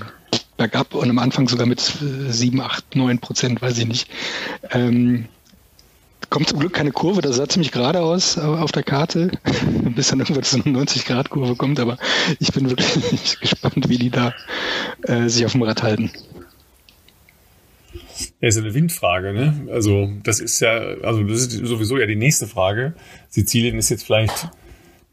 bergab 0.57 0.95
und 0.95 1.09
am 1.09 1.19
Anfang 1.19 1.47
sogar 1.47 1.67
mit 1.67 1.79
äh, 1.79 2.31
sieben, 2.31 2.61
acht, 2.61 2.95
neun 2.95 3.19
Prozent, 3.19 3.61
weiß 3.61 3.77
ich 3.77 3.87
nicht. 3.87 4.07
Ähm, 4.71 5.25
kommt 6.29 6.49
zum 6.49 6.59
Glück 6.59 6.73
keine 6.73 6.91
Kurve, 6.91 7.21
das 7.21 7.35
sah 7.35 7.47
ziemlich 7.47 7.71
gerade 7.71 8.01
aus 8.01 8.37
auf 8.37 8.71
der 8.71 8.83
Karte, 8.83 9.31
bis 9.95 10.07
dann 10.07 10.19
irgendwann 10.19 10.43
so 10.43 10.57
eine 10.63 10.79
90-Grad-Kurve 10.79 11.55
kommt, 11.55 11.79
aber 11.79 11.97
ich 12.39 12.51
bin 12.51 12.69
wirklich 12.69 13.39
gespannt, 13.41 13.87
wie 13.87 13.97
die 13.97 14.09
da 14.09 14.33
äh, 15.03 15.27
sich 15.27 15.45
auf 15.45 15.51
dem 15.51 15.61
Rad 15.61 15.83
halten. 15.83 16.11
Ja, 18.41 18.47
ist 18.47 18.57
eine 18.57 18.73
Windfrage, 18.73 19.33
ne? 19.33 19.67
Also, 19.71 20.09
das 20.23 20.39
ist 20.39 20.59
ja, 20.59 20.71
also 21.01 21.23
das 21.23 21.47
ist 21.47 21.51
sowieso 21.65 21.97
ja 21.97 22.05
die 22.05 22.15
nächste 22.15 22.47
Frage. 22.47 22.93
Sizilien 23.29 23.77
ist 23.77 23.89
jetzt 23.89 24.05
vielleicht, 24.05 24.49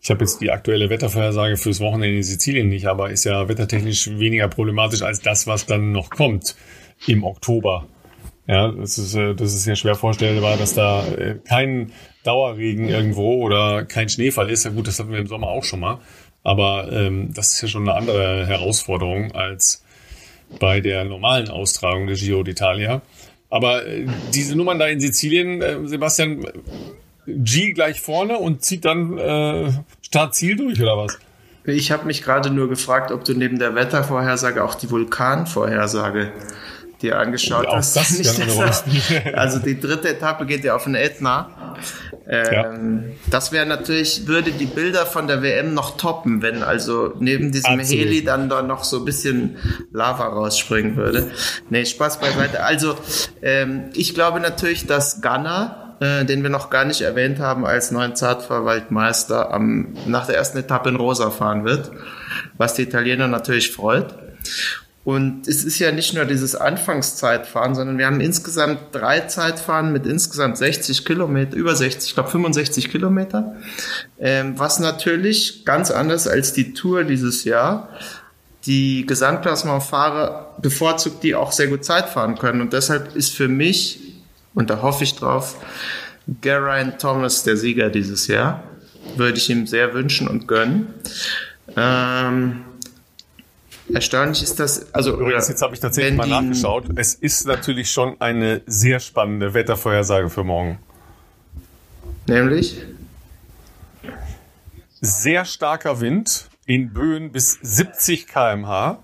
ich 0.01 0.11
habe 0.11 0.21
jetzt 0.21 0.41
die 0.41 0.51
aktuelle 0.51 0.91
Wettervorhersage 0.91 1.57
fürs 1.57 1.81
Wochenende 1.81 2.17
in 2.17 2.23
Sizilien 2.23 2.69
nicht, 2.69 2.87
aber 2.87 3.11
ist 3.11 3.25
ja 3.25 3.49
wettertechnisch 3.49 4.09
weniger 4.19 4.49
problematisch 4.49 5.03
als 5.03 5.21
das, 5.21 5.47
was 5.47 5.67
dann 5.67 5.93
noch 5.93 6.11
kommt 6.11 6.57
im 7.07 7.25
Oktober. 7.25 7.89
Ja, 8.47 8.73
das 8.73 8.99
ist, 8.99 9.15
äh, 9.15 9.35
das 9.35 9.55
ist 9.55 9.67
ja 9.67 9.77
schwer 9.77 9.95
vorstellbar, 9.95 10.57
dass 10.57 10.75
da 10.75 11.07
äh, 11.07 11.39
kein 11.45 11.93
Dauerregen 12.25 12.89
irgendwo 12.89 13.43
oder 13.43 13.85
kein 13.85 14.09
Schneefall 14.09 14.51
ist. 14.51 14.65
Ja 14.65 14.71
gut, 14.71 14.89
das 14.89 14.99
hatten 14.99 15.13
wir 15.13 15.19
im 15.19 15.27
Sommer 15.27 15.49
auch 15.49 15.65
schon 15.65 15.81
mal. 15.81 16.01
Aber 16.43 16.91
ähm, 16.93 17.33
das 17.35 17.53
ist 17.53 17.63
ja 17.63 17.69
schon 17.69 17.89
eine 17.89 17.97
andere 17.97 18.47
Herausforderung 18.47 19.33
als 19.33 19.85
bei 20.59 20.81
der 20.81 21.05
normalen 21.05 21.49
Austragung 21.49 22.07
der 22.07 22.17
Giro 22.17 22.41
d'Italia. 22.41 23.01
Aber 23.51 23.87
äh, 23.87 24.07
diese 24.33 24.57
Nummern 24.57 24.79
da 24.79 24.87
in 24.87 25.01
Sizilien, 25.01 25.61
äh, 25.61 25.87
Sebastian, 25.87 26.47
G 27.27 27.73
gleich 27.73 28.01
vorne 28.01 28.39
und 28.39 28.63
zieht 28.63 28.85
dann 28.85 29.17
äh, 29.17 29.71
Start-Ziel 30.03 30.57
durch 30.57 30.81
oder 30.83 30.99
was? 30.99 31.19
Ich 31.65 31.93
habe 31.93 32.07
mich 32.07 32.23
gerade 32.23 32.51
nur 32.51 32.69
gefragt, 32.69 33.13
ob 33.13 33.25
du 33.25 33.35
neben 33.35 33.61
der 33.61 33.77
Wettervorhersage 33.77 34.65
auch 34.65 34.75
die 34.75 34.91
Vulkanvorhersage 34.91 36.33
dir 37.03 37.19
angeschaut 37.19 37.67
Auch 37.67 37.77
hast. 37.77 37.97
das 37.97 38.19
Nicht, 38.19 38.31
spielen. 38.31 39.35
also 39.35 39.59
die 39.59 39.79
dritte 39.79 40.09
Etappe 40.09 40.47
geht 40.47 40.65
ja 40.65 40.75
auf 40.75 40.85
den 40.85 40.95
Ätna. 40.95 41.77
Ähm, 42.29 43.13
Das 43.31 43.53
wäre 43.53 43.67
natürlich, 43.67 44.27
würde 44.27 44.53
die 44.53 44.67
Bilder 44.67 45.07
von 45.07 45.27
der 45.27 45.43
WM 45.43 45.75
noch 45.75 45.97
toppen, 45.97 46.41
wenn 46.43 46.63
also 46.63 47.15
neben 47.19 47.53
diesem 47.53 47.81
Absolut. 47.81 48.05
Heli 48.05 48.25
dann 48.25 48.49
da 48.49 48.63
noch 48.63 48.85
so 48.85 48.99
ein 48.99 49.05
bisschen 49.05 49.57
Lava 49.93 50.27
rausspringen 50.27 50.97
würde. 50.97 51.31
Nee, 51.71 51.85
Spaß 51.85 52.21
beiseite. 52.21 52.63
Also 52.63 52.97
ähm, 53.43 53.91
ich 53.95 54.15
glaube 54.15 54.41
natürlich, 54.41 54.87
dass 54.87 55.21
Ghana, 55.21 55.97
äh, 56.01 56.25
den 56.25 56.43
wir 56.43 56.51
noch 56.51 56.71
gar 56.71 56.85
nicht 56.85 57.01
erwähnt 57.01 57.41
haben, 57.41 57.67
als 57.67 57.91
neuen 57.91 58.15
Zartfahrwaldmeister 58.15 59.53
am, 59.53 59.95
nach 60.07 60.27
der 60.27 60.37
ersten 60.37 60.59
Etappe 60.59 60.91
in 60.91 60.97
Rosa 60.97 61.31
fahren 61.31 61.65
wird, 61.65 61.91
was 62.57 62.75
die 62.75 62.83
Italiener 62.83 63.27
natürlich 63.29 63.73
freut. 63.73 64.15
Und 65.05 65.49
es 65.49 65.65
ist 65.65 65.81
ja 65.81 65.91
nicht 65.91 66.15
nur 66.15 66.25
dieses 66.27 66.55
Anfangszeitfahren, 66.55 67.75
sondern 67.75 67.99
wir 67.99 68.07
haben 68.07 68.21
insgesamt 68.21 68.79
drei 68.93 69.21
Zeitfahren 69.21 69.93
mit 69.93 70.07
insgesamt 70.07 70.59
60 70.59 71.05
Kilometer, 71.05 71.57
über 71.57 71.75
60, 71.75 72.11
ich 72.11 72.15
glaube 72.15 72.31
65 72.31 72.89
Kilometer, 72.89 73.57
ähm, 74.21 74.59
was 74.59 74.79
natürlich 74.79 75.65
ganz 75.65 75.91
anders 75.91 76.29
als 76.29 76.53
die 76.53 76.73
Tour 76.73 77.03
dieses 77.03 77.43
Jahr 77.43 77.89
die 78.67 79.05
Gesamtklassementfahrer 79.07 80.57
bevorzugt, 80.63 81.25
die 81.25 81.35
auch 81.35 81.51
sehr 81.51 81.67
gut 81.67 81.85
Zeit 81.85 82.09
fahren 82.09 82.39
können. 82.39 82.61
Und 82.61 82.73
deshalb 82.73 83.17
ist 83.17 83.35
für 83.35 83.49
mich, 83.49 83.99
und 84.55 84.71
da 84.71 84.83
hoffe 84.83 85.03
ich 85.03 85.17
drauf, 85.17 85.57
Geraint 86.41 87.01
Thomas 87.01 87.43
der 87.43 87.57
Sieger 87.57 87.91
dieses 87.91 88.29
Jahr. 88.29 88.63
Würde 89.17 89.39
ich 89.39 89.51
ihm 89.51 89.67
sehr 89.67 89.95
wünschen 89.95 90.29
und 90.29 90.47
gönnen. 90.47 90.95
Ähm, 91.77 92.65
erstaunlich 93.95 94.43
ist 94.43 94.59
das, 94.61 94.93
also 94.95 95.19
Übrigens, 95.19 95.49
jetzt 95.49 95.63
habe 95.63 95.75
ich 95.75 95.81
tatsächlich 95.81 96.17
mal 96.17 96.27
nachgeschaut. 96.27 96.85
Es 96.97 97.15
ist 97.15 97.47
natürlich 97.47 97.91
schon 97.91 98.21
eine 98.21 98.63
sehr 98.67 99.01
spannende 99.01 99.55
Wettervorhersage 99.55 100.31
für 100.31 100.45
morgen. 100.45 100.79
Nämlich? 102.27 102.77
Sehr 105.01 105.45
starker 105.45 106.01
Wind 106.01 106.49
in 106.67 106.93
Böen 106.93 107.33
bis 107.33 107.59
70 107.61 108.27
km/h 108.29 108.99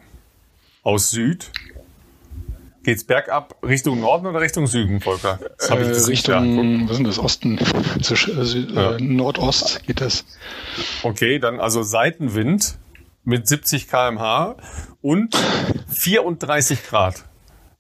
aus 0.83 1.11
Süd. 1.11 1.51
Geht's 2.85 3.05
bergab 3.05 3.57
Richtung 3.63 4.01
Norden 4.01 4.27
oder 4.27 4.41
Richtung 4.41 4.67
Süden, 4.67 5.01
Volker? 5.01 5.39
Das 5.59 5.71
hab 5.71 5.81
Äh. 5.81 5.91
Richtung, 5.91 6.85
was 6.89 6.93
ist 6.93 6.97
denn 6.99 7.05
das, 7.05 7.19
Osten, 7.19 7.59
zu, 8.01 8.15
äh, 8.15 8.73
Ja. 8.73 8.93
äh, 8.97 9.03
Nordost 9.03 9.83
geht 9.87 10.01
das. 10.01 10.25
Okay, 11.03 11.39
dann 11.39 11.61
also 11.61 11.83
Seitenwind 11.83 12.79
mit 13.29 13.47
70 13.47 13.89
km/h 13.89 14.57
und 15.03 15.37
34 15.91 16.83
Grad. 16.85 17.25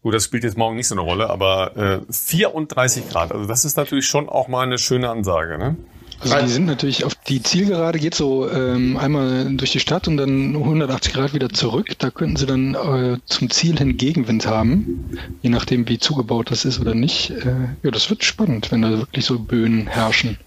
Gut, 0.02 0.14
das 0.14 0.24
spielt 0.24 0.44
jetzt 0.44 0.58
morgen 0.58 0.76
nicht 0.76 0.87
so 0.87 0.94
eine 0.94 1.00
Rolle, 1.00 1.30
aber 1.30 2.04
äh, 2.08 2.12
34 2.12 3.08
Grad. 3.08 3.32
Also 3.32 3.46
das 3.46 3.64
ist 3.64 3.76
natürlich 3.76 4.06
schon 4.06 4.28
auch 4.28 4.46
mal 4.46 4.64
eine 4.64 4.78
schöne 4.78 5.08
Ansage. 5.08 5.58
Ne? 5.58 5.76
Also 6.20 6.37
die 6.40 6.48
sind 6.48 6.66
natürlich 6.66 7.04
auf 7.04 7.14
die 7.14 7.42
Zielgerade 7.42 7.98
geht 7.98 8.14
so 8.14 8.50
ähm, 8.50 8.96
einmal 8.96 9.56
durch 9.56 9.73
die 9.73 9.81
Stadt 9.81 10.06
und 10.06 10.18
dann 10.18 10.54
180 10.54 11.14
Grad 11.14 11.33
wieder 11.33 11.48
zurück. 11.48 11.87
Da 11.98 12.10
könnten 12.10 12.37
sie 12.37 12.46
dann 12.46 12.75
äh, 12.75 13.18
zum 13.25 13.50
Ziel 13.50 13.79
hin 13.79 13.96
Gegenwind 13.96 14.46
haben, 14.46 15.18
je 15.40 15.50
nachdem 15.50 15.88
wie 15.88 15.98
zugebaut 15.98 16.50
das 16.50 16.66
ist 16.66 16.79
oder 16.79 16.94
nicht. 16.94 17.31
Äh, 17.31 17.68
ja, 17.83 17.90
das 17.90 18.10
wird 18.10 18.23
spannend, 18.23 18.70
wenn 18.70 18.83
da 18.83 18.90
wirklich 18.90 19.25
so 19.25 19.38
Böen 19.38 19.87
herrschen. 19.87 20.38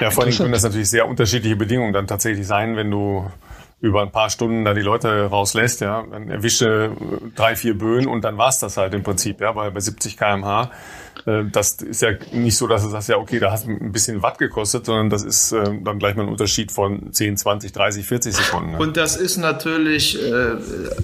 Ja, 0.00 0.10
vor 0.10 0.24
allem 0.24 0.36
können 0.36 0.52
das 0.52 0.62
natürlich 0.62 0.88
sehr 0.88 1.08
unterschiedliche 1.08 1.56
Bedingungen 1.56 1.92
dann 1.92 2.06
tatsächlich 2.06 2.46
sein, 2.46 2.76
wenn 2.76 2.90
du 2.90 3.28
über 3.80 4.02
ein 4.02 4.10
paar 4.10 4.30
Stunden 4.30 4.64
da 4.64 4.72
die 4.74 4.80
Leute 4.80 5.26
rauslässt, 5.26 5.80
ja, 5.82 6.02
dann 6.10 6.30
erwische 6.30 6.92
drei, 7.34 7.56
vier 7.56 7.76
Böen 7.76 8.06
und 8.06 8.24
dann 8.24 8.38
war's 8.38 8.58
das 8.58 8.76
halt 8.76 8.94
im 8.94 9.02
Prinzip, 9.02 9.40
ja, 9.40 9.54
weil 9.54 9.70
bei 9.70 9.80
70 9.80 10.16
kmh 10.16 10.70
äh, 11.26 11.44
das 11.50 11.72
ist 11.82 12.02
ja 12.02 12.10
nicht 12.32 12.56
so, 12.56 12.66
dass 12.66 12.82
du 12.82 12.88
sagst, 12.88 13.08
ja, 13.08 13.16
okay, 13.16 13.38
da 13.38 13.50
hast 13.50 13.66
du 13.66 13.70
ein 13.70 13.92
bisschen 13.92 14.22
Watt 14.22 14.38
gekostet, 14.38 14.86
sondern 14.86 15.10
das 15.10 15.22
ist 15.22 15.52
äh, 15.52 15.64
dann 15.82 15.98
gleich 15.98 16.16
mal 16.16 16.24
ein 16.24 16.28
Unterschied 16.28 16.72
von 16.72 17.12
10, 17.12 17.36
20, 17.36 17.72
30, 17.72 18.06
40 18.06 18.34
Sekunden. 18.34 18.72
Ne? 18.72 18.78
Und 18.78 18.96
das 18.96 19.16
ist 19.16 19.36
natürlich, 19.36 20.20
äh, 20.22 20.56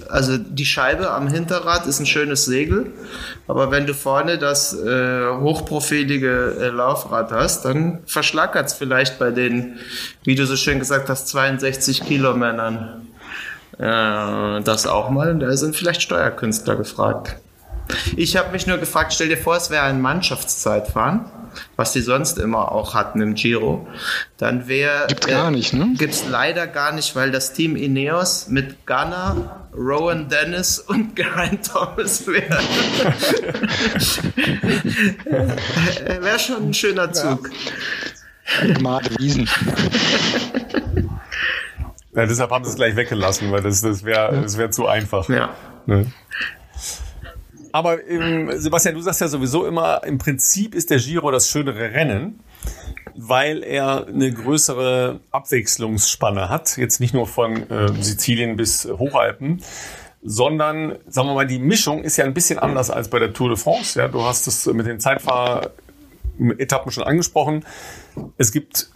also 0.09 0.37
die 0.37 0.65
Scheibe 0.65 1.11
am 1.11 1.27
Hinterrad 1.27 1.87
ist 1.87 1.99
ein 1.99 2.05
schönes 2.05 2.45
Segel, 2.45 2.93
aber 3.47 3.71
wenn 3.71 3.85
du 3.85 3.93
vorne 3.93 4.37
das 4.37 4.73
äh, 4.73 5.27
hochprofilige 5.29 6.57
äh, 6.59 6.67
Laufrad 6.67 7.31
hast, 7.31 7.65
dann 7.65 7.99
verschlackert 8.05 8.67
es 8.67 8.73
vielleicht 8.73 9.19
bei 9.19 9.31
den, 9.31 9.77
wie 10.23 10.35
du 10.35 10.45
so 10.45 10.55
schön 10.55 10.79
gesagt 10.79 11.09
hast, 11.09 11.27
62 11.27 12.05
Kilo 12.05 12.33
äh, 13.77 14.61
das 14.61 14.87
auch 14.87 15.09
mal. 15.09 15.31
Und 15.31 15.39
da 15.39 15.55
sind 15.55 15.75
vielleicht 15.75 16.01
Steuerkünstler 16.01 16.75
gefragt. 16.75 17.37
Ich 18.15 18.37
habe 18.37 18.51
mich 18.51 18.67
nur 18.67 18.77
gefragt, 18.77 19.13
stell 19.13 19.29
dir 19.29 19.37
vor, 19.37 19.57
es 19.57 19.69
wäre 19.69 19.83
ein 19.83 20.01
Mannschaftszeitfahren, 20.01 21.25
was 21.75 21.91
die 21.91 22.01
sonst 22.01 22.37
immer 22.37 22.71
auch 22.71 22.93
hatten 22.93 23.21
im 23.21 23.35
Giro. 23.35 23.87
Dann 24.37 24.67
wäre. 24.67 25.07
Gibt's 25.07 25.27
gar 25.27 25.51
nicht, 25.51 25.73
ne? 25.73 25.93
Gibt's 25.97 26.23
leider 26.29 26.67
gar 26.67 26.93
nicht, 26.93 27.15
weil 27.15 27.31
das 27.31 27.53
Team 27.53 27.75
Ineos 27.75 28.47
mit 28.47 28.85
Gunner, 28.85 29.67
Rowan 29.75 30.29
Dennis 30.29 30.79
und 30.79 31.15
Geraint 31.15 31.67
Thomas 31.67 32.25
wäre. 32.25 32.59
wäre 36.21 36.39
schon 36.39 36.69
ein 36.69 36.73
schöner 36.73 37.11
Zug. 37.11 37.49
Ja. 38.61 39.01
Wiesen. 39.17 39.49
Ja, 42.15 42.25
deshalb 42.25 42.51
haben 42.51 42.63
sie 42.63 42.71
es 42.71 42.75
gleich 42.75 42.95
weggelassen, 42.95 43.51
weil 43.51 43.61
das, 43.61 43.81
das 43.81 44.03
wäre 44.03 44.41
das 44.41 44.57
wär 44.57 44.71
zu 44.71 44.87
einfach. 44.87 45.27
Ja. 45.29 45.49
Ne? 45.85 46.11
Aber 47.71 48.07
ähm, 48.07 48.51
Sebastian, 48.53 48.93
du 48.93 49.01
sagst 49.01 49.21
ja 49.21 49.27
sowieso 49.27 49.65
immer, 49.65 50.03
im 50.03 50.19
Prinzip 50.19 50.75
ist 50.75 50.91
der 50.91 50.99
Giro 50.99 51.31
das 51.31 51.49
schönere 51.49 51.91
Rennen, 51.91 52.39
weil 53.15 53.63
er 53.63 54.05
eine 54.07 54.31
größere 54.31 55.21
Abwechslungsspanne 55.31 56.49
hat. 56.49 56.77
Jetzt 56.77 56.99
nicht 56.99 57.15
nur 57.15 57.25
von 57.25 57.69
äh, 57.71 57.91
Sizilien 57.99 58.57
bis 58.57 58.85
Hochalpen, 58.85 59.63
sondern, 60.21 60.97
sagen 61.07 61.27
wir 61.29 61.33
mal, 61.33 61.47
die 61.47 61.57
Mischung 61.57 62.03
ist 62.03 62.17
ja 62.17 62.25
ein 62.25 62.35
bisschen 62.35 62.59
anders 62.59 62.91
als 62.91 63.09
bei 63.09 63.17
der 63.17 63.33
Tour 63.33 63.49
de 63.49 63.57
France. 63.57 63.99
Ja, 63.99 64.07
du 64.07 64.21
hast 64.21 64.45
es 64.45 64.67
mit 64.67 64.85
den 64.85 64.99
Zeitfahr-Etappen 64.99 66.91
schon 66.91 67.03
angesprochen. 67.03 67.65
Es 68.37 68.51
gibt 68.51 68.92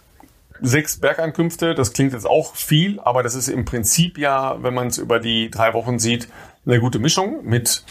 sechs 0.60 0.98
Bergankünfte, 0.98 1.74
das 1.74 1.92
klingt 1.92 2.12
jetzt 2.12 2.26
auch 2.26 2.54
viel, 2.54 3.00
aber 3.00 3.22
das 3.22 3.34
ist 3.34 3.48
im 3.48 3.64
Prinzip 3.64 4.18
ja, 4.18 4.62
wenn 4.62 4.74
man 4.74 4.88
es 4.88 4.98
über 4.98 5.20
die 5.20 5.50
drei 5.50 5.74
Wochen 5.74 5.98
sieht, 5.98 6.28
eine 6.66 6.80
gute 6.80 6.98
Mischung 6.98 7.44
mit 7.44 7.84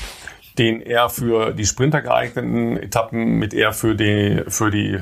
den 0.57 0.81
eher 0.81 1.09
für 1.09 1.53
die 1.53 1.65
Sprinter 1.65 2.01
geeigneten 2.01 2.77
Etappen 2.77 3.37
mit 3.37 3.53
eher 3.53 3.73
für 3.73 3.95
die, 3.95 4.43
für 4.47 4.71
die 4.71 4.93
äh, 4.95 5.01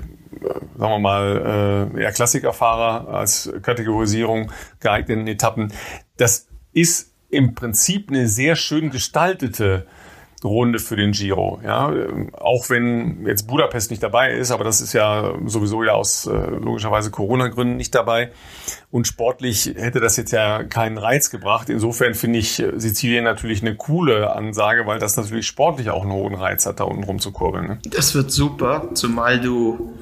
sagen 0.78 0.91
wir 0.91 0.99
mal, 0.99 1.91
äh, 1.95 2.01
eher 2.01 2.11
Klassikerfahrer 2.11 3.07
als 3.07 3.51
Kategorisierung 3.61 4.51
geeigneten 4.80 5.28
Etappen. 5.28 5.72
Das 6.18 6.47
ist 6.74 7.13
im 7.30 7.55
Prinzip 7.55 8.09
eine 8.09 8.28
sehr 8.28 8.55
schön 8.55 8.91
gestaltete 8.91 9.88
Runde 10.46 10.80
für 10.80 10.96
den 10.96 11.12
Giro. 11.12 11.60
Ja, 11.64 11.93
auch 12.34 12.70
wenn 12.70 13.26
jetzt 13.26 13.48
Budapest 13.48 13.91
nicht 13.91 14.04
dabei 14.04 14.32
ist, 14.34 14.52
aber 14.52 14.64
das 14.64 14.82
ist 14.82 14.93
ja 14.93 15.34
sowieso 15.46 15.84
ja 15.84 15.93
aus 15.93 16.28
äh, 16.28 16.32
logischerweise 16.32 17.12
Corona-Gründen 17.12 17.78
nicht 17.78 17.93
dabei. 17.93 18.32
Und 18.91 19.08
sportlich 19.08 19.74
hätte 19.76 20.00
das 20.00 20.18
jetzt 20.18 20.32
ja 20.32 20.64
keinen 20.64 20.98
Reiz 20.98 21.30
gebracht. 21.30 21.70
Insofern 21.70 22.14
finde 22.14 22.39
ich 22.39 22.60
äh, 22.60 22.72
Sizilien 22.78 23.24
natürlich 23.24 23.62
eine 23.62 23.76
coole 23.76 24.34
Ansage, 24.34 24.86
weil 24.86 25.00
das 25.00 25.18
natürlich 25.18 25.48
sportlich 25.48 25.89
auch 25.89 26.04
einen 26.04 26.14
hohen 26.14 26.36
Reiz 26.36 26.66
hat, 26.66 26.80
da 26.80 26.86
unten 26.86 27.04
rumzukurbeln. 27.04 27.68
Ne? 27.68 27.80
Das 27.84 28.16
wird 28.16 28.32
super, 28.32 28.89
zumal 28.93 29.39
du 29.39 29.93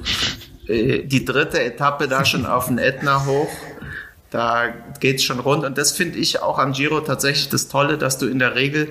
äh, 0.68 1.02
die 1.02 1.24
dritte 1.24 1.62
Etappe 1.62 2.08
da 2.08 2.24
schon 2.24 2.46
auf 2.46 2.68
den 2.68 2.78
Ätna 2.78 3.26
hoch 3.26 3.48
da 4.34 4.74
geht's 4.98 5.22
schon 5.22 5.38
rund. 5.38 5.64
Und 5.64 5.78
das 5.78 5.92
finde 5.92 6.18
ich 6.18 6.42
auch 6.42 6.58
am 6.58 6.72
Giro 6.72 7.00
tatsächlich 7.00 7.50
das 7.50 7.68
Tolle, 7.68 7.98
dass 7.98 8.18
du 8.18 8.26
in 8.26 8.40
der 8.40 8.56
Regel 8.56 8.88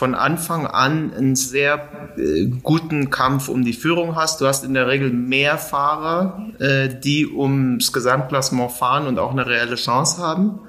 von 0.00 0.14
Anfang 0.14 0.66
an 0.66 1.12
einen 1.12 1.36
sehr 1.36 2.14
äh, 2.16 2.46
guten 2.62 3.10
Kampf 3.10 3.50
um 3.50 3.66
die 3.66 3.74
Führung 3.74 4.16
hast. 4.16 4.40
Du 4.40 4.46
hast 4.46 4.64
in 4.64 4.72
der 4.72 4.88
Regel 4.88 5.10
mehr 5.10 5.58
Fahrer, 5.58 6.42
äh, 6.58 6.88
die 6.88 7.26
ums 7.26 7.92
Gesamtklassement 7.92 8.72
fahren 8.72 9.06
und 9.06 9.18
auch 9.18 9.30
eine 9.30 9.44
reelle 9.44 9.74
Chance 9.74 10.22
haben. 10.22 10.60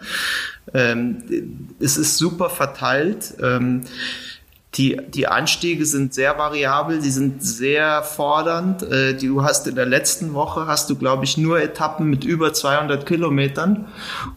Ähm, 0.73 1.69
es 1.79 1.95
ist 1.95 2.17
super 2.17 2.49
verteilt. 2.49 3.35
Ähm, 3.41 3.83
die, 4.75 4.97
die 5.09 5.27
Anstiege 5.27 5.85
sind 5.85 6.13
sehr 6.13 6.37
variabel, 6.37 7.01
die 7.01 7.09
sind 7.09 7.43
sehr 7.43 8.03
fordernd. 8.03 8.83
Äh, 8.83 9.15
du 9.15 9.43
hast 9.43 9.67
in 9.67 9.75
der 9.75 9.85
letzten 9.85 10.33
Woche, 10.33 10.65
hast 10.65 10.89
du, 10.89 10.95
glaube 10.95 11.25
ich, 11.25 11.37
nur 11.37 11.59
Etappen 11.59 12.09
mit 12.09 12.23
über 12.23 12.53
200 12.53 13.05
Kilometern. 13.05 13.89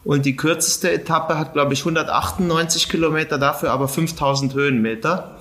Und 0.03 0.25
die 0.25 0.35
kürzeste 0.35 0.91
Etappe 0.91 1.39
hat, 1.39 1.53
glaube 1.53 1.73
ich, 1.73 1.79
198 1.79 2.89
Kilometer, 2.89 3.37
dafür 3.37 3.71
aber 3.71 3.87
5000 3.87 4.53
Höhenmeter. 4.53 5.37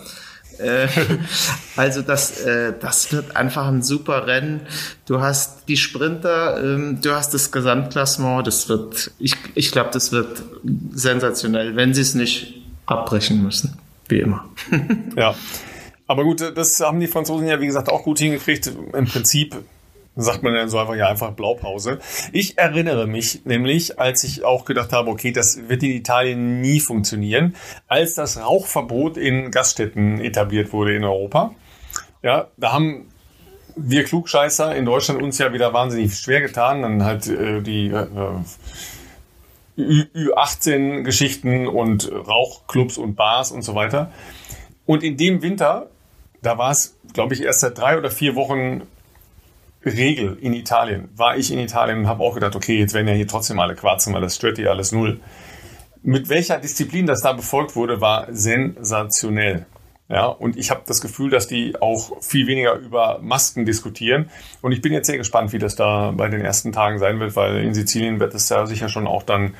Äh, 0.58 0.86
also 1.76 2.02
das, 2.02 2.42
äh, 2.42 2.72
das 2.80 3.12
wird 3.12 3.34
einfach 3.34 3.66
ein 3.66 3.82
super 3.82 4.28
Rennen. 4.28 4.60
Du 5.06 5.20
hast 5.20 5.66
die 5.66 5.76
Sprinter, 5.76 6.62
ähm, 6.62 7.00
du 7.02 7.12
hast 7.16 7.34
das 7.34 7.50
Gesamtklassement. 7.50 8.46
Das 8.46 8.68
wird, 8.68 9.10
ich, 9.18 9.34
ich 9.56 9.72
glaube, 9.72 9.90
das 9.92 10.12
wird 10.12 10.40
sensationell, 10.92 11.74
wenn 11.74 11.94
sie 11.94 12.02
es 12.02 12.14
nicht 12.14 12.62
abbrechen 12.86 13.42
müssen. 13.42 13.76
Wie 14.14 14.20
immer. 14.20 14.48
ja. 15.16 15.34
Aber 16.06 16.22
gut, 16.22 16.40
das 16.40 16.78
haben 16.78 17.00
die 17.00 17.08
Franzosen 17.08 17.48
ja, 17.48 17.60
wie 17.60 17.66
gesagt, 17.66 17.88
auch 17.90 18.04
gut 18.04 18.20
hingekriegt. 18.20 18.70
Im 18.92 19.06
Prinzip 19.06 19.56
sagt 20.14 20.44
man 20.44 20.54
dann 20.54 20.68
so 20.68 20.78
einfach, 20.78 20.94
ja, 20.94 21.08
einfach 21.08 21.32
Blaupause. 21.32 21.98
Ich 22.30 22.56
erinnere 22.56 23.08
mich 23.08 23.44
nämlich, 23.44 23.98
als 23.98 24.22
ich 24.22 24.44
auch 24.44 24.66
gedacht 24.66 24.92
habe, 24.92 25.10
okay, 25.10 25.32
das 25.32 25.68
wird 25.68 25.82
in 25.82 25.90
Italien 25.90 26.60
nie 26.60 26.78
funktionieren, 26.78 27.56
als 27.88 28.14
das 28.14 28.38
Rauchverbot 28.40 29.16
in 29.16 29.50
Gaststätten 29.50 30.20
etabliert 30.20 30.72
wurde 30.72 30.94
in 30.94 31.02
Europa. 31.02 31.52
Ja, 32.22 32.46
da 32.56 32.72
haben 32.72 33.08
wir 33.74 34.04
Klugscheißer 34.04 34.76
in 34.76 34.84
Deutschland 34.84 35.20
uns 35.20 35.38
ja 35.38 35.52
wieder 35.52 35.72
wahnsinnig 35.72 36.16
schwer 36.16 36.40
getan. 36.40 36.82
Dann 36.82 37.02
halt 37.04 37.26
äh, 37.26 37.62
die 37.62 37.88
äh, 37.88 38.06
Ü18-Geschichten 39.76 41.66
und 41.66 42.10
Rauchclubs 42.12 42.98
und 42.98 43.16
Bars 43.16 43.50
und 43.50 43.62
so 43.62 43.74
weiter. 43.74 44.10
Und 44.86 45.02
in 45.02 45.16
dem 45.16 45.42
Winter, 45.42 45.90
da 46.42 46.58
war 46.58 46.70
es, 46.70 46.96
glaube 47.12 47.34
ich, 47.34 47.42
erst 47.42 47.60
seit 47.60 47.78
drei 47.78 47.98
oder 47.98 48.10
vier 48.10 48.34
Wochen 48.36 48.82
Regel 49.84 50.38
in 50.40 50.54
Italien. 50.54 51.08
War 51.16 51.36
ich 51.36 51.52
in 51.52 51.58
Italien 51.58 52.00
und 52.00 52.08
habe 52.08 52.22
auch 52.22 52.34
gedacht, 52.34 52.56
okay, 52.56 52.78
jetzt 52.78 52.94
werden 52.94 53.08
ja 53.08 53.14
hier 53.14 53.28
trotzdem 53.28 53.58
alle 53.58 53.74
quarzen, 53.74 54.14
weil 54.14 54.22
das 54.22 54.36
stört 54.36 54.56
hier 54.56 54.70
alles 54.70 54.92
null. 54.92 55.20
Mit 56.02 56.28
welcher 56.28 56.58
Disziplin 56.58 57.06
das 57.06 57.22
da 57.22 57.32
befolgt 57.32 57.76
wurde, 57.76 58.00
war 58.00 58.26
sensationell. 58.30 59.66
Ja, 60.08 60.26
und 60.26 60.56
ich 60.58 60.70
habe 60.70 60.82
das 60.86 61.00
Gefühl, 61.00 61.30
dass 61.30 61.46
die 61.46 61.80
auch 61.80 62.22
viel 62.22 62.46
weniger 62.46 62.74
über 62.74 63.20
Masken 63.22 63.64
diskutieren. 63.64 64.28
Und 64.60 64.72
ich 64.72 64.82
bin 64.82 64.92
jetzt 64.92 65.06
sehr 65.06 65.16
gespannt, 65.16 65.52
wie 65.52 65.58
das 65.58 65.76
da 65.76 66.10
bei 66.10 66.28
den 66.28 66.42
ersten 66.42 66.72
Tagen 66.72 66.98
sein 66.98 67.20
wird, 67.20 67.36
weil 67.36 67.64
in 67.64 67.72
Sizilien 67.72 68.20
wird 68.20 68.34
es 68.34 68.48
ja 68.50 68.66
sicher 68.66 68.90
schon 68.90 69.06
auch 69.06 69.22
dann 69.22 69.54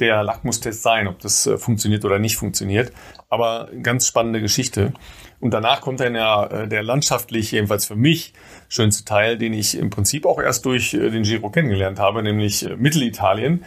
der 0.00 0.22
Lackmustest 0.22 0.82
sein, 0.82 1.06
ob 1.06 1.20
das 1.20 1.46
äh, 1.46 1.56
funktioniert 1.56 2.04
oder 2.04 2.18
nicht 2.18 2.36
funktioniert. 2.36 2.92
Aber 3.28 3.70
ganz 3.82 4.06
spannende 4.06 4.40
Geschichte. 4.40 4.92
Und 5.40 5.52
danach 5.54 5.80
kommt 5.80 6.00
dann 6.00 6.14
ja 6.14 6.46
äh, 6.46 6.68
der 6.68 6.82
landschaftlich, 6.82 7.52
jedenfalls 7.52 7.86
für 7.86 7.96
mich, 7.96 8.34
schönste 8.68 9.04
Teil, 9.04 9.38
den 9.38 9.52
ich 9.52 9.78
im 9.78 9.90
Prinzip 9.90 10.26
auch 10.26 10.40
erst 10.40 10.64
durch 10.66 10.94
äh, 10.94 11.10
den 11.10 11.22
Giro 11.22 11.48
kennengelernt 11.50 11.98
habe, 11.98 12.22
nämlich 12.22 12.68
Mittelitalien 12.76 13.64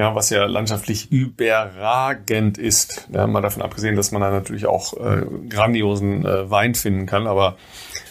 ja, 0.00 0.14
was 0.14 0.30
ja 0.30 0.46
landschaftlich 0.46 1.12
überragend 1.12 2.56
ist. 2.56 3.06
Ja, 3.12 3.26
mal 3.26 3.42
davon 3.42 3.62
abgesehen, 3.62 3.96
dass 3.96 4.12
man 4.12 4.22
da 4.22 4.30
natürlich 4.30 4.64
auch 4.64 4.94
äh, 4.94 5.26
grandiosen 5.50 6.24
äh, 6.24 6.50
Wein 6.50 6.74
finden 6.74 7.04
kann, 7.04 7.26
aber 7.26 7.58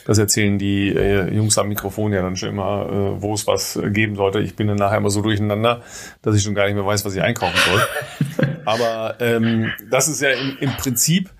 das 0.05 0.19
erzählen 0.19 0.59
die 0.59 0.89
äh, 0.89 1.33
Jungs 1.33 1.57
am 1.57 1.67
Mikrofon 1.67 2.13
ja 2.13 2.21
dann 2.21 2.35
schon 2.35 2.49
immer, 2.49 2.85
äh, 3.17 3.21
wo 3.23 3.33
es 3.33 3.47
was 3.47 3.79
geben 3.87 4.15
sollte. 4.15 4.39
Ich 4.39 4.55
bin 4.55 4.67
dann 4.67 4.77
nachher 4.77 4.99
immer 4.99 5.09
so 5.09 5.23
durcheinander, 5.23 5.81
dass 6.21 6.35
ich 6.35 6.43
schon 6.43 6.53
gar 6.53 6.65
nicht 6.65 6.75
mehr 6.75 6.85
weiß, 6.85 7.05
was 7.05 7.15
ich 7.15 7.23
einkaufen 7.23 7.57
soll. 7.71 8.47
aber 8.65 9.15
ähm, 9.19 9.71
das 9.89 10.09
ist 10.09 10.21
ja 10.21 10.29
im, 10.29 10.57
im 10.59 10.71
Prinzip 10.77 11.31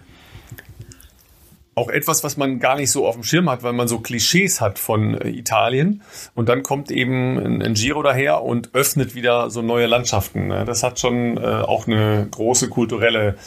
auch 1.80 1.90
etwas, 1.90 2.24
was 2.24 2.36
man 2.38 2.60
gar 2.60 2.76
nicht 2.76 2.92
so 2.92 3.08
auf 3.08 3.16
dem 3.16 3.24
Schirm 3.24 3.50
hat, 3.50 3.64
weil 3.64 3.74
man 3.74 3.88
so 3.88 4.00
Klischees 4.00 4.60
hat 4.60 4.78
von 4.78 5.16
äh, 5.16 5.30
Italien. 5.30 6.04
Und 6.36 6.50
dann 6.50 6.62
kommt 6.62 6.92
eben 6.92 7.38
ein, 7.62 7.74
Giro 7.74 8.04
daher 8.04 8.44
und 8.44 8.76
öffnet 8.76 9.16
wieder 9.16 9.50
so 9.50 9.62
neue 9.62 9.88
Landschaften. 9.88 10.48
Ne? 10.48 10.66
Das 10.66 10.84
hat 10.84 11.00
schon 11.00 11.38
äh, 11.38 11.42
auch 11.42 11.88
eine 11.88 12.28
große 12.30 12.70
kulturelle 12.70 13.38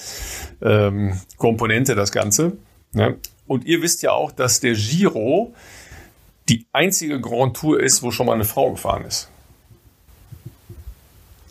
ähm, 0.63 1.21
Komponente, 1.37 1.95
das 1.95 2.11
Ganze. 2.11 2.57
Ne? 2.93 3.17
Und 3.47 3.67
ihr 3.67 3.83
wisst 3.83 4.03
ja 4.03 4.13
auch, 4.13 4.33
dass 4.33 4.61
der 4.61 4.75
Giro 4.75 5.55
die 6.49 6.67
einzige 6.73 7.21
Grand 7.21 7.57
Tour 7.57 7.81
ist, 7.81 8.03
wo 8.03 8.11
schon 8.11 8.27
mal 8.27 8.35
eine 8.35 8.45
Frau 8.45 8.71
gefahren 8.71 9.05
ist. 9.05 9.29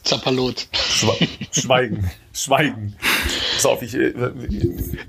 Zappalot. 0.04 0.68
Schweigen. 1.52 2.10
Schweigen. 2.34 2.96
Pass 3.62 3.72
auf, 3.72 3.82
ich. 3.82 3.94
Äh, 3.94 4.14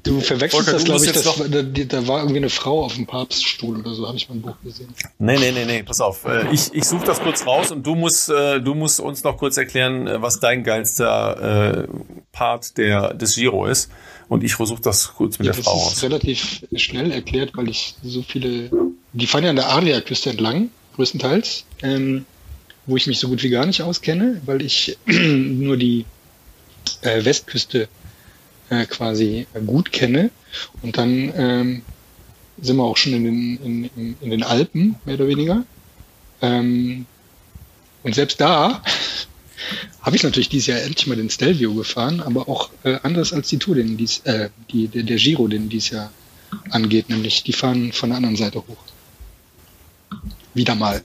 du 0.03 0.21
verwechselst 0.21 0.55
Volker, 0.55 0.73
das, 0.73 0.85
glaube 0.85 1.05
ich, 1.05 1.13
das, 1.13 1.25
da, 1.25 1.63
da, 1.63 2.07
war 2.07 2.21
irgendwie 2.21 2.39
eine 2.39 2.51
Frau 2.51 2.85
auf 2.85 2.95
dem 2.95 3.07
Papststuhl 3.07 3.79
oder 3.79 3.95
so, 3.95 4.07
habe 4.07 4.17
ich 4.17 4.29
mal 4.29 4.37
ein 4.37 4.43
Buch 4.43 4.57
gesehen. 4.63 4.95
Nee, 5.19 5.39
nee, 5.39 5.53
nee, 5.53 5.65
nee, 5.65 5.83
pass 5.83 6.01
auf. 6.01 6.25
Äh, 6.25 6.53
ich, 6.53 6.73
ich 6.73 6.85
suche 6.85 7.05
das 7.05 7.21
kurz 7.21 7.47
raus 7.47 7.71
und 7.71 7.87
du 7.87 7.95
musst, 7.95 8.29
äh, 8.29 8.61
du 8.61 8.75
musst 8.75 9.01
uns 9.01 9.25
noch 9.25 9.39
kurz 9.39 9.57
erklären, 9.57 10.09
was 10.23 10.41
dein 10.41 10.65
geilster 10.65 11.85
äh, 11.85 11.89
Part 12.33 12.79
der, 12.79 13.15
des 13.15 13.35
Giro 13.35 13.67
ist. 13.67 13.91
Und 14.29 14.45
ich 14.45 14.55
versuche 14.55 14.81
das 14.81 15.13
kurz 15.15 15.39
mit 15.39 15.47
ja, 15.47 15.53
der 15.53 15.63
Frau 15.63 15.73
aus. 15.73 15.85
Das 15.91 15.95
ist 15.95 16.03
relativ 16.05 16.67
schnell 16.75 17.13
erklärt, 17.13 17.51
weil 17.55 17.69
ich 17.69 17.95
so 18.03 18.23
viele. 18.23 18.71
Die 19.13 19.27
fahren 19.27 19.45
ja 19.45 19.51
an 19.51 19.57
der 19.57 19.69
Adriaküste 19.69 20.31
entlang, 20.31 20.71
größtenteils. 20.97 21.65
Ähm, 21.83 22.25
wo 22.87 22.97
ich 22.97 23.07
mich 23.07 23.19
so 23.19 23.29
gut 23.29 23.43
wie 23.43 23.51
gar 23.51 23.67
nicht 23.67 23.83
auskenne, 23.83 24.41
weil 24.45 24.63
ich 24.63 24.99
nur 25.07 25.77
die 25.77 26.05
äh, 27.03 27.25
Westküste 27.25 27.89
äh, 28.73 28.87
quasi 28.87 29.47
gut 29.67 29.93
kenne. 29.93 30.31
Und 30.83 30.97
dann 30.97 31.33
ähm, 31.37 31.83
sind 32.61 32.77
wir 32.77 32.85
auch 32.85 32.97
schon 32.97 33.13
in 33.13 33.25
den, 33.25 33.91
in, 33.97 34.17
in, 34.21 34.31
den 34.31 34.43
Alpen, 34.43 34.97
mehr 35.05 35.17
oder 35.17 35.29
weniger. 35.29 35.65
Ähm, 36.41 37.07
und 38.03 38.15
selbst 38.15 38.41
da 38.41 38.83
habe 40.01 40.17
ich 40.17 40.23
natürlich 40.23 40.49
dieses 40.49 40.69
Jahr 40.69 40.81
endlich 40.81 41.07
mal 41.07 41.17
den 41.17 41.31
Stelvio 41.31 41.75
gefahren, 41.75 42.21
aber 42.21 42.49
auch 42.49 42.71
äh, 42.85 42.99
anders 43.03 43.33
als 43.33 43.49
die 43.49 43.59
Tour, 43.59 43.75
den 43.75 43.97
dies, 43.97 44.21
äh, 44.21 44.49
die, 44.71 44.89
der, 44.89 45.03
der 45.03 45.17
Giro, 45.17 45.49
den 45.49 45.69
dieses 45.69 45.91
Jahr 45.91 46.11
angeht, 46.71 47.11
nämlich 47.11 47.43
die 47.43 47.53
fahren 47.53 47.93
von 47.93 48.11
der 48.11 48.17
anderen 48.17 48.37
Seite 48.37 48.59
hoch. 48.59 48.85
Wieder 50.55 50.75
mal. 50.75 51.03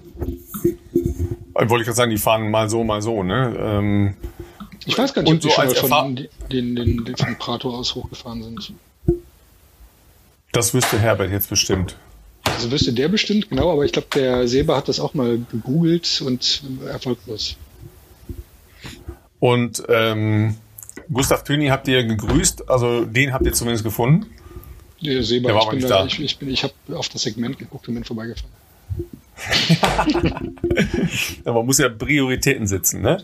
Wollte 1.54 1.78
ich 1.78 1.86
gerade 1.86 1.96
sagen, 1.96 2.12
die 2.12 2.18
fahren 2.18 2.50
mal 2.50 2.70
so, 2.70 2.84
mal 2.84 3.02
so, 3.02 3.24
ne? 3.24 3.56
Ähm, 3.60 4.14
ich 4.88 4.98
weiß 4.98 5.14
gar 5.14 5.22
nicht, 5.22 5.34
ob 5.34 5.40
die 5.42 5.50
so 5.50 5.76
schon 5.76 5.90
von 5.90 6.16
den, 6.16 6.28
den, 6.52 6.76
den, 6.76 7.06
den 7.06 7.16
von 7.18 7.38
Prato 7.38 7.70
aus 7.70 7.94
hochgefahren 7.96 8.44
sind. 8.44 8.74
Das 10.54 10.74
wüsste 10.74 10.98
Herbert 10.98 11.32
jetzt 11.32 11.50
bestimmt. 11.50 11.96
Also 12.46 12.72
wüsste 12.72 12.94
der 12.94 13.10
bestimmt, 13.10 13.50
genau, 13.50 13.72
aber 13.72 13.84
ich 13.84 13.92
glaube, 13.92 14.08
der 14.16 14.48
Seba 14.48 14.78
hat 14.78 14.88
das 14.88 15.00
auch 15.00 15.14
mal 15.14 15.40
gegoogelt 15.52 16.22
und 16.26 16.64
erfolglos. 16.88 17.58
Und 19.40 19.84
ähm, 19.90 20.56
Gustav 21.12 21.44
Tüni 21.44 21.68
habt 21.68 21.88
ihr 21.88 22.04
gegrüßt, 22.04 22.70
also 22.70 23.06
den 23.06 23.34
habt 23.34 23.46
ihr 23.46 23.54
zumindest 23.54 23.84
gefunden. 23.84 24.26
Der 25.02 25.22
Seba, 25.24 25.52
der 25.52 25.62
ich, 25.62 25.70
bin 25.70 25.80
da, 25.82 26.06
ich, 26.06 26.20
ich, 26.20 26.42
ich 26.42 26.64
habe 26.64 26.74
auf 26.94 27.10
das 27.10 27.22
Segment 27.22 27.60
geguckt 27.60 27.88
und 27.88 27.94
bin 27.94 28.04
vorbeigefahren. 28.04 28.52
ja, 31.46 31.54
man 31.54 31.66
muss 31.66 31.78
ja 31.78 31.90
Prioritäten 31.90 32.66
setzen, 32.66 33.02
ne? 33.02 33.24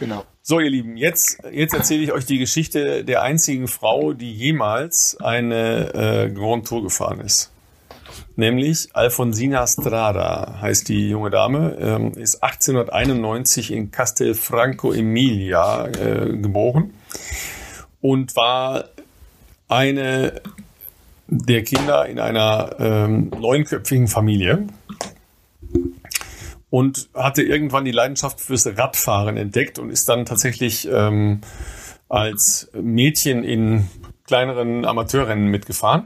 Genau. 0.00 0.24
So, 0.42 0.60
ihr 0.60 0.70
Lieben, 0.70 0.96
jetzt, 0.96 1.38
jetzt 1.52 1.74
erzähle 1.74 2.02
ich 2.04 2.12
euch 2.12 2.24
die 2.24 2.38
Geschichte 2.38 3.04
der 3.04 3.22
einzigen 3.22 3.68
Frau, 3.68 4.14
die 4.14 4.32
jemals 4.32 5.16
eine 5.20 5.94
äh, 5.94 6.30
Grand 6.30 6.66
Tour 6.66 6.82
gefahren 6.82 7.20
ist. 7.20 7.50
Nämlich 8.36 8.88
Alfonsina 8.94 9.66
Strada 9.66 10.58
heißt 10.62 10.88
die 10.88 11.10
junge 11.10 11.30
Dame, 11.30 11.76
ähm, 11.80 12.12
ist 12.12 12.42
1891 12.42 13.72
in 13.72 13.90
Castelfranco 13.90 14.92
Emilia 14.92 15.88
äh, 15.88 16.36
geboren 16.36 16.94
und 18.00 18.36
war 18.36 18.84
eine 19.68 20.40
der 21.26 21.62
Kinder 21.62 22.06
in 22.06 22.20
einer 22.20 22.76
ähm, 22.78 23.30
neunköpfigen 23.38 24.08
Familie 24.08 24.66
und 26.70 27.08
hatte 27.14 27.42
irgendwann 27.42 27.84
die 27.84 27.92
Leidenschaft 27.92 28.40
fürs 28.40 28.66
Radfahren 28.66 29.36
entdeckt 29.36 29.78
und 29.78 29.90
ist 29.90 30.08
dann 30.08 30.26
tatsächlich 30.26 30.88
ähm, 30.90 31.40
als 32.08 32.70
Mädchen 32.74 33.44
in 33.44 33.88
kleineren 34.26 34.84
Amateurrennen 34.84 35.48
mitgefahren. 35.48 36.04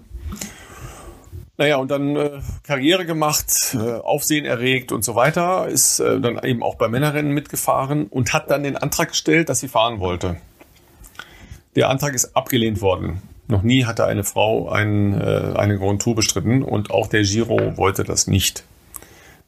Naja, 1.58 1.76
und 1.76 1.90
dann 1.90 2.16
äh, 2.16 2.40
Karriere 2.62 3.04
gemacht, 3.04 3.74
äh, 3.74 4.00
Aufsehen 4.00 4.44
erregt 4.44 4.90
und 4.90 5.04
so 5.04 5.14
weiter, 5.14 5.68
ist 5.68 6.00
äh, 6.00 6.20
dann 6.20 6.42
eben 6.42 6.62
auch 6.62 6.76
bei 6.76 6.88
Männerrennen 6.88 7.32
mitgefahren 7.32 8.06
und 8.06 8.32
hat 8.32 8.50
dann 8.50 8.62
den 8.62 8.76
Antrag 8.76 9.10
gestellt, 9.10 9.48
dass 9.48 9.60
sie 9.60 9.68
fahren 9.68 10.00
wollte. 10.00 10.36
Der 11.76 11.88
Antrag 11.88 12.14
ist 12.14 12.36
abgelehnt 12.36 12.80
worden. 12.80 13.22
Noch 13.48 13.62
nie 13.62 13.84
hatte 13.84 14.06
eine 14.06 14.24
Frau 14.24 14.70
einen, 14.70 15.20
äh, 15.20 15.52
eine 15.56 15.78
Grand 15.78 16.00
Tour 16.00 16.14
bestritten 16.14 16.62
und 16.62 16.90
auch 16.90 17.06
der 17.06 17.22
Giro 17.22 17.76
wollte 17.76 18.02
das 18.02 18.26
nicht. 18.26 18.64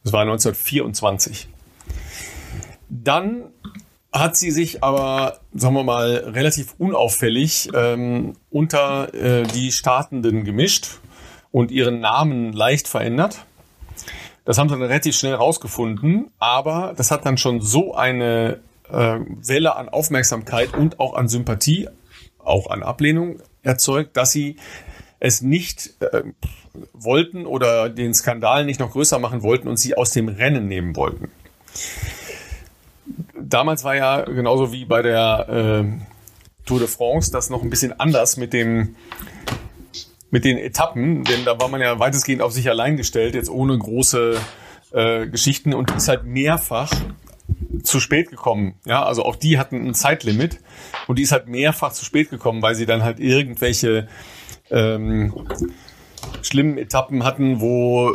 Das 0.05 0.13
war 0.13 0.21
1924. 0.21 1.49
Dann 2.89 3.51
hat 4.13 4.37
sie 4.37 4.53
sich 4.53 4.85
aber, 4.85 5.41
sagen 5.55 5.75
wir 5.75 5.83
mal, 5.83 6.17
relativ 6.17 6.75
unauffällig 6.79 7.71
ähm, 7.75 8.35
unter 8.51 9.13
äh, 9.13 9.43
die 9.43 9.73
Startenden 9.73 10.45
gemischt 10.45 11.01
und 11.51 11.73
ihren 11.73 12.01
Namen 12.01 12.53
leicht 12.53 12.87
verändert. 12.87 13.45
Das 14.45 14.59
haben 14.59 14.69
sie 14.69 14.75
dann 14.75 14.83
relativ 14.83 15.17
schnell 15.17 15.35
rausgefunden, 15.35 16.31
aber 16.39 16.95
das 16.97 17.11
hat 17.11 17.25
dann 17.27 17.39
schon 17.39 17.61
so 17.61 17.95
eine 17.95 18.61
äh, 18.89 19.19
Welle 19.19 19.75
an 19.75 19.89
Aufmerksamkeit 19.89 20.75
und 20.75 21.01
auch 21.01 21.15
an 21.15 21.29
Sympathie, 21.29 21.89
auch 22.39 22.71
an 22.71 22.83
Ablehnung 22.83 23.39
erzeugt, 23.63 24.17
dass 24.17 24.31
sie 24.31 24.57
es 25.25 25.41
nicht 25.41 25.95
äh, 26.01 26.23
wollten 26.93 27.47
oder 27.47 27.89
den 27.89 28.13
Skandal 28.13 28.67
nicht 28.67 28.79
noch 28.79 28.93
größer 28.93 29.19
machen 29.19 29.43
wollten 29.43 29.69
und 29.69 29.79
sie 29.79 29.97
aus 29.97 30.11
dem 30.11 30.29
Rennen 30.29 30.69
nehmen 30.69 30.97
wollten. 30.97 31.31
Damals 33.35 33.85
war 33.85 33.97
ja 33.97 34.21
genauso 34.21 34.71
wie 34.71 34.85
bei 34.85 35.01
der 35.01 35.49
äh, 35.49 35.85
Tour 36.67 36.79
de 36.79 36.89
France 36.89 37.33
das 37.33 37.49
noch 37.49 37.63
ein 37.63 37.71
bisschen 37.71 37.99
anders 37.99 38.37
mit 38.37 38.53
dem 38.53 38.97
mit 40.31 40.45
den 40.45 40.59
Etappen, 40.59 41.25
denn 41.25 41.45
da 41.47 41.59
war 41.59 41.69
man 41.69 41.81
ja 41.81 41.99
weitestgehend 41.99 42.43
auf 42.43 42.53
sich 42.53 42.69
allein 42.69 42.99
gestellt, 42.99 43.35
jetzt 43.35 43.49
ohne 43.49 43.79
große 43.79 44.37
äh, 44.93 45.27
Geschichten 45.29 45.73
und 45.73 45.91
ist 45.93 46.09
halt 46.09 46.25
mehrfach 46.25 46.93
zu 47.83 47.99
spät 47.99 48.31
gekommen. 48.31 48.75
Ja, 48.85 49.05
also 49.05 49.25
auch 49.25 49.37
die 49.37 49.59
hatten 49.59 49.87
ein 49.87 49.95
Zeitlimit 49.95 50.61
und 51.07 51.19
die 51.19 51.23
ist 51.23 51.33
halt 51.33 51.49
mehrfach 51.49 51.93
zu 51.93 52.05
spät 52.05 52.29
gekommen, 52.29 52.61
weil 52.61 52.75
sie 52.75 52.85
dann 52.85 53.05
halt 53.05 53.21
irgendwelche 53.21 54.09
ähm, 54.75 55.33
schlimmen 56.43 56.77
Etappen 56.77 57.25
hatten, 57.25 57.61
wo 57.61 58.13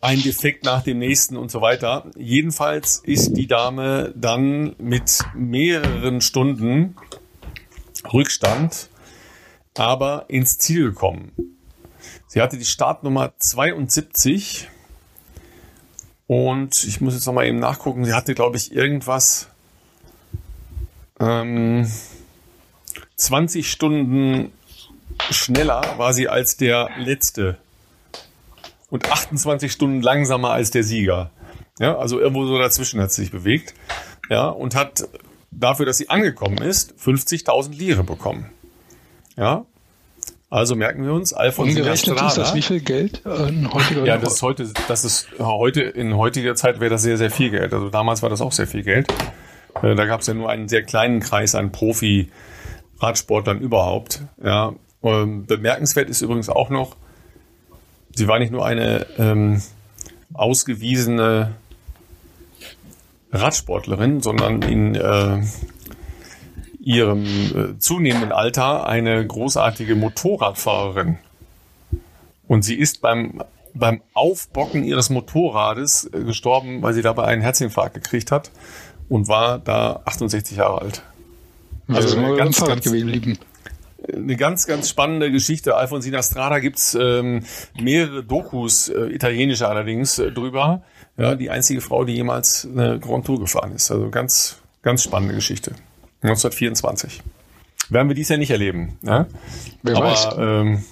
ein 0.00 0.22
Defekt 0.22 0.64
nach 0.64 0.82
dem 0.82 0.98
nächsten 0.98 1.36
und 1.36 1.50
so 1.50 1.60
weiter. 1.60 2.10
Jedenfalls 2.16 3.02
ist 3.04 3.36
die 3.36 3.48
Dame 3.48 4.14
dann 4.16 4.76
mit 4.78 5.24
mehreren 5.34 6.20
Stunden 6.20 6.96
Rückstand 8.12 8.88
aber 9.76 10.24
ins 10.28 10.58
Ziel 10.58 10.90
gekommen. 10.90 11.32
Sie 12.26 12.42
hatte 12.42 12.58
die 12.58 12.64
Startnummer 12.64 13.32
72 13.38 14.68
und 16.26 16.84
ich 16.84 17.00
muss 17.00 17.14
jetzt 17.14 17.26
nochmal 17.26 17.46
eben 17.46 17.58
nachgucken, 17.58 18.04
sie 18.04 18.12
hatte, 18.12 18.34
glaube 18.34 18.56
ich, 18.56 18.72
irgendwas 18.72 19.48
ähm, 21.20 21.90
20 23.16 23.70
Stunden 23.70 24.52
schneller 25.30 25.82
war 25.96 26.12
sie 26.12 26.28
als 26.28 26.56
der 26.56 26.90
letzte 26.98 27.58
und 28.90 29.10
28 29.10 29.70
Stunden 29.70 30.02
langsamer 30.02 30.50
als 30.50 30.70
der 30.70 30.82
Sieger. 30.82 31.30
Ja, 31.78 31.96
also 31.98 32.18
irgendwo 32.18 32.46
so 32.46 32.58
dazwischen 32.58 33.00
hat 33.00 33.12
sie 33.12 33.22
sich 33.22 33.30
bewegt. 33.30 33.74
Ja, 34.30 34.48
und 34.48 34.74
hat 34.74 35.08
dafür, 35.50 35.86
dass 35.86 35.98
sie 35.98 36.08
angekommen 36.10 36.58
ist, 36.58 36.94
50.000 37.02 37.76
Lire 37.76 38.04
bekommen. 38.04 38.50
Ja, 39.36 39.64
also 40.50 40.76
merken 40.76 41.04
wir 41.04 41.12
uns, 41.12 41.34
Alfons 41.34 41.76
Umgerechnet 41.76 42.20
ist 42.22 42.38
das 42.38 42.54
wie 42.54 42.62
viel 42.62 42.80
Geld 42.80 43.22
in 43.24 43.70
heutiger 43.72 44.04
Ja, 44.04 44.16
das 44.16 44.34
ist 44.34 44.42
heute, 44.42 44.70
das 44.88 45.04
ist 45.04 45.28
heute, 45.38 45.82
in 45.82 46.16
heutiger 46.16 46.54
Zeit 46.54 46.80
wäre 46.80 46.90
das 46.90 47.02
sehr, 47.02 47.18
sehr 47.18 47.30
viel 47.30 47.50
Geld. 47.50 47.74
Also 47.74 47.90
damals 47.90 48.22
war 48.22 48.30
das 48.30 48.40
auch 48.40 48.52
sehr 48.52 48.66
viel 48.66 48.82
Geld. 48.82 49.12
Äh, 49.82 49.94
da 49.94 50.06
gab 50.06 50.22
es 50.22 50.26
ja 50.26 50.32
nur 50.32 50.48
einen 50.48 50.68
sehr 50.68 50.82
kleinen 50.82 51.20
Kreis 51.20 51.54
an 51.54 51.70
Profi-Radsportlern 51.70 53.60
überhaupt. 53.60 54.22
Ja, 54.42 54.72
ähm, 55.02 55.46
bemerkenswert 55.46 56.08
ist 56.10 56.22
übrigens 56.22 56.48
auch 56.48 56.70
noch, 56.70 56.96
sie 58.14 58.28
war 58.28 58.38
nicht 58.38 58.52
nur 58.52 58.64
eine 58.64 59.06
ähm, 59.18 59.62
ausgewiesene 60.34 61.54
Radsportlerin, 63.32 64.20
sondern 64.20 64.62
in 64.62 64.94
äh, 64.94 65.42
ihrem 66.80 67.24
äh, 67.24 67.78
zunehmenden 67.78 68.32
Alter 68.32 68.86
eine 68.88 69.26
großartige 69.26 69.94
Motorradfahrerin. 69.94 71.18
Und 72.46 72.62
sie 72.62 72.74
ist 72.74 73.02
beim, 73.02 73.42
beim 73.74 74.00
Aufbocken 74.14 74.84
ihres 74.84 75.10
Motorrades 75.10 76.08
äh, 76.12 76.24
gestorben, 76.24 76.82
weil 76.82 76.94
sie 76.94 77.02
dabei 77.02 77.24
einen 77.24 77.42
Herzinfarkt 77.42 77.94
gekriegt 77.94 78.32
hat 78.32 78.50
und 79.08 79.28
war 79.28 79.58
da 79.58 80.00
68 80.06 80.56
Jahre 80.56 80.80
alt. 80.80 81.02
Also, 81.88 82.18
also 82.18 82.36
ganz, 82.36 82.64
ganz, 82.64 82.84
gewesen, 82.84 83.38
eine 84.12 84.36
ganz, 84.36 84.66
ganz 84.66 84.88
spannende 84.88 85.30
Geschichte. 85.30 85.76
Alfonsina 85.76 86.22
Strada 86.22 86.58
gibt's 86.58 86.96
ähm, 86.98 87.44
mehrere 87.80 88.24
Dokus, 88.24 88.88
äh, 88.88 89.06
italienische 89.06 89.68
allerdings, 89.68 90.18
äh, 90.18 90.32
drüber. 90.32 90.82
Ja, 91.16 91.34
die 91.34 91.50
einzige 91.50 91.80
Frau, 91.80 92.04
die 92.04 92.14
jemals 92.14 92.66
eine 92.70 93.00
Grand 93.00 93.26
Tour 93.26 93.40
gefahren 93.40 93.72
ist. 93.74 93.90
Also 93.90 94.08
ganz, 94.08 94.58
Ganz 94.82 95.02
spannende 95.02 95.34
Geschichte. 95.34 95.72
1924. 96.22 97.22
Werden 97.90 98.08
wir 98.08 98.14
dies 98.14 98.28
ja 98.28 98.36
nicht 98.36 98.50
erleben. 98.50 98.98
Ne? 99.02 99.26
Wer 99.82 99.96
Aber, 99.96 100.06
weiß. 100.06 100.28
Ähm, 100.38 100.84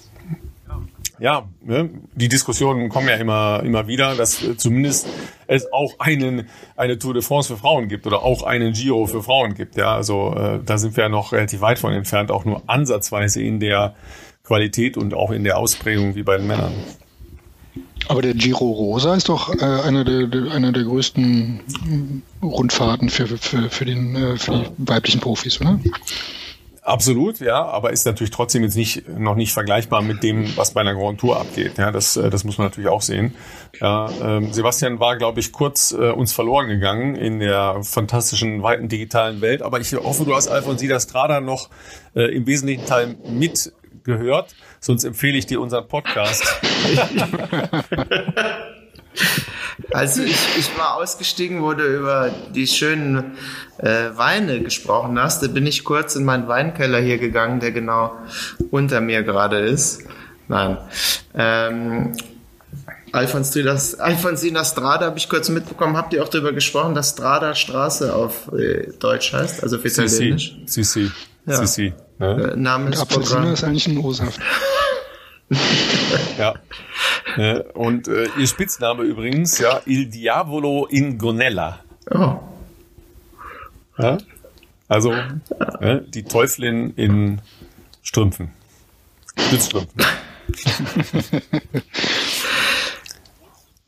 ja, 1.18 1.48
ne, 1.62 1.90
die 2.14 2.28
Diskussionen 2.28 2.88
kommen 2.88 3.08
ja 3.08 3.14
immer, 3.14 3.62
immer 3.64 3.86
wieder, 3.86 4.14
dass 4.14 4.42
äh, 4.42 4.56
zumindest 4.56 5.08
es 5.46 5.72
auch 5.72 5.94
einen, 5.98 6.48
eine 6.76 6.98
Tour 6.98 7.14
de 7.14 7.22
France 7.22 7.52
für 7.52 7.58
Frauen 7.58 7.88
gibt 7.88 8.06
oder 8.06 8.22
auch 8.22 8.42
einen 8.42 8.72
Giro 8.72 9.06
für 9.06 9.22
Frauen 9.22 9.54
gibt. 9.54 9.76
Ja, 9.76 9.94
also 9.94 10.34
äh, 10.34 10.60
da 10.64 10.78
sind 10.78 10.96
wir 10.96 11.04
ja 11.04 11.08
noch 11.08 11.32
relativ 11.32 11.60
weit 11.60 11.78
von 11.78 11.92
entfernt, 11.92 12.30
auch 12.30 12.44
nur 12.44 12.62
ansatzweise 12.66 13.42
in 13.42 13.60
der 13.60 13.94
Qualität 14.44 14.96
und 14.96 15.14
auch 15.14 15.30
in 15.30 15.44
der 15.44 15.58
Ausprägung 15.58 16.14
wie 16.14 16.22
bei 16.22 16.36
den 16.36 16.46
Männern. 16.46 16.72
Aber 18.08 18.22
der 18.22 18.34
Giro 18.34 18.70
Rosa 18.70 19.14
ist 19.14 19.28
doch 19.28 19.52
äh, 19.52 19.64
einer, 19.64 20.04
der, 20.04 20.26
der, 20.26 20.52
einer 20.52 20.70
der 20.70 20.84
größten 20.84 22.22
Rundfahrten 22.42 23.10
für, 23.10 23.26
für, 23.26 23.68
für, 23.68 23.84
den, 23.84 24.14
äh, 24.14 24.36
für 24.36 24.52
die 24.52 24.64
weiblichen 24.78 25.20
Profis, 25.20 25.60
oder? 25.60 25.80
Absolut, 26.86 27.40
ja, 27.40 27.64
aber 27.64 27.90
ist 27.90 28.06
natürlich 28.06 28.30
trotzdem 28.30 28.62
jetzt 28.62 28.76
nicht 28.76 29.08
noch 29.08 29.34
nicht 29.34 29.52
vergleichbar 29.52 30.02
mit 30.02 30.22
dem, 30.22 30.56
was 30.56 30.70
bei 30.70 30.82
einer 30.82 30.94
Grand 30.94 31.18
Tour 31.18 31.36
abgeht. 31.40 31.78
Ja, 31.78 31.90
das, 31.90 32.16
äh, 32.16 32.30
das 32.30 32.44
muss 32.44 32.58
man 32.58 32.68
natürlich 32.68 32.88
auch 32.88 33.02
sehen. 33.02 33.34
Ja, 33.80 34.08
ähm, 34.22 34.52
Sebastian 34.52 35.00
war, 35.00 35.16
glaube 35.16 35.40
ich, 35.40 35.50
kurz 35.50 35.90
äh, 35.90 36.12
uns 36.12 36.32
verloren 36.32 36.68
gegangen 36.68 37.16
in 37.16 37.40
der 37.40 37.82
fantastischen 37.82 38.62
weiten 38.62 38.88
digitalen 38.88 39.40
Welt. 39.40 39.62
Aber 39.62 39.80
ich 39.80 39.92
hoffe, 39.94 40.24
du 40.24 40.36
hast 40.36 40.46
Alfonsina 40.46 41.00
Strada 41.00 41.40
noch 41.40 41.70
äh, 42.14 42.32
im 42.32 42.46
wesentlichen 42.46 42.86
Teil 42.86 43.16
mitgehört. 43.28 44.54
Sonst 44.78 45.02
empfehle 45.02 45.36
ich 45.36 45.46
dir 45.46 45.60
unseren 45.60 45.88
Podcast. 45.88 46.44
Also 49.96 50.22
ich, 50.22 50.36
ich 50.58 50.76
war 50.76 50.96
ausgestiegen, 50.96 51.62
wo 51.62 51.72
du 51.72 51.82
über 51.82 52.30
die 52.54 52.66
schönen 52.66 53.32
äh, 53.78 54.10
Weine 54.14 54.60
gesprochen 54.60 55.18
hast. 55.18 55.42
Da 55.42 55.46
bin 55.46 55.66
ich 55.66 55.84
kurz 55.84 56.16
in 56.16 56.26
meinen 56.26 56.48
Weinkeller 56.48 57.00
hier 57.00 57.16
gegangen, 57.16 57.60
der 57.60 57.72
genau 57.72 58.12
unter 58.70 59.00
mir 59.00 59.22
gerade 59.22 59.58
ist. 59.58 60.02
Nein. 60.48 60.76
Ähm, 61.34 62.12
Alfonsina 63.10 64.64
Strada 64.66 65.06
habe 65.06 65.16
ich 65.16 65.30
kurz 65.30 65.48
mitbekommen. 65.48 65.96
Habt 65.96 66.12
ihr 66.12 66.22
auch 66.22 66.28
darüber 66.28 66.52
gesprochen, 66.52 66.94
dass 66.94 67.12
Strada 67.12 67.54
Straße 67.54 68.14
auf 68.14 68.52
äh, 68.52 68.92
Deutsch 68.98 69.32
heißt, 69.32 69.62
also 69.62 69.78
für 69.78 69.88
Italienisch? 69.88 70.58
Sissi. 70.66 71.10
Ja. 71.46 71.56
Sissi. 71.56 71.94
Ne? 72.18 72.52
Äh, 72.52 72.56
Name 72.56 72.90
ist 72.90 73.16
ist 73.16 73.64
eigentlich 73.64 73.86
ein 73.86 73.96
O-Saft. 73.96 74.38
Ja. 76.38 76.54
Ne? 77.36 77.62
Und 77.74 78.08
äh, 78.08 78.28
ihr 78.38 78.46
Spitzname 78.46 79.02
übrigens, 79.02 79.58
ja, 79.58 79.80
Il 79.86 80.06
Diavolo 80.06 80.86
in 80.86 81.18
Gonella. 81.18 81.80
Oh. 82.10 82.38
Ja? 83.98 84.18
Also 84.88 85.12
ne, 85.80 86.04
die 86.08 86.22
Teufelin 86.22 86.94
in 86.96 87.40
Strümpfen. 88.02 88.50
Stützstrümpfen. 89.38 90.02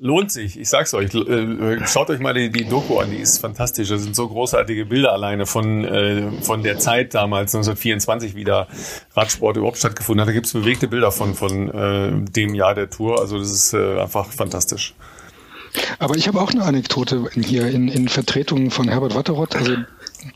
Lohnt 0.01 0.31
sich, 0.31 0.57
ich 0.61 0.69
sag's 0.69 0.95
euch. 0.95 1.13
Äh, 1.13 1.85
Schaut 1.89 2.09
euch 2.11 2.21
mal 2.21 2.33
die, 2.33 2.51
die 2.51 2.65
Doku 2.65 3.01
an, 3.01 3.11
die 3.11 3.17
ist 3.17 3.39
fantastisch. 3.41 3.89
Das 3.89 4.01
sind 4.01 4.15
so 4.15 4.29
großartige 4.29 4.87
Bilder 4.87 5.13
alleine 5.13 5.45
von, 5.45 5.85
äh, 5.85 6.31
von 6.41 6.63
der 6.63 6.79
Zeit 6.79 7.15
damals, 7.15 7.53
1924, 7.53 8.37
wie 8.37 8.45
da 8.45 8.69
Radsport 9.17 9.57
überhaupt 9.57 9.79
stattgefunden 9.79 10.21
hat. 10.21 10.29
Da 10.29 10.33
gibt's 10.33 10.53
bewegte 10.53 10.87
Bilder 10.87 11.11
von, 11.11 11.35
von 11.35 11.69
äh, 11.69 12.31
dem 12.31 12.55
Jahr 12.55 12.77
der 12.77 12.91
Tour. 12.91 13.19
Also 13.19 13.41
das 13.41 13.51
ist 13.51 13.73
äh, 13.73 14.01
einfach 14.01 14.31
fantastisch. 14.31 14.95
Aber 15.99 16.17
ich 16.17 16.29
habe 16.29 16.41
auch 16.41 16.53
eine 16.53 16.63
Anekdote 16.63 17.29
hier 17.35 17.67
in, 17.67 17.89
in 17.89 18.09
Vertretung 18.09 18.71
von 18.71 18.87
Herbert 18.87 19.17
Watteroth. 19.17 19.57
Also 19.57 19.75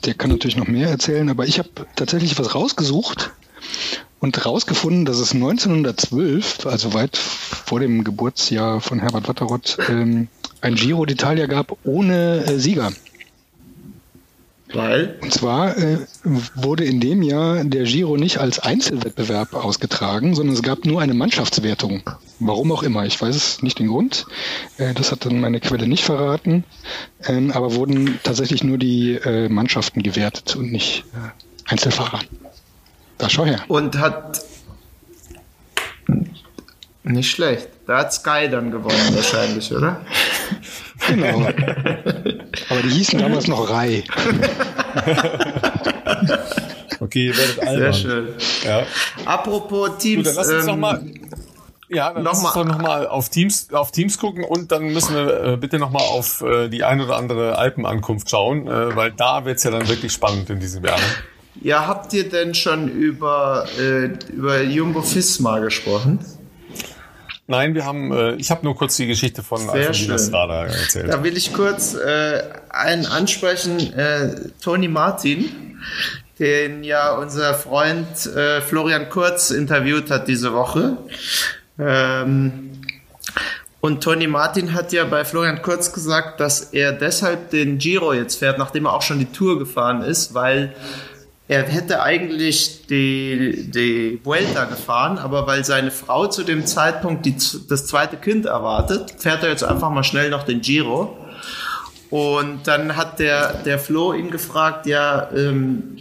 der 0.04 0.14
kann 0.14 0.30
natürlich 0.30 0.56
noch 0.56 0.66
mehr 0.66 0.88
erzählen, 0.88 1.28
aber 1.28 1.46
ich 1.46 1.60
habe 1.60 1.68
tatsächlich 1.94 2.36
was 2.36 2.56
rausgesucht 2.56 3.30
und 4.22 4.46
rausgefunden, 4.46 5.04
dass 5.04 5.18
es 5.18 5.34
1912, 5.34 6.66
also 6.66 6.94
weit 6.94 7.16
vor 7.16 7.80
dem 7.80 8.04
Geburtsjahr 8.04 8.80
von 8.80 9.00
Herbert 9.00 9.26
Watteroth, 9.26 9.78
ähm, 9.88 10.28
ein 10.60 10.76
Giro 10.76 11.02
d'Italia 11.02 11.48
gab 11.48 11.76
ohne 11.82 12.44
äh, 12.46 12.58
Sieger. 12.60 12.92
Weil? 14.72 15.18
Und 15.20 15.34
zwar 15.34 15.76
äh, 15.76 15.98
wurde 16.54 16.84
in 16.84 17.00
dem 17.00 17.22
Jahr 17.22 17.64
der 17.64 17.82
Giro 17.82 18.16
nicht 18.16 18.38
als 18.38 18.60
Einzelwettbewerb 18.60 19.54
ausgetragen, 19.54 20.36
sondern 20.36 20.54
es 20.54 20.62
gab 20.62 20.84
nur 20.86 21.02
eine 21.02 21.14
Mannschaftswertung. 21.14 22.08
Warum 22.38 22.70
auch 22.70 22.84
immer, 22.84 23.04
ich 23.04 23.20
weiß 23.20 23.34
es 23.34 23.62
nicht 23.62 23.80
den 23.80 23.88
Grund. 23.88 24.26
Äh, 24.78 24.94
das 24.94 25.10
hat 25.10 25.26
dann 25.26 25.40
meine 25.40 25.58
Quelle 25.58 25.88
nicht 25.88 26.04
verraten. 26.04 26.62
Ähm, 27.26 27.50
aber 27.50 27.74
wurden 27.74 28.20
tatsächlich 28.22 28.62
nur 28.62 28.78
die 28.78 29.14
äh, 29.14 29.48
Mannschaften 29.48 30.00
gewertet 30.00 30.54
und 30.54 30.70
nicht 30.70 31.06
äh, 31.12 31.70
Einzelfahrer. 31.70 32.20
Da 33.22 33.30
schau 33.30 33.46
her. 33.46 33.60
Und 33.68 33.98
hat. 33.98 34.42
Nicht 37.04 37.30
schlecht. 37.30 37.68
Da 37.86 37.98
hat 37.98 38.12
Sky 38.12 38.48
dann 38.50 38.70
gewonnen, 38.70 39.14
wahrscheinlich, 39.14 39.72
oder? 39.72 40.00
Genau. 41.08 41.40
aber 42.68 42.82
die 42.84 42.90
hießen 42.90 43.18
damals 43.18 43.48
noch 43.48 43.68
Rai. 43.68 44.04
Okay, 47.00 47.26
ihr 47.26 47.36
werdet 47.36 47.54
Sehr 47.56 47.68
albern. 47.68 47.94
schön. 47.94 48.28
Ja. 48.64 48.82
Apropos 49.24 49.88
Gut, 49.90 49.98
Teams. 49.98 50.24
dann 50.24 50.36
lass 50.36 50.48
uns 50.48 50.60
ähm, 50.62 50.66
noch 50.70 50.76
mal, 50.76 51.02
ja, 51.88 52.12
dann 52.12 52.22
noch 52.22 52.30
lass 52.32 52.44
uns 52.44 52.54
mal- 52.54 52.64
doch 52.64 52.64
noch 52.72 52.78
mal 52.80 53.06
auf 53.08 53.28
Teams, 53.28 53.72
auf 53.72 53.90
Teams 53.90 54.18
gucken 54.18 54.44
und 54.44 54.70
dann 54.70 54.84
müssen 54.92 55.16
wir 55.16 55.42
äh, 55.44 55.56
bitte 55.56 55.80
noch 55.80 55.90
mal 55.90 55.98
auf 56.02 56.42
äh, 56.42 56.68
die 56.68 56.84
ein 56.84 57.00
oder 57.00 57.16
andere 57.16 57.58
Alpenankunft 57.58 58.30
schauen, 58.30 58.68
äh, 58.68 58.94
weil 58.94 59.10
da 59.10 59.44
wird's 59.44 59.64
ja 59.64 59.72
dann 59.72 59.88
wirklich 59.88 60.12
spannend 60.12 60.48
in 60.50 60.60
diesem 60.60 60.84
Jahr. 60.84 60.96
Ne? 60.96 61.02
Ja, 61.60 61.86
habt 61.86 62.12
ihr 62.12 62.28
denn 62.28 62.54
schon 62.54 62.88
über, 62.88 63.66
äh, 63.78 64.06
über 64.32 64.62
Jumbo 64.62 65.02
Fisma 65.02 65.58
gesprochen? 65.58 66.18
Nein, 67.46 67.74
wir 67.74 67.84
haben, 67.84 68.12
äh, 68.12 68.34
ich 68.36 68.50
habe 68.50 68.64
nur 68.64 68.76
kurz 68.76 68.96
die 68.96 69.06
Geschichte 69.06 69.42
von 69.42 69.60
schön. 69.92 70.18
Strada 70.18 70.66
erzählt. 70.66 71.12
Da 71.12 71.22
will 71.22 71.36
ich 71.36 71.52
kurz 71.52 71.94
äh, 71.94 72.42
einen 72.70 73.04
ansprechen. 73.04 73.92
Äh, 73.92 74.50
Toni 74.62 74.88
Martin, 74.88 75.78
den 76.38 76.82
ja 76.84 77.14
unser 77.16 77.52
Freund 77.54 78.26
äh, 78.26 78.60
Florian 78.60 79.10
Kurz 79.10 79.50
interviewt 79.50 80.10
hat 80.10 80.28
diese 80.28 80.54
Woche. 80.54 80.96
Ähm, 81.78 82.70
und 83.80 84.02
Toni 84.02 84.28
Martin 84.28 84.72
hat 84.72 84.92
ja 84.92 85.04
bei 85.04 85.24
Florian 85.24 85.60
Kurz 85.60 85.92
gesagt, 85.92 86.38
dass 86.38 86.72
er 86.72 86.92
deshalb 86.92 87.50
den 87.50 87.78
Giro 87.78 88.12
jetzt 88.12 88.38
fährt, 88.38 88.56
nachdem 88.56 88.86
er 88.86 88.94
auch 88.94 89.02
schon 89.02 89.18
die 89.18 89.26
Tour 89.26 89.58
gefahren 89.58 90.02
ist, 90.02 90.34
weil 90.34 90.74
er 91.48 91.64
hätte 91.64 92.02
eigentlich 92.02 92.86
die, 92.86 93.70
die 93.70 94.20
Vuelta 94.22 94.64
gefahren, 94.64 95.18
aber 95.18 95.46
weil 95.46 95.64
seine 95.64 95.90
Frau 95.90 96.26
zu 96.26 96.44
dem 96.44 96.66
Zeitpunkt 96.66 97.26
die, 97.26 97.36
das 97.68 97.86
zweite 97.86 98.16
Kind 98.16 98.46
erwartet, 98.46 99.14
fährt 99.18 99.42
er 99.42 99.50
jetzt 99.50 99.64
einfach 99.64 99.90
mal 99.90 100.04
schnell 100.04 100.30
noch 100.30 100.44
den 100.44 100.60
Giro. 100.60 101.16
Und 102.10 102.68
dann 102.68 102.96
hat 102.96 103.18
der, 103.18 103.54
der 103.64 103.78
Flo 103.78 104.12
ihn 104.12 104.30
gefragt, 104.30 104.86
ja, 104.86 105.30
ähm, 105.34 105.96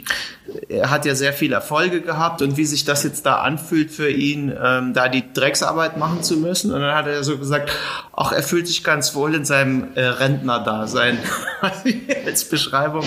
er 0.69 0.89
hat 0.89 1.05
ja 1.05 1.15
sehr 1.15 1.33
viel 1.33 1.53
Erfolge 1.53 2.01
gehabt 2.01 2.41
und 2.41 2.57
wie 2.57 2.65
sich 2.65 2.85
das 2.85 3.03
jetzt 3.03 3.25
da 3.25 3.37
anfühlt 3.37 3.91
für 3.91 4.09
ihn, 4.09 4.53
ähm, 4.61 4.93
da 4.93 5.09
die 5.09 5.33
Drecksarbeit 5.33 5.97
machen 5.97 6.23
zu 6.23 6.37
müssen. 6.37 6.71
Und 6.71 6.81
dann 6.81 6.95
hat 6.95 7.07
er 7.07 7.23
so 7.23 7.37
gesagt, 7.37 7.71
ach, 8.15 8.31
er 8.31 8.43
fühlt 8.43 8.67
sich 8.67 8.83
ganz 8.83 9.15
wohl 9.15 9.35
in 9.35 9.45
seinem 9.45 9.89
äh, 9.95 10.03
Rentner-Dasein. 10.03 11.17
Was 11.61 11.83
als 12.25 12.45
Beschreibung 12.45 13.05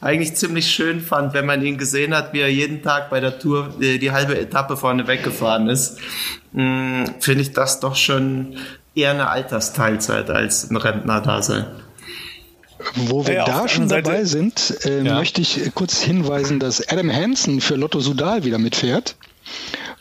eigentlich 0.00 0.34
ziemlich 0.34 0.70
schön 0.70 1.00
fand, 1.00 1.34
wenn 1.34 1.46
man 1.46 1.62
ihn 1.62 1.78
gesehen 1.78 2.14
hat, 2.14 2.32
wie 2.32 2.40
er 2.40 2.50
jeden 2.50 2.82
Tag 2.82 3.10
bei 3.10 3.20
der 3.20 3.38
Tour 3.38 3.74
äh, 3.80 3.98
die 3.98 4.10
halbe 4.10 4.38
Etappe 4.38 4.76
vorne 4.76 5.06
weggefahren 5.06 5.68
ist. 5.68 5.98
Mh, 6.52 7.06
Finde 7.20 7.42
ich 7.42 7.52
das 7.52 7.80
doch 7.80 7.96
schon 7.96 8.56
eher 8.94 9.10
eine 9.10 9.28
Altersteilzeit 9.28 10.30
als 10.30 10.70
ein 10.70 10.76
Rentner-Dasein. 10.76 11.66
Wo 12.94 13.26
wir 13.26 13.34
Ja, 13.34 13.44
da 13.44 13.68
schon 13.68 13.88
dabei 13.88 14.24
Seite- 14.24 14.26
sind, 14.26 14.78
äh, 14.84 15.02
Ja. 15.04 15.14
möchte 15.16 15.40
ich 15.40 15.60
kurz 15.74 16.00
hinweisen, 16.02 16.58
dass 16.60 16.86
Adam 16.88 17.10
Hansen 17.12 17.60
für 17.60 17.76
Lotto 17.76 18.00
Sudal 18.00 18.44
wieder 18.44 18.58
mitfährt. 18.58 19.16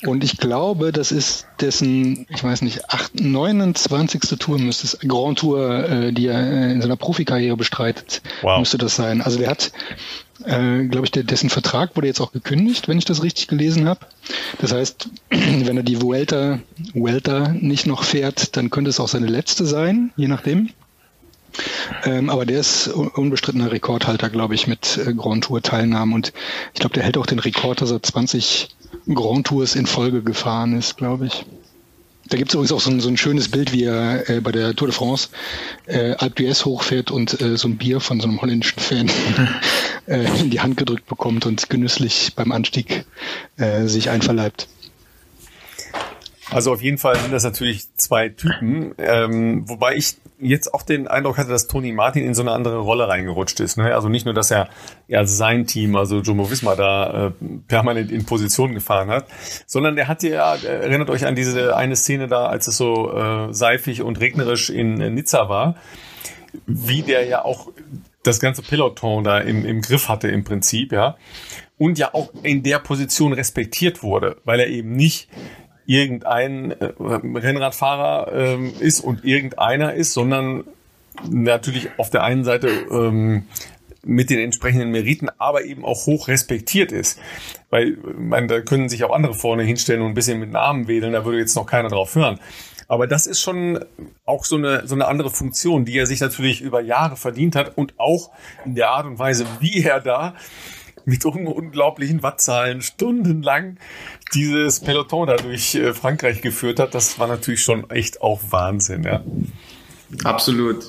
Und 0.08 0.24
ich 0.24 0.38
glaube, 0.38 0.92
das 0.92 1.12
ist 1.12 1.46
dessen, 1.60 2.26
ich 2.30 2.44
weiß 2.44 2.64
nicht, 2.64 2.90
8, 2.90 3.20
29. 3.22 4.40
Tour 4.40 4.58
müsste 4.58 4.88
es, 4.88 4.98
Grand 5.08 5.38
Tour, 5.38 5.88
äh, 5.88 6.12
die 6.12 6.26
er 6.26 6.40
äh, 6.40 6.72
in 6.72 6.82
seiner 6.82 6.96
Profikarriere 6.96 7.56
bestreitet, 7.56 8.22
Wow. 8.42 8.60
müsste 8.60 8.80
das 8.80 8.96
sein. 8.96 9.22
Also 9.22 9.38
der 9.38 9.52
hat, 9.52 9.72
äh, 10.44 10.86
glaube 10.88 11.06
ich, 11.06 11.12
der, 11.12 11.22
dessen 11.24 11.52
Vertrag 11.52 11.96
wurde 11.96 12.08
jetzt 12.08 12.20
auch 12.20 12.32
gekündigt, 12.32 12.88
wenn 12.88 12.98
ich 12.98 13.06
das 13.06 13.22
richtig 13.22 13.48
gelesen 13.48 13.88
habe. 13.88 14.00
Das 14.60 14.72
heißt, 14.74 15.08
wenn 15.30 15.78
er 15.78 15.84
die 15.84 16.02
Vuelta, 16.02 16.58
Vuelta 16.96 17.50
nicht 17.50 17.86
noch 17.86 18.04
fährt, 18.04 18.58
dann 18.58 18.72
könnte 18.72 18.90
es 18.90 19.00
auch 19.00 19.08
seine 19.08 19.28
letzte 19.28 19.68
sein, 19.68 20.12
je 20.16 20.28
nachdem. 20.28 20.70
Ähm, 22.06 22.30
aber 22.30 22.46
der 22.46 22.60
ist 22.60 22.88
un- 22.88 23.10
unbestrittener 23.10 23.72
Rekordhalter, 23.72 24.30
glaube 24.30 24.56
ich, 24.56 24.68
mit 24.68 24.98
äh, 24.98 25.14
Grand 25.14 25.46
Tour 25.46 25.62
Teilnahmen. 25.62 26.14
Und 26.14 26.34
ich 26.74 26.80
glaube, 26.80 26.94
der 26.94 27.04
hält 27.04 27.18
auch 27.18 27.26
den 27.26 27.40
Rekord, 27.40 27.82
dass 27.82 27.92
er 27.92 28.02
20 28.02 28.70
Grand 29.14 29.48
Tours 29.48 29.76
in 29.76 29.86
Folge 29.86 30.22
gefahren 30.22 30.78
ist, 30.78 30.98
glaube 30.98 31.28
ich. 31.28 31.46
Da 32.30 32.38
gibt 32.38 32.50
es 32.50 32.54
übrigens 32.54 32.72
auch 32.72 32.80
so 32.80 32.90
ein, 32.90 33.02
so 33.02 33.10
ein, 33.10 33.18
schönes 33.18 33.50
Bild, 33.50 33.74
wie 33.74 33.84
er 33.84 34.30
äh, 34.30 34.40
bei 34.40 34.54
der 34.54 34.74
Tour 34.74 34.88
de 34.88 34.96
France 34.96 35.30
äh, 35.86 36.14
Alpe 36.14 36.44
d'Huez 36.44 36.64
hochfährt 36.64 37.12
und 37.12 37.42
äh, 37.42 37.58
so 37.58 37.68
ein 37.68 37.78
Bier 37.78 38.00
von 38.00 38.22
so 38.22 38.28
einem 38.28 38.42
holländischen 38.42 38.80
Fan 38.80 39.12
äh, 40.08 40.40
in 40.40 40.50
die 40.50 40.62
Hand 40.62 40.78
gedrückt 40.78 41.08
bekommt 41.08 41.46
und 41.46 41.70
genüsslich 41.70 42.34
beim 42.36 42.54
Anstieg 42.54 43.06
äh, 43.58 43.86
sich 43.88 44.10
einverleibt. 44.10 44.70
Also 46.52 46.72
auf 46.72 46.82
jeden 46.82 46.98
Fall 46.98 47.18
sind 47.18 47.32
das 47.32 47.44
natürlich 47.44 47.88
zwei 47.96 48.30
Typen, 48.30 48.94
ähm, 48.98 49.68
wobei 49.68 49.96
ich 49.96 50.16
jetzt 50.42 50.74
auch 50.74 50.84
den 50.84 51.08
Eindruck 51.08 51.38
hatte, 51.38 51.50
dass 51.50 51.68
Tony 51.68 51.92
Martin 51.92 52.26
in 52.26 52.34
so 52.34 52.42
eine 52.42 52.52
andere 52.52 52.80
Rolle 52.80 53.08
reingerutscht 53.08 53.60
ist. 53.60 53.78
Ne? 53.78 53.94
Also 53.94 54.10
nicht 54.10 54.26
nur, 54.26 54.34
dass 54.34 54.52
er 54.52 54.70
ja 55.08 55.26
sein 55.26 55.68
Team, 55.68 55.96
also 55.96 56.20
Jumbo 56.20 56.50
Visma 56.50 56.76
da 56.76 57.28
äh, 57.28 57.32
permanent 57.68 58.12
in 58.12 58.26
Position 58.26 58.74
gefahren 58.74 59.10
hat, 59.10 59.28
sondern 59.66 59.96
der 59.96 60.08
hatte 60.08 60.30
ja, 60.30 60.56
erinnert 60.56 61.10
euch 61.10 61.26
an 61.26 61.36
diese 61.36 61.76
eine 61.76 61.96
Szene 61.96 62.28
da, 62.28 62.48
als 62.48 62.68
es 62.68 62.78
so 62.78 63.14
äh, 63.14 63.54
seifig 63.54 64.02
und 64.02 64.20
regnerisch 64.20 64.70
in 64.70 64.96
Nizza 65.14 65.48
war, 65.50 65.76
wie 66.66 67.02
der 67.02 67.26
ja 67.26 67.46
auch 67.46 67.70
das 68.24 68.40
ganze 68.40 68.62
Peloton 68.62 69.24
da 69.24 69.40
im, 69.40 69.66
im 69.66 69.82
Griff 69.82 70.10
hatte 70.10 70.28
im 70.28 70.44
Prinzip, 70.44 70.92
ja. 70.92 71.18
Und 71.78 71.98
ja 71.98 72.14
auch 72.14 72.32
in 72.44 72.62
der 72.62 72.78
Position 72.78 73.34
respektiert 73.34 74.04
wurde, 74.04 74.38
weil 74.44 74.60
er 74.60 74.68
eben 74.68 74.92
nicht 74.92 75.30
irgendein 75.86 76.72
äh, 76.72 76.94
Rennradfahrer 77.00 78.32
ähm, 78.34 78.74
ist 78.80 79.02
und 79.02 79.26
irgendeiner 79.26 79.94
ist, 79.94 80.14
sondern 80.14 80.64
natürlich 81.30 81.90
auf 81.98 82.10
der 82.10 82.24
einen 82.24 82.44
Seite 82.44 82.68
ähm, 82.92 83.46
mit 84.04 84.30
den 84.30 84.40
entsprechenden 84.40 84.90
Meriten, 84.92 85.30
aber 85.38 85.64
eben 85.64 85.86
auch 85.86 86.06
hoch 86.08 86.28
respektiert 86.28 86.92
ist. 86.92 87.20
Weil, 87.70 87.98
man, 88.18 88.48
da 88.48 88.62
können 88.62 88.90
sich 88.90 89.04
auch 89.04 89.14
andere 89.14 89.34
vorne 89.34 89.64
hinstellen 89.64 90.02
und 90.02 90.10
ein 90.10 90.14
bisschen 90.14 90.40
mit 90.40 90.52
Namen 90.52 90.88
wählen, 90.88 91.14
da 91.14 91.26
würde 91.26 91.40
jetzt 91.40 91.56
noch 91.56 91.66
keiner 91.66 91.90
drauf 91.90 92.16
hören. 92.16 92.40
Aber 92.88 93.08
das 93.08 93.26
ist 93.26 93.40
schon 93.40 93.80
auch 94.26 94.44
so 94.44 94.58
eine, 94.58 94.86
so 94.86 94.96
eine 94.96 95.08
andere 95.08 95.30
Funktion, 95.30 95.86
die 95.86 95.98
er 95.98 96.08
sich 96.08 96.20
natürlich 96.20 96.60
über 96.60 96.82
Jahre 96.82 97.16
verdient 97.16 97.56
hat 97.56 97.78
und 97.78 97.94
auch 97.98 98.32
in 98.66 98.76
der 98.76 98.90
Art 98.90 99.06
und 99.06 99.18
Weise, 99.18 99.46
wie 99.60 99.84
er 99.84 100.02
da 100.02 100.36
mit 101.06 101.26
unglaublichen 101.26 102.24
Wattzahlen 102.24 102.82
stundenlang 102.82 103.78
dieses 104.34 104.80
Peloton 104.80 105.28
da 105.28 105.36
durch 105.36 105.76
äh, 105.76 105.94
Frankreich 105.94 106.42
geführt 106.42 106.80
hat, 106.80 106.96
das 106.96 107.20
war 107.20 107.28
natürlich 107.28 107.64
schon 107.64 107.90
echt 107.90 108.22
auch 108.22 108.40
Wahnsinn, 108.50 109.04
ja. 109.04 109.22
Absolut. 110.24 110.84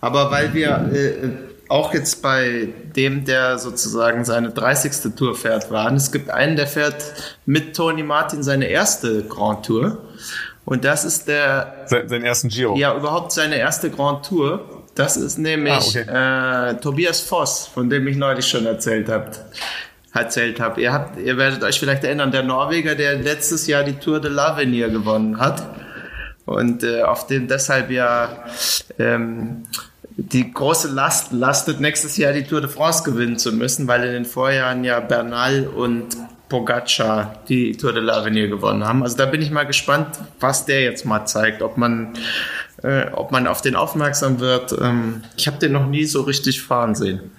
Aber 0.00 0.30
weil 0.30 0.54
wir 0.54 0.90
äh, 0.92 1.28
auch 1.68 1.94
jetzt 1.94 2.22
bei 2.22 2.68
dem, 2.94 3.24
der 3.24 3.58
sozusagen 3.58 4.24
seine 4.24 4.50
30. 4.50 5.14
Tour 5.16 5.34
fährt, 5.34 5.70
waren, 5.70 5.96
es 5.96 6.12
gibt 6.12 6.30
einen, 6.30 6.56
der 6.56 6.66
fährt 6.66 7.14
mit 7.46 7.74
Tony 7.74 8.02
Martin 8.02 8.42
seine 8.42 8.66
erste 8.66 9.24
Grand 9.24 9.64
Tour. 9.64 9.98
Und 10.64 10.84
das 10.84 11.04
ist 11.04 11.28
der. 11.28 11.84
Se 11.86 12.04
seinen 12.06 12.24
ersten 12.24 12.48
Giro. 12.48 12.76
Ja, 12.76 12.96
überhaupt 12.96 13.32
seine 13.32 13.56
erste 13.56 13.90
Grand 13.90 14.24
Tour. 14.24 14.83
Das 14.94 15.16
ist 15.16 15.38
nämlich 15.38 15.98
ah, 16.08 16.70
okay. 16.70 16.76
äh, 16.76 16.80
Tobias 16.80 17.20
Voss, 17.20 17.66
von 17.66 17.90
dem 17.90 18.06
ich 18.06 18.16
neulich 18.16 18.46
schon 18.46 18.66
erzählt 18.66 19.08
habe. 19.08 19.30
Erzählt 20.12 20.60
habe. 20.60 20.80
Ihr 20.80 20.92
habt, 20.92 21.18
ihr 21.18 21.36
werdet 21.36 21.64
euch 21.64 21.80
vielleicht 21.80 22.04
erinnern, 22.04 22.30
der 22.30 22.44
Norweger, 22.44 22.94
der 22.94 23.16
letztes 23.16 23.66
Jahr 23.66 23.82
die 23.82 23.94
Tour 23.94 24.20
de 24.20 24.30
l'Avenir 24.30 24.88
gewonnen 24.88 25.40
hat 25.40 25.64
und 26.44 26.84
äh, 26.84 27.02
auf 27.02 27.26
dem 27.26 27.48
deshalb 27.48 27.90
ja 27.90 28.44
ähm, 28.98 29.64
die 30.16 30.52
große 30.52 30.88
Last 30.88 31.32
lastet, 31.32 31.80
nächstes 31.80 32.16
Jahr 32.16 32.32
die 32.32 32.44
Tour 32.44 32.60
de 32.60 32.70
France 32.70 33.02
gewinnen 33.02 33.38
zu 33.38 33.52
müssen, 33.52 33.88
weil 33.88 34.04
in 34.04 34.12
den 34.12 34.24
Vorjahren 34.24 34.84
ja 34.84 35.00
Bernal 35.00 35.66
und 35.66 36.16
Pogacar 36.54 37.40
die 37.48 37.76
Tour 37.76 37.92
de 37.92 38.00
l'Avenir 38.00 38.46
gewonnen 38.46 38.84
haben. 38.84 39.02
Also 39.02 39.16
da 39.16 39.26
bin 39.26 39.42
ich 39.42 39.50
mal 39.50 39.64
gespannt, 39.64 40.20
was 40.38 40.66
der 40.66 40.82
jetzt 40.82 41.04
mal 41.04 41.26
zeigt, 41.26 41.62
ob 41.62 41.76
man 41.76 42.14
äh, 42.84 43.06
ob 43.10 43.32
man 43.32 43.48
auf 43.48 43.60
den 43.60 43.74
aufmerksam 43.74 44.38
wird. 44.38 44.72
Ähm, 44.80 45.24
ich 45.36 45.48
habe 45.48 45.58
den 45.58 45.72
noch 45.72 45.88
nie 45.88 46.04
so 46.04 46.22
richtig 46.22 46.62
fahren 46.62 46.94
sehen. 46.94 47.32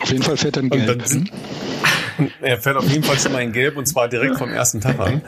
Auf 0.00 0.10
jeden 0.10 0.22
Fall 0.22 0.36
fährt 0.36 0.56
er 0.56 0.62
in 0.62 0.70
Gelb. 0.70 1.04
Hm? 1.08 2.30
Er 2.40 2.60
fährt 2.60 2.76
auf 2.76 2.88
jeden 2.88 3.02
Fall 3.02 3.18
schon 3.18 3.32
mal 3.32 3.42
in 3.42 3.52
Gelb 3.52 3.76
und 3.76 3.86
zwar 3.86 4.08
direkt 4.08 4.36
vom 4.36 4.50
ersten 4.50 4.80
Tag 4.80 5.00
an. 5.00 5.22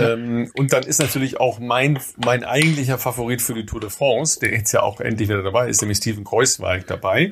Ähm, 0.00 0.50
und 0.56 0.72
dann 0.72 0.82
ist 0.82 0.98
natürlich 0.98 1.38
auch 1.38 1.58
mein, 1.58 1.98
mein 2.16 2.42
eigentlicher 2.42 2.98
Favorit 2.98 3.42
für 3.42 3.54
die 3.54 3.66
Tour 3.66 3.80
de 3.80 3.90
France, 3.90 4.40
der 4.40 4.52
jetzt 4.52 4.72
ja 4.72 4.82
auch 4.82 5.00
endlich 5.00 5.28
wieder 5.28 5.42
dabei 5.42 5.68
ist, 5.68 5.80
nämlich 5.82 5.98
Steven 5.98 6.24
Kreuzweig 6.24 6.86
dabei. 6.86 7.30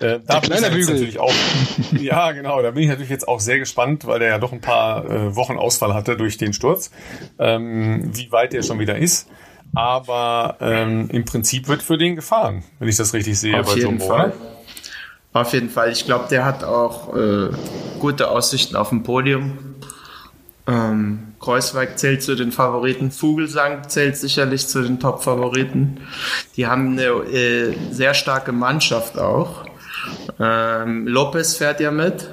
Äh, 0.00 0.18
da 0.26 0.40
bin 0.40 0.52
ich 0.52 0.60
natürlich 0.88 1.18
auch, 1.18 1.32
ja 1.92 2.32
genau, 2.32 2.62
da 2.62 2.70
bin 2.70 2.84
ich 2.84 2.88
natürlich 2.88 3.10
jetzt 3.10 3.28
auch 3.28 3.38
sehr 3.38 3.58
gespannt, 3.58 4.06
weil 4.06 4.18
der 4.18 4.28
ja 4.28 4.38
doch 4.38 4.52
ein 4.52 4.62
paar 4.62 5.04
äh, 5.04 5.36
Wochen 5.36 5.58
Ausfall 5.58 5.92
hatte 5.92 6.16
durch 6.16 6.38
den 6.38 6.54
Sturz, 6.54 6.90
ähm, 7.38 8.10
wie 8.14 8.32
weit 8.32 8.54
der 8.54 8.62
schon 8.62 8.78
wieder 8.78 8.96
ist. 8.96 9.28
Aber 9.74 10.56
ähm, 10.60 11.08
im 11.10 11.24
Prinzip 11.24 11.68
wird 11.68 11.82
für 11.82 11.98
den 11.98 12.16
gefahren, 12.16 12.64
wenn 12.78 12.88
ich 12.88 12.96
das 12.96 13.12
richtig 13.12 13.38
sehe 13.38 13.60
Auf 13.60 13.66
bei 13.66 13.74
jeden 13.74 13.98
Jumbo. 13.98 14.06
Fall. 14.06 14.32
Auf 15.32 15.52
jeden 15.52 15.70
Fall. 15.70 15.92
Ich 15.92 16.06
glaube, 16.06 16.26
der 16.28 16.44
hat 16.44 16.64
auch 16.64 17.14
äh, 17.14 17.50
gute 18.00 18.30
Aussichten 18.30 18.74
auf 18.76 18.88
dem 18.88 19.04
Podium. 19.04 19.76
Ähm, 20.66 21.34
Kreuzweig 21.38 21.98
zählt 21.98 22.22
zu 22.22 22.34
den 22.34 22.52
Favoriten. 22.52 23.10
Vogelsang 23.12 23.88
zählt 23.88 24.16
sicherlich 24.16 24.66
zu 24.66 24.82
den 24.82 24.98
Top-Favoriten. 24.98 26.00
Die 26.56 26.66
haben 26.66 26.92
eine 26.92 27.04
äh, 27.04 27.76
sehr 27.92 28.14
starke 28.14 28.52
Mannschaft 28.52 29.18
auch. 29.18 29.69
Ähm, 30.38 31.06
Lopez 31.06 31.56
fährt 31.56 31.80
ja 31.80 31.90
mit. 31.90 32.28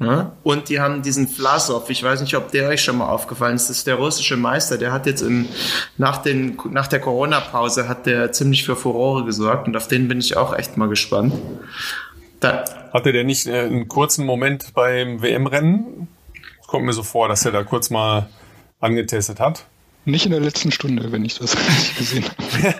Ne? 0.00 0.32
Und 0.42 0.68
die 0.68 0.80
haben 0.80 1.02
diesen 1.02 1.28
Vlasov, 1.28 1.88
ich 1.88 2.02
weiß 2.02 2.20
nicht, 2.20 2.36
ob 2.36 2.50
der 2.50 2.68
euch 2.68 2.82
schon 2.82 2.98
mal 2.98 3.08
aufgefallen 3.08 3.54
ist, 3.54 3.70
das 3.70 3.78
ist 3.78 3.86
der 3.86 3.94
russische 3.94 4.36
Meister, 4.36 4.76
der 4.76 4.92
hat 4.92 5.06
jetzt 5.06 5.22
im, 5.22 5.48
nach, 5.98 6.18
den, 6.18 6.58
nach 6.70 6.88
der 6.88 7.00
Corona-Pause 7.00 7.88
hat 7.88 8.06
der 8.06 8.32
ziemlich 8.32 8.64
für 8.64 8.74
Furore 8.74 9.24
gesorgt 9.24 9.68
und 9.68 9.76
auf 9.76 9.86
den 9.86 10.08
bin 10.08 10.18
ich 10.18 10.36
auch 10.36 10.52
echt 10.52 10.76
mal 10.76 10.88
gespannt. 10.88 11.32
Da, 12.40 12.64
Hatte 12.92 13.12
der 13.12 13.22
nicht 13.22 13.46
äh, 13.46 13.60
einen 13.60 13.86
kurzen 13.86 14.26
Moment 14.26 14.74
beim 14.74 15.22
WM-Rennen? 15.22 16.08
Kommt 16.66 16.84
mir 16.86 16.92
so 16.92 17.04
vor, 17.04 17.28
dass 17.28 17.46
er 17.46 17.52
da 17.52 17.62
kurz 17.62 17.88
mal 17.88 18.28
angetestet 18.80 19.38
hat. 19.38 19.64
Nicht 20.06 20.26
in 20.26 20.32
der 20.32 20.40
letzten 20.40 20.70
Stunde, 20.70 21.12
wenn 21.12 21.24
ich 21.24 21.38
das 21.38 21.56
richtig 21.68 21.96
gesehen 21.96 22.24
habe. 22.24 22.76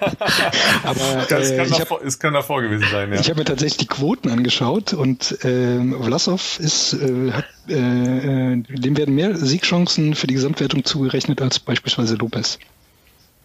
Aber 0.84 1.26
das 1.28 1.50
äh, 1.50 1.56
kann, 1.56 1.70
davor, 1.70 2.00
hab, 2.00 2.06
es 2.06 2.18
kann 2.18 2.34
davor 2.34 2.62
gewesen 2.62 2.86
sein, 2.90 3.12
ja. 3.12 3.20
Ich 3.20 3.30
habe 3.30 3.38
mir 3.38 3.44
tatsächlich 3.44 3.78
die 3.78 3.86
Quoten 3.86 4.30
angeschaut 4.30 4.92
und 4.92 5.32
äh, 5.44 5.80
Vlasov 6.02 6.60
ist, 6.60 6.92
äh, 6.94 7.32
hat, 7.32 7.46
äh, 7.68 8.52
äh, 8.52 8.62
dem 8.68 8.96
werden 8.96 9.14
mehr 9.14 9.36
Siegchancen 9.36 10.14
für 10.14 10.26
die 10.26 10.34
Gesamtwertung 10.34 10.84
zugerechnet 10.84 11.40
als 11.40 11.58
beispielsweise 11.58 12.16
Lopez. 12.16 12.58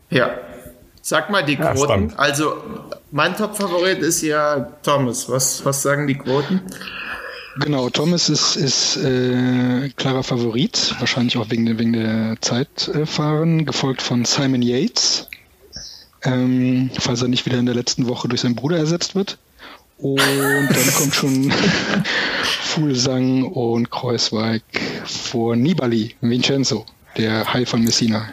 Ja. 0.09 0.32
Sag 1.01 1.30
mal 1.30 1.43
die 1.43 1.55
Quoten. 1.55 2.09
Ja, 2.09 2.15
also 2.17 2.57
mein 3.11 3.36
Top-Favorit 3.36 3.99
ist 3.99 4.21
ja 4.21 4.73
Thomas. 4.84 5.30
Was, 5.30 5.63
was 5.63 5.82
sagen 5.82 6.07
die 6.07 6.15
Quoten? 6.15 6.61
Genau, 7.58 7.89
Thomas 7.89 8.30
ist, 8.30 8.56
ist 8.56 8.97
äh, 8.97 9.89
klarer 9.95 10.24
Favorit, 10.24 10.95
wahrscheinlich 11.00 11.38
auch 11.38 11.50
wegen, 11.50 11.66
der, 11.66 11.80
wegen 11.80 11.93
der 11.93 12.38
Zeitfahren, 12.41 13.66
gefolgt 13.66 14.02
von 14.02 14.24
Simon 14.26 14.62
Yates, 14.62 15.28
ähm, 16.24 16.91
falls 17.00 17.22
er 17.22 17.28
nicht 17.28 17.45
wieder 17.45 17.58
in 17.58 17.66
der 17.66 17.76
letzten 17.76 18.08
Woche 18.08 18.28
durch 18.28 18.41
seinen 18.41 18.56
Bruder 18.56 18.78
ersetzt 18.78 19.16
wird. 19.16 19.38
Und 19.97 20.20
dann 20.20 20.93
kommt 20.97 21.16
schon 21.16 21.52
Fuglsang 22.43 23.43
und 23.43 23.89
Kreuzweig 23.89 24.64
vor 25.06 25.56
Nibali, 25.56 26.16
Vincenzo, 26.22 26.86
der 27.18 27.52
Hai 27.52 27.66
von 27.66 27.84
Messina. 27.84 28.30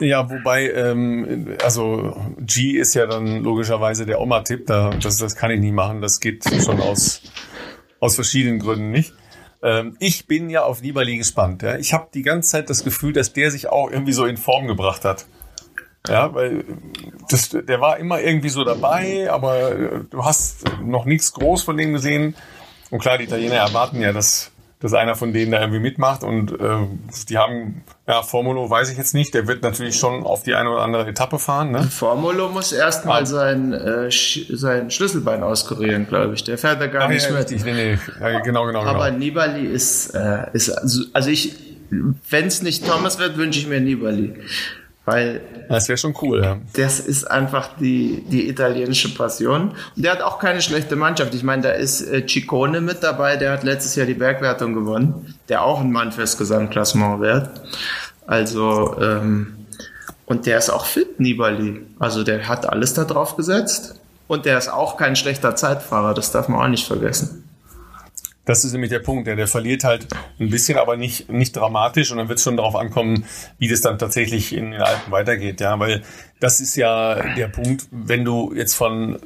Ja, 0.00 0.30
wobei, 0.30 0.70
ähm, 0.70 1.56
also 1.64 2.16
G 2.38 2.78
ist 2.78 2.94
ja 2.94 3.06
dann 3.06 3.42
logischerweise 3.42 4.06
der 4.06 4.20
Oma-Tipp, 4.20 4.66
da, 4.66 4.90
das, 4.90 5.18
das 5.18 5.34
kann 5.34 5.50
ich 5.50 5.58
nicht 5.58 5.74
machen, 5.74 6.00
das 6.00 6.20
geht 6.20 6.44
schon 6.64 6.80
aus 6.80 7.20
aus 8.00 8.14
verschiedenen 8.14 8.58
Gründen 8.58 8.90
nicht. 8.90 9.12
Ähm, 9.62 9.96
ich 9.98 10.26
bin 10.26 10.50
ja 10.50 10.62
auf 10.62 10.82
Nibali 10.82 11.16
gespannt. 11.16 11.62
Ja. 11.62 11.76
Ich 11.76 11.92
habe 11.92 12.08
die 12.14 12.22
ganze 12.22 12.50
Zeit 12.50 12.70
das 12.70 12.84
Gefühl, 12.84 13.12
dass 13.12 13.32
der 13.32 13.50
sich 13.50 13.68
auch 13.68 13.90
irgendwie 13.90 14.12
so 14.12 14.24
in 14.24 14.36
Form 14.36 14.66
gebracht 14.66 15.04
hat. 15.04 15.26
Ja, 16.06 16.32
weil 16.34 16.64
das, 17.28 17.50
der 17.50 17.80
war 17.80 17.98
immer 17.98 18.20
irgendwie 18.20 18.48
so 18.48 18.64
dabei, 18.64 19.30
aber 19.30 19.72
äh, 19.72 20.04
du 20.08 20.24
hast 20.24 20.64
noch 20.82 21.04
nichts 21.04 21.32
groß 21.32 21.64
von 21.64 21.76
dem 21.76 21.92
gesehen. 21.92 22.34
Und 22.90 23.00
klar, 23.00 23.18
die 23.18 23.24
Italiener 23.24 23.56
erwarten 23.56 24.00
ja, 24.00 24.12
dass 24.12 24.52
dass 24.80 24.94
einer 24.94 25.16
von 25.16 25.32
denen 25.32 25.50
da 25.50 25.60
irgendwie 25.60 25.80
mitmacht 25.80 26.22
und 26.22 26.52
äh, 26.52 26.86
die 27.28 27.36
haben, 27.36 27.82
ja, 28.06 28.22
Formulo 28.22 28.70
weiß 28.70 28.90
ich 28.90 28.98
jetzt 28.98 29.12
nicht, 29.12 29.34
der 29.34 29.48
wird 29.48 29.62
natürlich 29.62 29.96
schon 29.96 30.22
auf 30.24 30.44
die 30.44 30.54
eine 30.54 30.70
oder 30.70 30.82
andere 30.82 31.06
Etappe 31.08 31.40
fahren. 31.40 31.72
Ne? 31.72 31.82
Formulo 31.82 32.48
muss 32.48 32.72
erstmal 32.72 33.22
ah. 33.22 33.26
sein, 33.26 33.72
äh, 33.72 34.08
sein 34.10 34.90
Schlüsselbein 34.90 35.42
auskurieren, 35.42 36.06
glaube 36.06 36.34
ich. 36.34 36.44
Der 36.44 36.58
fährt 36.58 36.80
da 36.80 36.86
gar 36.86 37.04
Ach, 37.04 37.08
nicht 37.08 37.24
ja, 37.24 37.30
mit. 37.30 37.50
Richtig, 37.50 37.64
nee, 37.64 37.72
nee. 37.72 37.98
Ja, 38.20 38.38
genau, 38.40 38.66
genau, 38.66 38.82
Aber 38.82 39.06
genau. 39.06 39.18
Nibali 39.18 39.66
ist, 39.66 40.14
äh, 40.14 40.46
ist 40.52 40.70
also 40.70 41.30
ich, 41.30 41.56
wenn 41.90 42.46
es 42.46 42.62
nicht 42.62 42.86
Thomas 42.86 43.18
wird, 43.18 43.36
wünsche 43.36 43.58
ich 43.58 43.66
mir 43.66 43.80
Nibali. 43.80 44.34
Weil 45.08 45.40
das 45.70 45.88
wäre 45.88 45.96
schon 45.96 46.14
cool, 46.22 46.42
ja. 46.42 46.58
Das 46.74 47.00
ist 47.00 47.24
einfach 47.30 47.70
die, 47.80 48.24
die 48.30 48.48
italienische 48.48 49.14
Passion. 49.14 49.72
Und 49.96 50.04
der 50.04 50.12
hat 50.12 50.22
auch 50.22 50.38
keine 50.38 50.60
schlechte 50.60 50.96
Mannschaft. 50.96 51.34
Ich 51.34 51.42
meine, 51.42 51.62
da 51.62 51.70
ist 51.70 52.02
äh, 52.02 52.26
Ciccone 52.26 52.80
mit 52.82 53.02
dabei, 53.02 53.36
der 53.36 53.52
hat 53.52 53.64
letztes 53.64 53.94
Jahr 53.96 54.06
die 54.06 54.14
Bergwertung 54.14 54.74
gewonnen, 54.74 55.34
der 55.48 55.64
auch 55.64 55.80
ein 55.80 55.90
Mann 55.90 56.12
fürs 56.12 56.36
Gesamtklassement 56.36 57.20
wird. 57.20 57.48
Also, 58.26 58.96
ähm, 59.00 59.54
Und 60.26 60.44
der 60.44 60.58
ist 60.58 60.68
auch 60.68 60.84
fit, 60.84 61.18
Nibali. 61.20 61.80
Also 61.98 62.22
der 62.22 62.46
hat 62.46 62.68
alles 62.68 62.92
da 62.92 63.04
drauf 63.04 63.36
gesetzt. 63.36 63.94
Und 64.26 64.44
der 64.44 64.58
ist 64.58 64.68
auch 64.68 64.98
kein 64.98 65.16
schlechter 65.16 65.56
Zeitfahrer, 65.56 66.12
das 66.12 66.32
darf 66.32 66.48
man 66.48 66.60
auch 66.60 66.68
nicht 66.68 66.86
vergessen. 66.86 67.47
Das 68.48 68.64
ist 68.64 68.72
nämlich 68.72 68.88
der 68.88 69.00
Punkt. 69.00 69.26
Der, 69.26 69.36
der 69.36 69.46
verliert 69.46 69.84
halt 69.84 70.08
ein 70.40 70.48
bisschen, 70.48 70.78
aber 70.78 70.96
nicht, 70.96 71.30
nicht 71.30 71.54
dramatisch. 71.54 72.10
Und 72.10 72.16
dann 72.16 72.30
wird 72.30 72.38
es 72.38 72.44
schon 72.44 72.56
darauf 72.56 72.76
ankommen, 72.76 73.26
wie 73.58 73.68
das 73.68 73.82
dann 73.82 73.98
tatsächlich 73.98 74.56
in 74.56 74.70
den 74.70 74.80
Alpen 74.80 75.12
weitergeht. 75.12 75.60
Ja, 75.60 75.78
weil 75.78 76.02
das 76.40 76.58
ist 76.58 76.74
ja 76.74 77.34
der 77.34 77.48
Punkt, 77.48 77.88
wenn 77.90 78.24
du 78.24 78.54
jetzt 78.54 78.72
von 78.72 79.18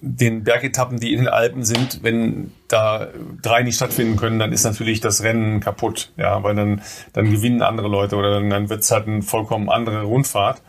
den 0.00 0.42
Bergetappen, 0.42 0.98
die 0.98 1.12
in 1.12 1.18
den 1.18 1.28
Alpen 1.28 1.64
sind, 1.64 2.02
wenn 2.02 2.50
da 2.68 3.08
drei 3.42 3.62
nicht 3.62 3.76
stattfinden 3.76 4.16
können, 4.16 4.38
dann 4.38 4.52
ist 4.52 4.64
natürlich 4.64 5.00
das 5.00 5.22
Rennen 5.22 5.60
kaputt. 5.60 6.12
Ja, 6.16 6.42
weil 6.42 6.54
dann, 6.54 6.80
dann 7.12 7.30
gewinnen 7.30 7.60
andere 7.60 7.88
Leute 7.88 8.16
oder 8.16 8.40
dann, 8.40 8.48
dann 8.48 8.70
wird 8.70 8.80
es 8.80 8.90
halt 8.90 9.06
eine 9.06 9.20
vollkommen 9.20 9.68
andere 9.68 10.04
Rundfahrt. 10.04 10.62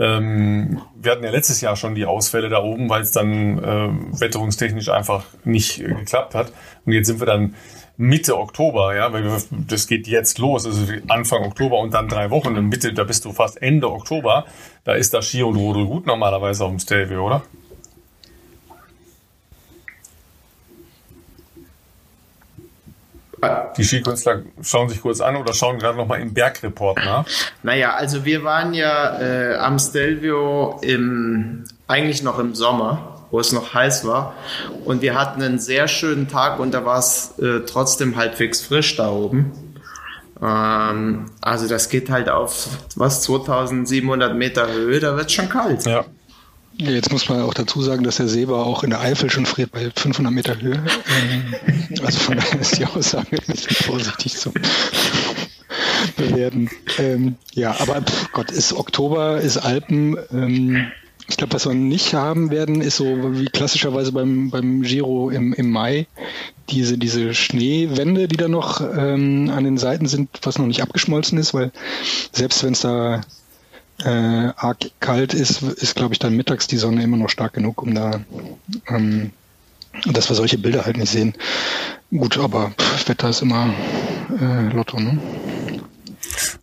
Ähm, 0.00 0.80
wir 0.96 1.12
hatten 1.12 1.22
ja 1.22 1.30
letztes 1.30 1.60
Jahr 1.60 1.76
schon 1.76 1.94
die 1.94 2.06
Ausfälle 2.06 2.48
da 2.48 2.62
oben, 2.62 2.88
weil 2.88 3.02
es 3.02 3.12
dann 3.12 3.58
äh, 3.58 4.20
wetterungstechnisch 4.20 4.88
einfach 4.88 5.24
nicht 5.44 5.78
äh, 5.80 5.88
geklappt 5.88 6.34
hat. 6.34 6.52
Und 6.86 6.94
jetzt 6.94 7.06
sind 7.06 7.20
wir 7.20 7.26
dann 7.26 7.54
Mitte 7.98 8.38
Oktober, 8.38 8.94
ja, 8.94 9.12
weil 9.12 9.24
wir, 9.24 9.36
das 9.50 9.86
geht 9.86 10.06
jetzt 10.08 10.38
los, 10.38 10.64
also 10.64 10.90
Anfang 11.08 11.44
Oktober 11.44 11.78
und 11.80 11.92
dann 11.92 12.08
drei 12.08 12.30
Wochen. 12.30 12.56
Und 12.56 12.70
Mitte, 12.70 12.94
da 12.94 13.04
bist 13.04 13.26
du 13.26 13.32
fast 13.32 13.60
Ende 13.60 13.90
Oktober. 13.92 14.46
Da 14.84 14.94
ist 14.94 15.12
das 15.12 15.28
Ski 15.28 15.42
und 15.42 15.56
Rodel 15.56 15.84
gut 15.84 16.06
normalerweise 16.06 16.64
auf 16.64 16.70
dem 16.70 16.78
Stelvio, 16.78 17.26
oder? 17.26 17.42
Die 23.76 23.84
Skikünstler 23.84 24.42
schauen 24.62 24.88
sich 24.88 25.00
kurz 25.00 25.20
an 25.20 25.36
oder 25.36 25.54
schauen 25.54 25.78
gerade 25.78 25.96
nochmal 25.96 26.20
im 26.20 26.34
Bergreport 26.34 26.98
nach. 26.98 27.24
Naja, 27.62 27.94
also 27.94 28.24
wir 28.24 28.44
waren 28.44 28.74
ja 28.74 29.20
äh, 29.20 29.56
am 29.56 29.78
Stelvio 29.78 30.78
im, 30.82 31.64
eigentlich 31.86 32.22
noch 32.22 32.38
im 32.38 32.54
Sommer, 32.54 33.26
wo 33.30 33.40
es 33.40 33.52
noch 33.52 33.72
heiß 33.74 34.06
war. 34.06 34.34
Und 34.84 35.02
wir 35.02 35.18
hatten 35.18 35.42
einen 35.42 35.58
sehr 35.58 35.88
schönen 35.88 36.28
Tag 36.28 36.58
und 36.58 36.72
da 36.72 36.84
war 36.84 36.98
es 36.98 37.38
äh, 37.38 37.60
trotzdem 37.66 38.16
halbwegs 38.16 38.60
frisch 38.60 38.96
da 38.96 39.10
oben. 39.10 39.52
Ähm, 40.42 41.26
also 41.40 41.68
das 41.68 41.88
geht 41.88 42.10
halt 42.10 42.28
auf 42.28 42.68
was 42.96 43.22
2700 43.22 44.34
Meter 44.34 44.70
Höhe, 44.70 45.00
da 45.00 45.16
wird 45.16 45.30
schon 45.32 45.48
kalt. 45.48 45.86
Ja. 45.86 46.04
Ja, 46.80 46.92
jetzt 46.92 47.12
muss 47.12 47.28
man 47.28 47.42
auch 47.42 47.52
dazu 47.52 47.82
sagen, 47.82 48.04
dass 48.04 48.16
der 48.16 48.28
Seebar 48.28 48.64
auch 48.64 48.82
in 48.82 48.88
der 48.88 49.00
Eifel 49.00 49.28
schon 49.28 49.44
friert 49.44 49.70
bei 49.70 49.90
500 49.94 50.32
Meter 50.32 50.58
Höhe. 50.58 50.82
Ähm, 51.22 51.54
also 52.02 52.18
von 52.18 52.38
daher 52.38 52.58
ist 52.58 52.78
die 52.78 52.86
Aussage 52.86 53.36
ein 53.36 53.46
bisschen 53.46 53.76
vorsichtig 53.84 54.34
zu 54.38 54.50
bewerten. 56.16 56.70
Ähm, 56.96 57.34
ja, 57.52 57.78
aber 57.80 58.02
Gott, 58.32 58.50
ist 58.50 58.72
Oktober, 58.72 59.42
ist 59.42 59.58
Alpen. 59.58 60.16
Ähm, 60.32 60.90
ich 61.28 61.36
glaube, 61.36 61.52
was 61.52 61.66
wir 61.66 61.74
nicht 61.74 62.14
haben 62.14 62.50
werden, 62.50 62.80
ist 62.80 62.96
so 62.96 63.04
wie 63.38 63.44
klassischerweise 63.44 64.12
beim, 64.12 64.48
beim 64.48 64.80
Giro 64.80 65.28
im, 65.28 65.52
im 65.52 65.70
Mai 65.70 66.06
diese, 66.70 66.96
diese 66.96 67.34
Schneewände, 67.34 68.26
die 68.26 68.38
da 68.38 68.48
noch 68.48 68.80
ähm, 68.80 69.52
an 69.54 69.64
den 69.64 69.76
Seiten 69.76 70.06
sind, 70.06 70.30
was 70.42 70.58
noch 70.58 70.66
nicht 70.66 70.82
abgeschmolzen 70.82 71.36
ist, 71.36 71.52
weil 71.52 71.72
selbst 72.32 72.64
wenn 72.64 72.72
es 72.72 72.80
da 72.80 73.20
äh, 74.04 74.52
arg 74.56 74.90
kalt 75.00 75.34
ist, 75.34 75.62
ist, 75.62 75.96
glaube 75.96 76.14
ich, 76.14 76.18
dann 76.18 76.36
mittags 76.36 76.66
die 76.66 76.76
Sonne 76.76 77.02
immer 77.02 77.16
noch 77.16 77.28
stark 77.28 77.52
genug, 77.54 77.82
um 77.82 77.94
da, 77.94 78.20
ähm, 78.88 79.32
dass 80.06 80.28
wir 80.28 80.36
solche 80.36 80.58
Bilder 80.58 80.84
halt 80.86 80.96
nicht 80.96 81.10
sehen. 81.10 81.34
Gut, 82.10 82.38
aber 82.38 82.72
pff, 82.78 83.08
Wetter 83.08 83.28
ist 83.28 83.42
immer 83.42 83.72
äh, 84.40 84.74
Lotto, 84.74 84.98
ne? 84.98 85.18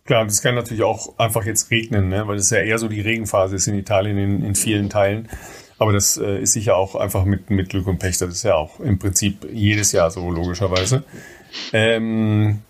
Klar, 0.04 0.24
das 0.24 0.42
kann 0.42 0.54
natürlich 0.54 0.82
auch 0.82 1.18
einfach 1.18 1.44
jetzt 1.44 1.70
regnen, 1.70 2.08
ne? 2.08 2.26
weil 2.26 2.36
es 2.36 2.50
ja 2.50 2.58
eher 2.58 2.78
so 2.78 2.88
die 2.88 3.00
Regenphase 3.00 3.56
ist 3.56 3.66
in 3.66 3.74
Italien 3.74 4.16
in, 4.16 4.42
in 4.42 4.54
vielen 4.54 4.88
Teilen. 4.88 5.28
Aber 5.78 5.92
das 5.92 6.16
äh, 6.16 6.40
ist 6.40 6.54
sicher 6.54 6.76
auch 6.76 6.94
einfach 6.94 7.24
mit, 7.24 7.50
mit 7.50 7.68
Glück 7.68 7.86
und 7.86 7.98
Pech. 7.98 8.18
Das 8.18 8.30
ist 8.30 8.42
ja 8.42 8.54
auch 8.54 8.80
im 8.80 8.98
Prinzip 8.98 9.46
jedes 9.52 9.92
Jahr 9.92 10.10
so, 10.10 10.30
logischerweise. 10.30 11.04
Ähm, 11.72 12.60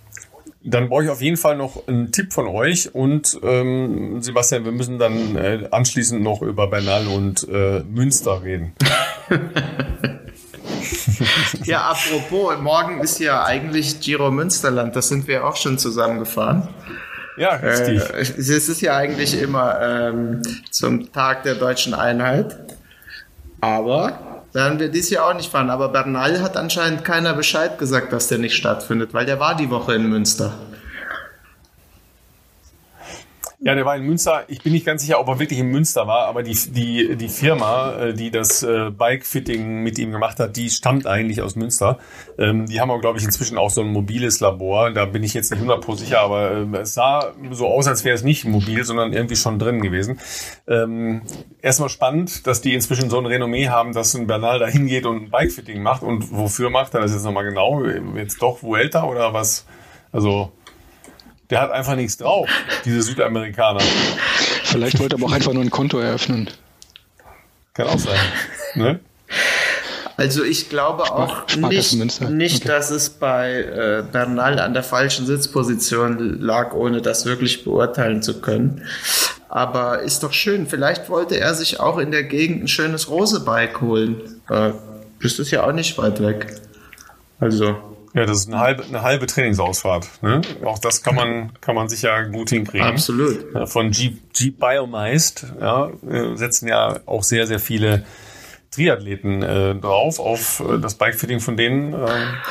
dann 0.70 0.88
brauche 0.88 1.04
ich 1.04 1.10
auf 1.10 1.20
jeden 1.20 1.36
Fall 1.36 1.56
noch 1.56 1.86
einen 1.88 2.12
Tipp 2.12 2.32
von 2.32 2.46
euch 2.46 2.94
und 2.94 3.38
ähm, 3.42 4.20
Sebastian, 4.20 4.64
wir 4.64 4.72
müssen 4.72 4.98
dann 4.98 5.36
äh, 5.36 5.68
anschließend 5.70 6.22
noch 6.22 6.42
über 6.42 6.68
Bernal 6.68 7.06
und 7.06 7.46
äh, 7.48 7.80
Münster 7.80 8.42
reden. 8.42 8.72
ja, 11.64 11.90
apropos, 11.90 12.58
morgen 12.60 13.00
ist 13.00 13.18
ja 13.18 13.44
eigentlich 13.44 14.00
Giro 14.00 14.30
Münsterland, 14.30 14.94
das 14.94 15.08
sind 15.08 15.26
wir 15.26 15.46
auch 15.46 15.56
schon 15.56 15.78
zusammengefahren. 15.78 16.68
Ja, 17.38 17.54
richtig. 17.54 18.02
Äh, 18.10 18.20
es 18.20 18.68
ist 18.68 18.80
ja 18.80 18.96
eigentlich 18.96 19.40
immer 19.40 19.80
ähm, 19.80 20.42
zum 20.70 21.12
Tag 21.12 21.44
der 21.44 21.54
deutschen 21.54 21.94
Einheit. 21.94 22.56
Aber 23.60 24.18
werden 24.59 24.80
wir 24.80 24.88
dieses 24.88 25.11
Jahr 25.11 25.28
auch 25.28 25.34
nicht 25.34 25.50
fahren. 25.50 25.70
Aber 25.70 25.88
Bernal 25.88 26.42
hat 26.42 26.56
anscheinend 26.56 27.04
keiner 27.04 27.32
Bescheid 27.32 27.78
gesagt, 27.78 28.12
dass 28.12 28.26
der 28.26 28.38
nicht 28.38 28.56
stattfindet, 28.56 29.14
weil 29.14 29.24
der 29.24 29.38
war 29.38 29.54
die 29.54 29.70
Woche 29.70 29.94
in 29.94 30.09
Münster. 30.09 30.52
Ja, 33.61 33.74
der 33.74 33.84
war 33.84 33.96
in 33.96 34.04
Münster. 34.04 34.44
Ich 34.46 34.62
bin 34.62 34.72
nicht 34.72 34.86
ganz 34.86 35.02
sicher, 35.02 35.18
ob 35.18 35.26
er 35.26 35.40
wirklich 35.40 35.59
in 35.59 35.66
Münster 35.66 36.06
war, 36.06 36.28
aber 36.28 36.44
die, 36.44 36.56
die, 36.70 37.16
die 37.16 37.28
Firma, 37.28 37.92
äh, 37.96 38.14
die 38.14 38.30
das 38.30 38.62
äh, 38.62 38.90
Bike-Fitting 38.90 39.82
mit 39.82 39.98
ihm 39.98 40.12
gemacht 40.12 40.38
hat, 40.38 40.56
die 40.56 40.70
stammt 40.70 41.09
eigentlich 41.09 41.42
aus 41.42 41.56
Münster. 41.56 41.98
Ähm, 42.38 42.66
die 42.66 42.80
haben 42.80 42.88
auch, 42.92 43.00
glaube 43.00 43.18
ich, 43.18 43.24
inzwischen 43.24 43.59
auch 43.59 43.70
so 43.70 43.80
ein 43.80 43.88
mobiles 43.88 44.38
Labor. 44.38 44.92
Da 44.92 45.06
bin 45.06 45.24
ich 45.24 45.34
jetzt 45.34 45.50
nicht 45.50 45.61
100% 45.61 45.96
sicher, 45.96 46.20
aber 46.20 46.52
äh, 46.52 46.76
es 46.78 46.94
sah 46.94 47.32
so 47.50 47.66
aus, 47.66 47.88
als 47.88 48.04
wäre 48.04 48.14
es 48.14 48.22
nicht 48.22 48.44
mobil, 48.44 48.84
sondern 48.84 49.12
irgendwie 49.12 49.34
schon 49.34 49.59
drin 49.59 49.80
gewesen. 49.80 50.20
Ähm, 50.68 51.22
erstmal 51.61 51.88
spannend, 51.88 52.46
dass 52.46 52.61
die 52.61 52.74
inzwischen 52.74 53.11
so 53.11 53.18
ein 53.18 53.26
Renommee 53.26 53.70
haben, 53.70 53.92
dass 53.92 54.14
ein 54.14 54.28
Bernal 54.28 54.61
da 54.61 54.68
hingeht 54.68 55.04
und 55.04 55.24
ein 55.24 55.30
Bike-Fitting 55.30 55.82
macht. 55.82 56.04
Und 56.04 56.30
wofür 56.30 56.70
macht 56.70 56.94
er 56.94 57.00
das 57.00 57.12
jetzt 57.12 57.24
nochmal 57.24 57.44
genau? 57.44 57.84
Jetzt 58.14 58.40
doch 58.40 58.62
Vuelta 58.62 59.02
oder 59.02 59.32
was? 59.32 59.66
Also 60.12 60.52
der 61.51 61.61
hat 61.61 61.70
einfach 61.70 61.96
nichts 61.96 62.16
drauf, 62.16 62.49
diese 62.84 63.03
Südamerikaner. 63.03 63.80
Vielleicht 64.64 64.99
wollte 64.99 65.16
er 65.16 65.18
aber 65.18 65.28
auch 65.28 65.34
einfach 65.34 65.53
nur 65.53 65.62
ein 65.62 65.70
Konto 65.70 65.99
eröffnen. 65.99 66.49
Kann 67.74 67.86
auch 67.86 67.99
sein. 67.99 68.18
Ne? 68.74 69.01
Also 70.18 70.42
ich 70.42 70.68
glaube 70.68 71.05
auch 71.05 71.46
nicht, 71.57 71.94
nicht 72.28 72.57
okay. 72.57 72.68
dass 72.68 72.90
es 72.90 73.09
bei 73.09 73.62
äh, 73.62 74.03
Bernal 74.11 74.59
an 74.59 74.74
der 74.74 74.82
falschen 74.82 75.26
Sitzposition 75.26 76.40
lag, 76.40 76.74
ohne 76.74 77.01
das 77.01 77.24
wirklich 77.24 77.62
beurteilen 77.62 78.20
zu 78.20 78.40
können. 78.40 78.84
Aber 79.49 80.01
ist 80.01 80.24
doch 80.24 80.32
schön. 80.32 80.66
Vielleicht 80.66 81.09
wollte 81.09 81.38
er 81.38 81.55
sich 81.55 81.78
auch 81.78 81.99
in 81.99 82.11
der 82.11 82.24
Gegend 82.24 82.64
ein 82.64 82.68
schönes 82.68 83.09
Rosebike 83.09 83.80
holen. 83.80 84.40
Äh, 84.51 84.72
das 85.22 85.38
ist 85.38 85.53
ja 85.53 85.64
auch 85.64 85.72
nicht 85.72 85.96
weit 85.99 86.20
weg. 86.20 86.61
Also 87.38 87.76
ja, 88.14 88.26
das 88.26 88.38
ist 88.38 88.48
eine 88.48 88.59
halbe, 88.59 88.84
eine 88.84 89.02
halbe 89.02 89.26
Trainingsausfahrt. 89.26 90.09
Ne? 90.22 90.40
Auch 90.64 90.78
das 90.78 91.02
kann 91.02 91.14
man, 91.14 91.52
kann 91.61 91.74
man 91.74 91.88
sicher 91.88 92.24
gut 92.24 92.50
hinkriegen. 92.50 92.86
Absolut. 92.86 93.68
Von 93.68 93.92
Jeep, 93.92 94.20
Jeep 94.34 94.59
Biomeist 94.59 95.46
ja, 95.61 95.90
äh, 96.09 96.36
setzen 96.36 96.68
ja 96.68 97.00
auch 97.06 97.22
sehr, 97.22 97.46
sehr 97.46 97.59
viele 97.59 98.04
Triathleten 98.79 99.43
äh, 99.43 99.74
drauf, 99.74 100.20
auf 100.20 100.61
äh, 100.61 100.79
das 100.79 100.95
Bikefitting 100.95 101.41
von 101.41 101.57
denen. 101.57 101.93
Äh, 101.93 101.97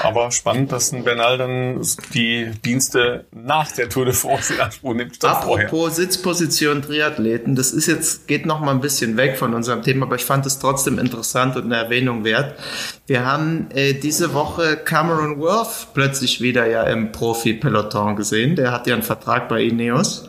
aber 0.03 0.31
spannend, 0.31 0.73
dass 0.73 0.91
ein 0.91 1.05
Bernal 1.05 1.37
dann 1.37 1.81
die 2.13 2.51
Dienste 2.65 3.25
nach 3.31 3.71
der 3.71 3.87
Tour 3.87 4.03
de 4.05 4.13
France 4.13 4.53
in 4.53 4.59
Anspruch 4.59 4.93
nimmt. 4.93 5.15
Statt 5.15 5.37
Apropos 5.37 5.69
vorher. 5.69 5.91
Sitzposition 5.91 6.81
Triathleten, 6.81 7.55
das 7.55 7.71
ist 7.71 7.87
jetzt, 7.87 8.27
geht 8.27 8.45
noch 8.45 8.59
mal 8.59 8.71
ein 8.71 8.81
bisschen 8.81 9.15
weg 9.15 9.37
von 9.37 9.53
unserem 9.53 9.83
Thema, 9.83 10.05
aber 10.05 10.17
ich 10.17 10.25
fand 10.25 10.45
es 10.45 10.59
trotzdem 10.59 10.99
interessant 10.99 11.55
und 11.55 11.63
eine 11.63 11.77
Erwähnung 11.77 12.25
wert. 12.25 12.59
Wir 13.05 13.25
haben 13.25 13.67
äh, 13.73 13.93
diese 13.93 14.33
Woche 14.33 14.75
Cameron 14.75 15.39
Worth 15.39 15.93
plötzlich 15.93 16.41
wieder 16.41 16.67
ja 16.67 16.83
im 16.83 17.13
Profi-Peloton 17.13 18.17
gesehen. 18.17 18.57
Der 18.57 18.73
hat 18.73 18.85
ja 18.85 18.95
einen 18.95 19.03
Vertrag 19.03 19.47
bei 19.47 19.63
Ineos, 19.63 20.27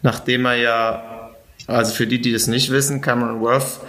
nachdem 0.00 0.46
er 0.46 0.54
ja, 0.54 1.30
also 1.66 1.92
für 1.92 2.06
die, 2.06 2.22
die 2.22 2.32
das 2.32 2.46
nicht 2.46 2.70
wissen, 2.70 3.02
Cameron 3.02 3.40
Worth 3.40 3.80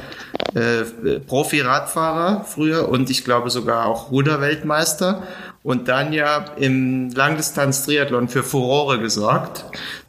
äh, 0.53 1.19
Profi-Radfahrer 1.19 2.45
früher 2.45 2.89
und 2.89 3.09
ich 3.09 3.23
glaube 3.23 3.49
sogar 3.49 3.85
auch 3.85 4.11
Ruderweltmeister 4.11 5.23
und 5.63 5.87
dann 5.87 6.13
ja 6.13 6.45
im 6.57 7.09
Langdistanz-Triathlon 7.09 8.27
für 8.27 8.43
Furore 8.43 8.99
gesorgt, 8.99 9.65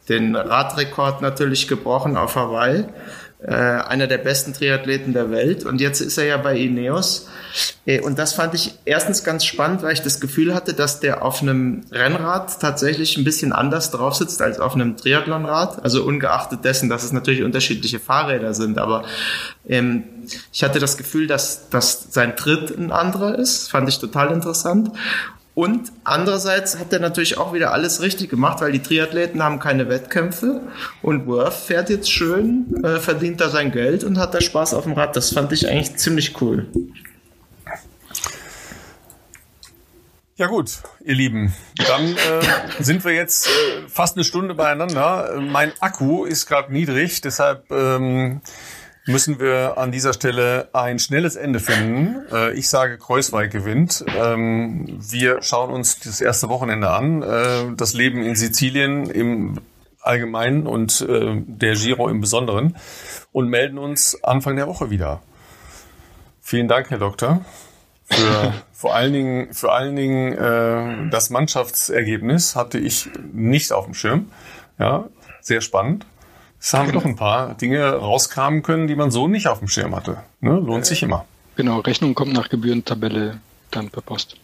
den 0.07 0.35
Radrekord 0.35 1.21
natürlich 1.21 1.67
gebrochen 1.67 2.15
auf 2.15 2.35
Hawaii, 2.35 2.85
äh, 3.39 3.53
einer 3.53 4.07
der 4.07 4.17
besten 4.17 4.53
Triathleten 4.53 5.13
der 5.13 5.31
Welt 5.31 5.65
und 5.65 5.81
jetzt 5.81 6.01
ist 6.01 6.17
er 6.17 6.25
ja 6.25 6.37
bei 6.37 6.57
Ineos 6.57 7.27
äh, 7.85 8.01
und 8.01 8.19
das 8.19 8.33
fand 8.33 8.53
ich 8.53 8.73
erstens 8.85 9.23
ganz 9.23 9.45
spannend, 9.45 9.81
weil 9.81 9.93
ich 9.93 10.01
das 10.01 10.19
Gefühl 10.19 10.53
hatte, 10.53 10.73
dass 10.73 10.99
der 10.99 11.23
auf 11.23 11.41
einem 11.41 11.83
Rennrad 11.91 12.59
tatsächlich 12.59 13.17
ein 13.17 13.23
bisschen 13.23 13.53
anders 13.53 13.91
drauf 13.91 14.15
sitzt 14.15 14.41
als 14.41 14.59
auf 14.59 14.75
einem 14.75 14.97
Triathlonrad. 14.97 15.83
Also 15.83 16.03
ungeachtet 16.03 16.65
dessen, 16.65 16.89
dass 16.89 17.03
es 17.03 17.11
natürlich 17.11 17.43
unterschiedliche 17.43 17.99
Fahrräder 17.99 18.53
sind. 18.53 18.77
Aber 18.77 19.03
ähm, 19.67 20.03
ich 20.51 20.63
hatte 20.63 20.79
das 20.79 20.97
Gefühl, 20.97 21.27
dass, 21.27 21.69
dass 21.69 22.07
sein 22.11 22.35
Tritt 22.35 22.77
ein 22.77 22.91
anderer 22.91 23.37
ist. 23.37 23.69
Fand 23.69 23.87
ich 23.89 23.99
total 23.99 24.31
interessant. 24.31 24.91
Und 25.57 25.91
andererseits 26.03 26.77
hat 26.77 26.93
er 26.93 26.99
natürlich 26.99 27.39
auch 27.39 27.51
wieder 27.51 27.73
alles 27.73 27.99
richtig 27.99 28.29
gemacht, 28.29 28.61
weil 28.61 28.71
die 28.71 28.79
Triathleten 28.83 29.41
haben 29.41 29.59
keine 29.59 29.89
Wettkämpfe 29.89 30.61
und 31.01 31.25
Worth 31.25 31.55
fährt 31.55 31.89
jetzt 31.89 32.11
schön, 32.11 32.83
äh, 32.83 32.99
verdient 32.99 33.41
da 33.41 33.49
sein 33.49 33.71
Geld 33.71 34.03
und 34.03 34.19
hat 34.19 34.35
da 34.35 34.39
Spaß 34.39 34.75
auf 34.75 34.83
dem 34.83 34.93
Rad. 34.93 35.15
Das 35.15 35.33
fand 35.33 35.51
ich 35.53 35.67
eigentlich 35.67 35.95
ziemlich 35.95 36.39
cool. 36.43 36.67
Ja 40.35 40.45
gut, 40.45 40.73
ihr 41.03 41.15
Lieben, 41.15 41.51
dann 41.87 42.05
äh, 42.05 42.13
sind 42.79 43.03
wir 43.03 43.13
jetzt 43.13 43.47
äh, 43.47 43.87
fast 43.87 44.15
eine 44.15 44.25
Stunde 44.25 44.53
beieinander. 44.53 45.41
Mein 45.41 45.71
Akku 45.79 46.25
ist 46.25 46.45
gerade 46.45 46.71
niedrig, 46.71 47.21
deshalb 47.21 47.71
ähm, 47.71 48.41
müssen 49.07 49.39
wir 49.39 49.77
an 49.77 49.91
dieser 49.91 50.13
Stelle 50.13 50.69
ein 50.73 50.99
schnelles 50.99 51.35
Ende 51.35 51.59
finden. 51.59 52.25
Äh, 52.31 52.53
ich 52.53 52.69
sage, 52.69 52.97
Kreuzweig 52.97 53.51
gewinnt. 53.51 54.05
Ähm, 54.15 54.99
wir 54.99 55.41
schauen 55.41 55.71
uns 55.71 55.99
das 55.99 56.21
erste 56.21 56.49
Wochenende 56.49 56.89
an, 56.89 57.23
äh, 57.23 57.75
das 57.75 57.93
Leben 57.93 58.21
in 58.21 58.35
Sizilien 58.35 59.09
im 59.09 59.59
Allgemeinen 60.01 60.67
und 60.67 61.01
äh, 61.01 61.41
der 61.45 61.73
Giro 61.73 62.07
im 62.09 62.21
Besonderen 62.21 62.77
und 63.31 63.49
melden 63.49 63.77
uns 63.77 64.23
Anfang 64.23 64.55
der 64.55 64.67
Woche 64.67 64.89
wieder. 64.89 65.21
Vielen 66.41 66.67
Dank, 66.67 66.89
Herr 66.91 66.99
Doktor 66.99 67.41
für 68.09 68.53
vor 68.71 68.95
allen 68.95 69.13
Dingen, 69.13 69.53
vor 69.53 69.73
allen 69.73 69.95
Dingen 69.95 70.33
äh, 70.33 71.09
das 71.09 71.29
Mannschaftsergebnis 71.29 72.55
hatte 72.55 72.77
ich 72.79 73.09
nicht 73.33 73.71
auf 73.71 73.85
dem 73.85 73.93
Schirm. 73.93 74.31
Ja, 74.79 75.05
sehr 75.41 75.61
spannend. 75.61 76.05
Es 76.59 76.73
haben 76.73 76.91
doch 76.91 77.05
ein 77.05 77.15
paar 77.15 77.53
Dinge 77.55 77.93
rauskramen 77.93 78.63
können, 78.63 78.87
die 78.87 78.95
man 78.95 79.11
so 79.11 79.27
nicht 79.27 79.47
auf 79.47 79.59
dem 79.59 79.67
Schirm 79.67 79.95
hatte. 79.95 80.17
Ne? 80.41 80.51
Lohnt 80.51 80.85
sich 80.85 81.03
immer. 81.03 81.25
Genau, 81.55 81.79
Rechnung 81.79 82.13
kommt 82.13 82.33
nach 82.33 82.49
Gebührentabelle 82.49 83.39
dann 83.71 83.89
per 83.89 84.01
Post. 84.01 84.37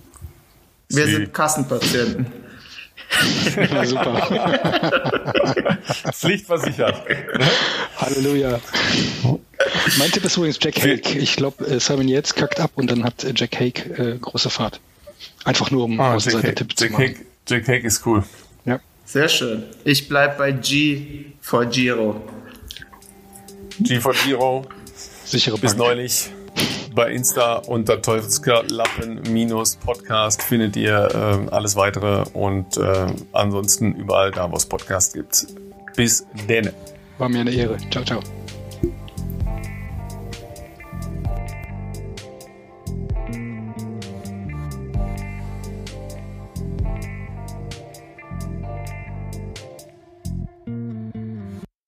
Wir 0.90 1.06
Sie. 1.06 1.14
sind 1.14 1.34
Kassenpatienten. 1.34 2.28
Ja, 3.72 3.86
super. 3.86 4.16
Pflichtversichert. 6.12 7.08
Ne? 7.08 7.46
Halleluja. 7.98 8.60
Mein 10.00 10.12
Tipp 10.12 10.26
ist 10.26 10.38
übrigens 10.38 10.58
Jack 10.62 10.78
Hake. 10.82 11.20
Ich 11.20 11.36
glaube, 11.36 11.66
äh, 11.66 11.80
Simon 11.80 12.08
Yates 12.08 12.34
kackt 12.34 12.60
ab 12.60 12.72
und 12.76 12.90
dann 12.90 13.04
hat 13.04 13.24
äh, 13.24 13.34
Jack 13.36 13.60
Hake 13.60 13.90
äh, 14.02 14.18
große 14.18 14.50
Fahrt. 14.50 14.80
Einfach 15.44 15.70
nur, 15.70 15.84
um 15.86 16.00
ah, 16.00 16.18
Jack 16.18 16.56
Tipp 16.56 16.78
zu 16.78 16.90
machen. 16.90 17.04
Hake, 17.04 17.20
Jack 17.48 17.68
Hake 17.68 17.86
ist 17.86 18.06
cool. 18.06 18.24
Ja. 18.66 18.80
Sehr 19.06 19.30
schön. 19.30 19.64
Ich 19.84 20.08
bleib 20.08 20.38
bei 20.38 20.52
G 20.52 21.26
vor 21.42 21.66
Giro. 21.66 22.22
G 23.80 24.00
vor 24.00 24.14
Giro. 24.14 24.68
Sichere 25.26 25.58
Bis 25.58 25.76
neulich 25.76 26.30
bei 26.94 27.12
Insta 27.12 27.56
unter 27.56 28.02
Teufelskerlappen-Podcast 28.02 30.44
findet 30.44 30.76
ihr 30.76 31.48
äh, 31.50 31.52
alles 31.52 31.76
weitere 31.76 32.24
und 32.34 32.78
äh, 32.78 33.08
ansonsten 33.32 33.96
überall 33.96 34.30
da, 34.32 34.52
wo 34.52 34.56
es 34.56 34.66
Podcast 34.66 35.14
gibt. 35.14 35.48
Bis 35.96 36.26
denne. 36.48 36.74
War 37.18 37.30
mir 37.30 37.42
eine 37.42 37.52
Ehre. 37.52 37.78
Ciao, 37.92 38.04
ciao. 38.04 38.20